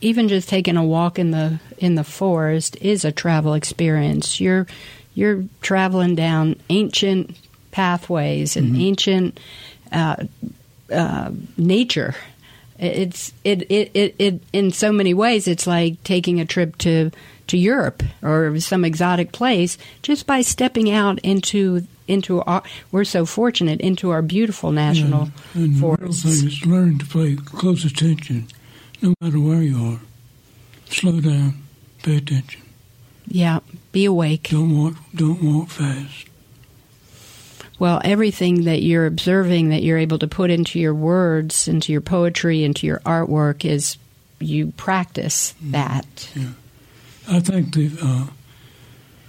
even 0.00 0.28
just 0.28 0.48
taking 0.48 0.76
a 0.76 0.84
walk 0.84 1.18
in 1.18 1.30
the 1.30 1.58
in 1.78 1.94
the 1.94 2.04
forest, 2.04 2.76
is 2.80 3.04
a 3.04 3.12
travel 3.12 3.54
experience. 3.54 4.40
You're 4.40 4.66
you're 5.14 5.44
traveling 5.60 6.14
down 6.14 6.56
ancient 6.68 7.36
pathways 7.70 8.56
and 8.56 8.76
ancient 8.76 9.40
uh, 9.92 10.16
uh, 10.92 11.30
nature. 11.56 12.14
It's 12.78 13.32
it, 13.44 13.70
it, 13.70 13.90
it, 13.94 14.14
it 14.18 14.42
in 14.52 14.70
so 14.70 14.90
many 14.90 15.12
ways 15.12 15.46
it's 15.46 15.66
like 15.66 16.02
taking 16.02 16.40
a 16.40 16.46
trip 16.46 16.78
to 16.78 17.10
to 17.48 17.58
Europe 17.58 18.02
or 18.22 18.58
some 18.60 18.84
exotic 18.84 19.32
place 19.32 19.76
just 20.02 20.26
by 20.26 20.40
stepping 20.40 20.90
out 20.90 21.18
into 21.18 21.86
into 22.08 22.40
our 22.42 22.62
we're 22.90 23.04
so 23.04 23.26
fortunate 23.26 23.80
into 23.80 24.10
our 24.10 24.22
beautiful 24.22 24.72
national 24.72 25.28
Yeah, 25.54 25.62
and 25.62 25.76
the 25.76 25.86
real 25.86 26.12
thing 26.12 26.46
is 26.46 26.64
learn 26.64 26.98
to 26.98 27.06
pay 27.06 27.36
close 27.36 27.84
attention, 27.84 28.48
no 29.02 29.14
matter 29.20 29.40
where 29.40 29.62
you 29.62 29.84
are. 29.84 30.00
Slow 30.88 31.20
down, 31.20 31.62
pay 32.02 32.16
attention. 32.16 32.62
Yeah, 33.26 33.60
be 33.92 34.04
awake. 34.04 34.48
Don't 34.50 34.76
walk. 34.76 34.94
Don't 35.14 35.42
walk 35.42 35.68
fast. 35.68 36.26
Well, 37.78 38.00
everything 38.04 38.64
that 38.64 38.82
you're 38.82 39.06
observing 39.06 39.70
that 39.70 39.82
you're 39.82 39.98
able 39.98 40.18
to 40.18 40.28
put 40.28 40.50
into 40.50 40.78
your 40.78 40.94
words, 40.94 41.66
into 41.66 41.92
your 41.92 42.02
poetry, 42.02 42.62
into 42.62 42.86
your 42.86 42.98
artwork 43.00 43.64
is 43.64 43.96
you 44.38 44.72
practice 44.76 45.54
that. 45.62 46.30
Yeah. 46.34 46.50
I 47.28 47.40
think 47.40 47.74
the 47.74 47.90
uh, 48.02 48.26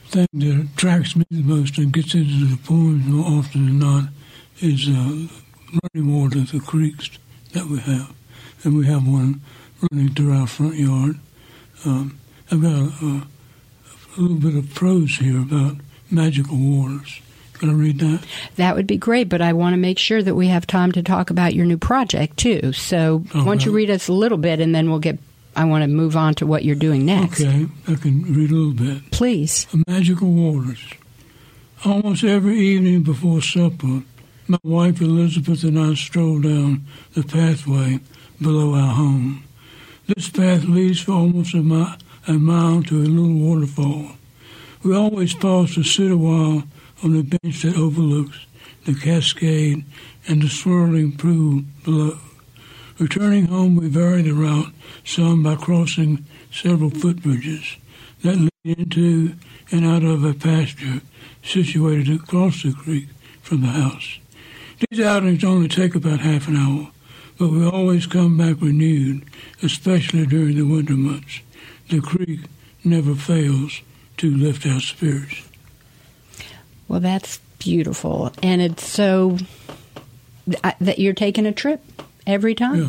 thing 0.07 0.27
that 0.33 0.67
attracts 0.73 1.15
me 1.15 1.25
the 1.31 1.43
most 1.43 1.77
and 1.77 1.93
gets 1.93 2.13
into 2.13 2.45
the 2.45 2.57
poems 2.57 3.05
more 3.05 3.25
often 3.25 3.67
than 3.67 3.79
not 3.79 4.09
is 4.59 4.89
uh, 4.89 5.27
running 5.93 6.13
water, 6.13 6.39
the 6.39 6.59
creeks 6.59 7.09
that 7.53 7.67
we 7.67 7.79
have. 7.79 8.13
And 8.63 8.77
we 8.77 8.85
have 8.87 9.07
one 9.07 9.41
running 9.89 10.13
through 10.13 10.37
our 10.37 10.47
front 10.47 10.75
yard. 10.75 11.19
Um, 11.85 12.19
I've 12.51 12.61
got 12.61 12.71
a, 12.71 13.05
a, 13.05 13.27
a 14.17 14.17
little 14.17 14.37
bit 14.37 14.55
of 14.55 14.73
prose 14.73 15.15
here 15.17 15.41
about 15.41 15.77
magical 16.09 16.57
waters. 16.57 17.21
Can 17.53 17.69
I 17.69 17.73
read 17.73 17.99
that? 17.99 18.25
That 18.55 18.75
would 18.75 18.87
be 18.87 18.97
great, 18.97 19.29
but 19.29 19.41
I 19.41 19.53
want 19.53 19.73
to 19.73 19.77
make 19.77 19.99
sure 19.99 20.21
that 20.21 20.33
we 20.33 20.47
have 20.47 20.65
time 20.65 20.91
to 20.93 21.03
talk 21.03 21.29
about 21.29 21.53
your 21.53 21.65
new 21.65 21.77
project 21.77 22.37
too. 22.37 22.73
So, 22.73 23.23
All 23.35 23.41
why 23.41 23.45
don't 23.45 23.65
you 23.65 23.71
read 23.71 23.91
us 23.91 24.07
a 24.07 24.13
little 24.13 24.39
bit, 24.39 24.59
and 24.59 24.73
then 24.73 24.89
we'll 24.89 24.99
get. 24.99 25.19
I 25.55 25.65
want 25.65 25.83
to 25.83 25.87
move 25.87 26.15
on 26.15 26.33
to 26.35 26.47
what 26.47 26.63
you're 26.63 26.75
doing 26.75 27.05
next. 27.05 27.41
Okay, 27.41 27.67
I 27.87 27.95
can 27.95 28.23
read 28.33 28.51
a 28.51 28.53
little 28.53 28.73
bit. 28.73 29.11
Please. 29.11 29.67
Magical 29.85 30.31
waters. 30.31 30.81
Almost 31.85 32.23
every 32.23 32.57
evening 32.57 33.03
before 33.03 33.41
supper, 33.41 34.03
my 34.47 34.59
wife 34.63 35.01
Elizabeth 35.01 35.63
and 35.63 35.77
I 35.77 35.93
stroll 35.93 36.39
down 36.41 36.85
the 37.13 37.23
pathway 37.23 37.99
below 38.41 38.73
our 38.73 38.93
home. 38.95 39.43
This 40.15 40.29
path 40.29 40.65
leads 40.65 40.99
for 40.99 41.13
almost 41.13 41.53
a 41.53 41.61
mile, 41.61 41.95
a 42.27 42.33
mile 42.33 42.83
to 42.83 42.97
a 43.01 43.05
little 43.05 43.33
waterfall. 43.33 44.17
We 44.83 44.93
always 44.93 45.33
pause 45.33 45.75
to 45.75 45.83
sit 45.83 46.11
a 46.11 46.17
while 46.17 46.63
on 47.01 47.13
the 47.13 47.23
bench 47.23 47.61
that 47.61 47.77
overlooks 47.77 48.45
the 48.85 48.93
cascade 48.93 49.85
and 50.27 50.41
the 50.41 50.49
swirling 50.49 51.15
pool 51.15 51.63
below. 51.85 52.17
Returning 52.99 53.45
home, 53.45 53.77
we 53.77 53.87
vary 53.87 54.21
the 54.21 54.33
route 54.33 54.73
some 55.05 55.43
by 55.43 55.55
crossing 55.55 56.25
several 56.51 56.91
footbridges 56.91 57.77
that 58.21 58.35
lead 58.35 58.51
into 58.79 59.35
and 59.71 59.85
out 59.85 60.03
of 60.03 60.25
a 60.25 60.33
pasture 60.33 61.01
situated 61.41 62.13
across 62.13 62.63
the 62.63 62.73
creek 62.73 63.07
from 63.41 63.61
the 63.61 63.67
house. 63.67 64.19
These 64.89 65.05
outings 65.05 65.45
only 65.45 65.69
take 65.69 65.95
about 65.95 66.19
half 66.19 66.49
an 66.49 66.57
hour, 66.57 66.91
but 67.41 67.49
we 67.49 67.65
always 67.65 68.05
come 68.05 68.37
back 68.37 68.61
renewed, 68.61 69.23
especially 69.63 70.27
during 70.27 70.55
the 70.57 70.61
winter 70.61 70.93
months. 70.93 71.39
The 71.89 71.99
creek 71.99 72.41
never 72.83 73.15
fails 73.15 73.81
to 74.17 74.29
lift 74.29 74.67
our 74.67 74.79
spirits. 74.79 75.49
Well, 76.87 76.99
that's 76.99 77.39
beautiful, 77.57 78.31
and 78.43 78.61
it's 78.61 78.85
so 78.87 79.39
I- 80.63 80.75
that 80.79 80.99
you're 80.99 81.15
taking 81.15 81.47
a 81.47 81.51
trip 81.51 81.81
every 82.27 82.53
time, 82.53 82.79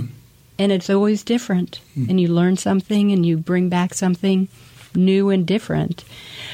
Yeah. 0.58 0.64
and 0.64 0.70
it's 0.70 0.90
always 0.90 1.22
different, 1.22 1.80
and 1.96 2.20
you 2.20 2.28
learn 2.28 2.58
something, 2.58 3.10
and 3.10 3.24
you 3.24 3.38
bring 3.38 3.70
back 3.70 3.94
something 3.94 4.48
new 4.94 5.30
and 5.30 5.46
different. 5.46 6.04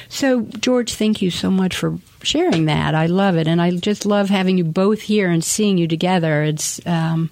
So, 0.08 0.42
George, 0.60 0.92
thank 0.94 1.20
you 1.20 1.32
so 1.32 1.50
much 1.50 1.74
for 1.74 1.98
sharing 2.22 2.66
that. 2.66 2.94
I 2.94 3.06
love 3.06 3.34
it, 3.34 3.48
and 3.48 3.60
I 3.60 3.72
just 3.72 4.06
love 4.06 4.28
having 4.28 4.56
you 4.56 4.62
both 4.62 5.00
here 5.00 5.28
and 5.30 5.42
seeing 5.42 5.78
you 5.78 5.88
together. 5.88 6.44
It's, 6.44 6.80
um, 6.86 7.30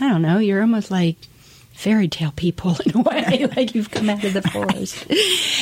I 0.00 0.08
don't 0.08 0.22
know, 0.22 0.38
you're 0.38 0.60
almost 0.60 0.90
like 0.90 1.16
fairy 1.72 2.08
tale 2.08 2.32
people 2.36 2.76
in 2.86 2.96
a 2.96 3.02
way, 3.02 3.46
like 3.56 3.74
you've 3.74 3.90
come 3.90 4.10
out 4.10 4.24
of 4.24 4.32
the 4.32 4.42
forest. 4.42 5.06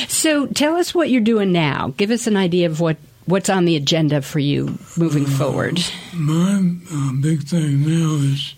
So, 0.09 0.47
tell 0.47 0.75
us 0.75 0.93
what 0.93 1.09
you're 1.09 1.21
doing 1.21 1.51
now. 1.51 1.93
Give 1.97 2.11
us 2.11 2.27
an 2.27 2.37
idea 2.37 2.67
of 2.67 2.79
what 2.79 2.97
what's 3.25 3.49
on 3.49 3.65
the 3.65 3.75
agenda 3.75 4.21
for 4.21 4.39
you 4.39 4.77
moving 4.97 5.25
forward. 5.25 5.79
My 6.13 6.73
uh, 6.91 7.11
big 7.21 7.43
thing 7.43 7.81
now 7.81 8.15
is 8.15 8.55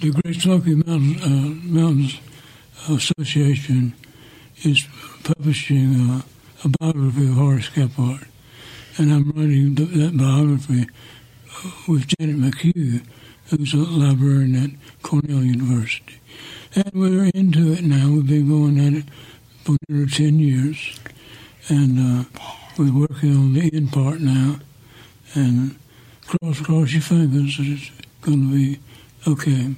the 0.00 0.10
Great 0.10 0.40
Smoky 0.40 0.74
Mountain, 0.74 1.20
uh, 1.22 1.72
Mountains 1.72 2.18
Association 2.88 3.94
is 4.62 4.86
publishing 5.24 6.10
uh, 6.10 6.22
a 6.64 6.68
biography 6.80 7.28
of 7.28 7.34
Horace 7.34 7.68
Kephart, 7.68 8.26
and 8.96 9.12
I'm 9.12 9.30
writing 9.30 9.74
that 9.74 10.16
biography 10.16 10.86
uh, 11.64 11.70
with 11.88 12.06
Janet 12.06 12.36
McCue, 12.36 13.04
who's 13.48 13.74
a 13.74 13.78
librarian 13.78 14.56
at 14.56 14.70
Cornell 15.02 15.42
University. 15.42 16.20
And 16.74 16.90
we're 16.92 17.30
into 17.34 17.72
it 17.72 17.84
now. 17.84 18.10
We've 18.10 18.26
been 18.26 18.48
going 18.48 18.78
at 18.78 18.92
it 18.92 19.04
for 19.64 19.76
nearly 19.88 20.10
10 20.10 20.38
years, 20.38 20.98
and 21.68 21.98
uh, 21.98 22.24
we're 22.78 22.92
working 22.92 23.34
on 23.34 23.54
the 23.54 23.70
end 23.72 23.92
part 23.92 24.20
now, 24.20 24.58
and 25.34 25.76
cross 26.26 26.60
cross 26.60 26.92
your 26.92 27.02
fingers 27.02 27.56
that 27.56 27.66
it's 27.66 27.90
going 28.20 28.50
to 28.50 28.56
be 28.56 28.80
okay. 29.26 29.74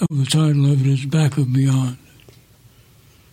Oh, 0.00 0.06
the 0.10 0.26
title 0.26 0.72
of 0.72 0.80
it 0.80 0.90
is 0.90 1.06
Back 1.06 1.36
of 1.38 1.52
Beyond. 1.52 1.96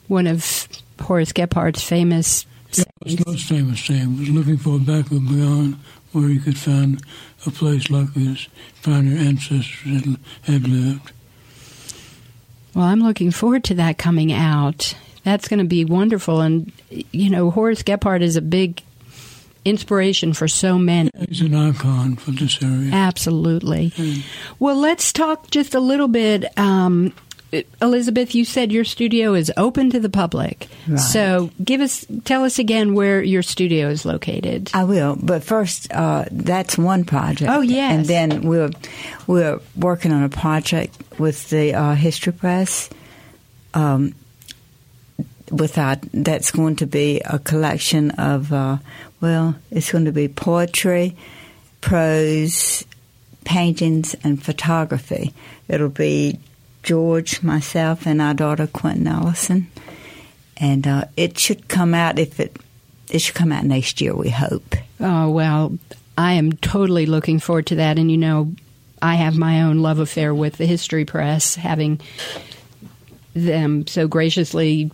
One 0.08 0.28
of 0.28 0.68
Horace 1.00 1.34
Kephart's 1.34 1.84
famous 1.84 2.46
Yeah, 2.74 2.86
most 3.26 3.46
famous 3.48 3.80
saying 3.84 4.18
was 4.18 4.30
looking 4.30 4.58
for 4.58 4.76
a 4.76 4.80
Back 4.80 5.12
of 5.12 5.28
Beyond 5.28 5.78
where 6.14 6.30
you 6.30 6.40
could 6.40 6.58
find 6.58 7.02
a 7.46 7.52
place 7.52 7.90
like 7.90 8.14
this, 8.14 8.48
find 8.76 9.10
your 9.10 9.20
ancestors 9.20 9.82
had, 9.84 10.18
had 10.44 10.68
lived. 10.68 11.12
Well, 12.74 12.86
I'm 12.86 13.02
looking 13.02 13.32
forward 13.32 13.64
to 13.66 13.76
that 13.76 13.98
coming 13.98 14.32
out. 14.32 14.96
That's 15.24 15.48
going 15.48 15.60
to 15.60 15.66
be 15.66 15.86
wonderful. 15.86 16.42
And, 16.42 16.72
you 16.90 17.30
know, 17.30 17.52
Horace 17.52 17.84
Kephart 17.84 18.22
is 18.22 18.36
a 18.36 18.42
big 18.42 18.82
inspiration 19.66 20.34
for 20.34 20.48
so 20.48 20.78
many. 20.78 21.10
He's 21.30 21.42
an 21.42 21.56
icon 21.56 22.16
for 22.16 22.32
this 22.32 22.62
area. 22.62 22.92
Absolutely. 22.92 23.94
Well, 24.60 24.76
let's 24.78 25.14
talk 25.14 25.50
just 25.52 25.76
a 25.76 25.80
little 25.80 26.08
bit. 26.08 26.58
Um, 26.58 27.14
Elizabeth, 27.82 28.36
you 28.36 28.46
said 28.46 28.72
your 28.72 28.84
studio 28.84 29.34
is 29.34 29.52
open 29.58 29.90
to 29.92 30.00
the 30.00 30.10
public. 30.10 30.68
Right. 30.88 31.00
So 31.00 31.52
give 31.64 31.82
us, 31.82 32.06
tell 32.26 32.44
us 32.44 32.60
again 32.60 32.94
where 32.94 33.22
your 33.22 33.44
studio 33.44 33.90
is 33.90 34.06
located. 34.06 34.72
I 34.74 34.84
will, 34.84 35.16
but 35.16 35.44
first, 35.44 35.92
uh, 35.94 36.26
that's 36.32 36.78
one 36.78 37.06
project. 37.06 37.52
Oh, 37.52 37.62
yes. 37.62 37.92
and 37.92 38.06
then 38.06 38.42
we're 38.42 38.72
we're 39.28 39.60
working 39.76 40.12
on 40.12 40.24
a 40.24 40.30
project 40.30 40.98
with 41.20 41.50
the 41.50 41.74
uh, 41.74 41.96
History 41.96 42.34
Press. 42.34 42.90
Um, 43.74 44.14
without 45.52 46.00
that's 46.14 46.52
going 46.52 46.76
to 46.78 46.88
be 46.88 47.22
a 47.22 47.40
collection 47.40 48.12
of 48.12 48.52
uh, 48.52 48.78
well, 49.22 49.56
it's 49.72 49.92
going 49.92 50.06
to 50.06 50.12
be 50.12 50.28
poetry, 50.28 51.16
prose, 51.82 52.86
paintings, 53.46 54.16
and 54.24 54.42
photography. 54.44 55.34
It'll 55.68 55.90
be 55.90 56.40
George, 56.84 57.42
myself, 57.42 58.06
and 58.06 58.22
our 58.22 58.34
daughter 58.34 58.68
Quentin 58.68 59.08
Ellison, 59.08 59.68
and 60.58 60.86
uh, 60.86 61.06
it 61.18 61.40
should 61.40 61.68
come 61.68 61.94
out 61.94 62.20
if 62.20 62.40
it 62.40 62.58
it 63.10 63.20
should 63.20 63.36
come 63.36 63.52
out 63.52 63.64
next 63.64 64.02
year. 64.02 64.16
We 64.16 64.30
hope. 64.30 64.76
Oh, 65.00 65.30
well, 65.30 65.78
I 66.18 66.34
am 66.34 66.54
totally 66.54 67.06
looking 67.06 67.40
forward 67.40 67.68
to 67.68 67.76
that. 67.76 67.98
And, 67.98 68.10
you 68.12 68.18
know, 68.18 68.54
I 69.02 69.16
have 69.16 69.38
my 69.38 69.64
own 69.64 69.80
love 69.80 70.00
affair 70.00 70.34
with 70.34 70.58
the 70.58 70.66
History 70.66 71.06
Press, 71.06 71.56
having 71.56 72.00
them 73.34 73.86
so 73.88 74.08
graciously 74.08 74.92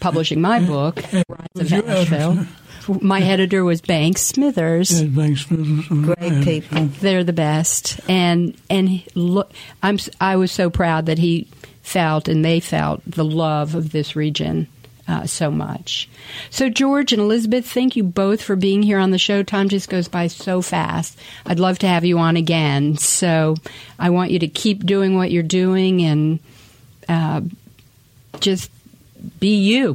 publishing 0.00 0.40
my 0.40 0.60
book, 0.60 1.02
Rise 1.12 1.24
of 1.56 1.70
Your 1.70 1.88
Asheville. 1.88 2.46
My 2.88 3.20
editor 3.20 3.64
was 3.64 3.80
Banks 3.80 4.22
Smithers. 4.22 5.00
Ed 5.00 5.14
Banks 5.14 5.46
Smithers 5.46 5.86
Great 5.88 6.18
right. 6.18 6.44
people. 6.44 6.84
They're 7.00 7.24
the 7.24 7.32
best, 7.32 8.00
and 8.08 8.56
and 8.70 9.02
look, 9.14 9.52
I'm 9.82 9.96
s- 9.96 10.10
I 10.20 10.36
was 10.36 10.52
so 10.52 10.70
proud 10.70 11.06
that 11.06 11.18
he 11.18 11.48
felt 11.82 12.26
and 12.28 12.44
they 12.44 12.58
felt 12.60 13.00
the 13.06 13.24
love 13.24 13.74
of 13.76 13.92
this 13.92 14.16
region 14.16 14.66
uh, 15.08 15.24
so 15.24 15.52
much. 15.52 16.08
So 16.50 16.68
George 16.68 17.12
and 17.12 17.22
Elizabeth, 17.22 17.64
thank 17.70 17.94
you 17.94 18.02
both 18.02 18.42
for 18.42 18.56
being 18.56 18.82
here 18.82 18.98
on 18.98 19.12
the 19.12 19.18
show. 19.18 19.44
Time 19.44 19.68
just 19.68 19.88
goes 19.88 20.08
by 20.08 20.26
so 20.26 20.62
fast. 20.62 21.16
I'd 21.46 21.60
love 21.60 21.78
to 21.80 21.86
have 21.86 22.04
you 22.04 22.18
on 22.18 22.36
again. 22.36 22.96
So 22.96 23.54
I 24.00 24.10
want 24.10 24.32
you 24.32 24.40
to 24.40 24.48
keep 24.48 24.84
doing 24.84 25.16
what 25.16 25.30
you're 25.30 25.44
doing 25.44 26.02
and 26.02 26.40
uh, 27.08 27.42
just 28.40 28.68
be 29.38 29.56
you. 29.56 29.94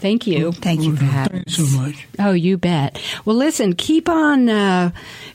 Thank 0.00 0.26
you. 0.26 0.50
Thank 0.52 0.82
you 0.82 0.96
for 0.96 1.04
having 1.04 1.44
Thanks 1.44 1.56
so 1.56 1.78
much. 1.78 2.06
Oh, 2.18 2.32
you 2.32 2.56
bet. 2.56 2.98
Well, 3.26 3.36
listen, 3.36 3.74
keep 3.74 4.08
on 4.08 4.48
uh, 4.48 4.92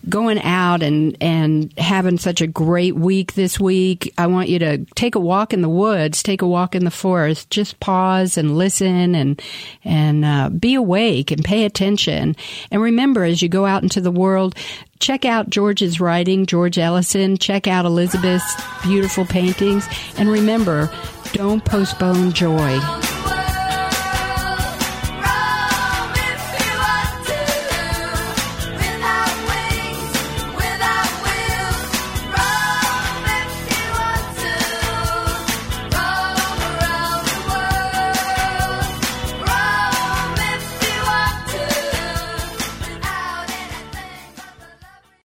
going 0.09 0.41
out 0.41 0.81
and, 0.81 1.15
and 1.21 1.71
having 1.77 2.17
such 2.17 2.41
a 2.41 2.47
great 2.47 2.95
week 2.95 3.33
this 3.33 3.59
week. 3.59 4.11
I 4.17 4.25
want 4.25 4.49
you 4.49 4.57
to 4.59 4.79
take 4.95 5.13
a 5.13 5.19
walk 5.19 5.53
in 5.53 5.61
the 5.61 5.69
woods, 5.69 6.23
take 6.23 6.41
a 6.41 6.47
walk 6.47 6.73
in 6.73 6.83
the 6.83 6.89
forest. 6.89 7.51
Just 7.51 7.79
pause 7.79 8.39
and 8.39 8.57
listen 8.57 9.13
and 9.13 9.39
and 9.83 10.25
uh, 10.25 10.49
be 10.49 10.73
awake 10.73 11.29
and 11.29 11.45
pay 11.45 11.65
attention. 11.65 12.35
And 12.71 12.81
remember, 12.81 13.23
as 13.23 13.43
you 13.43 13.49
go 13.49 13.67
out 13.67 13.83
into 13.83 14.01
the 14.01 14.09
world, 14.09 14.55
check 14.99 15.25
out 15.25 15.51
George's 15.51 15.99
writing, 15.99 16.47
George 16.47 16.79
Ellison. 16.79 17.37
Check 17.37 17.67
out 17.67 17.85
Elizabeth's 17.85 18.55
beautiful 18.81 19.25
paintings, 19.25 19.87
and 20.17 20.27
remember, 20.27 20.91
don't 21.33 21.63
postpone 21.63 22.33
joy. 22.33 22.79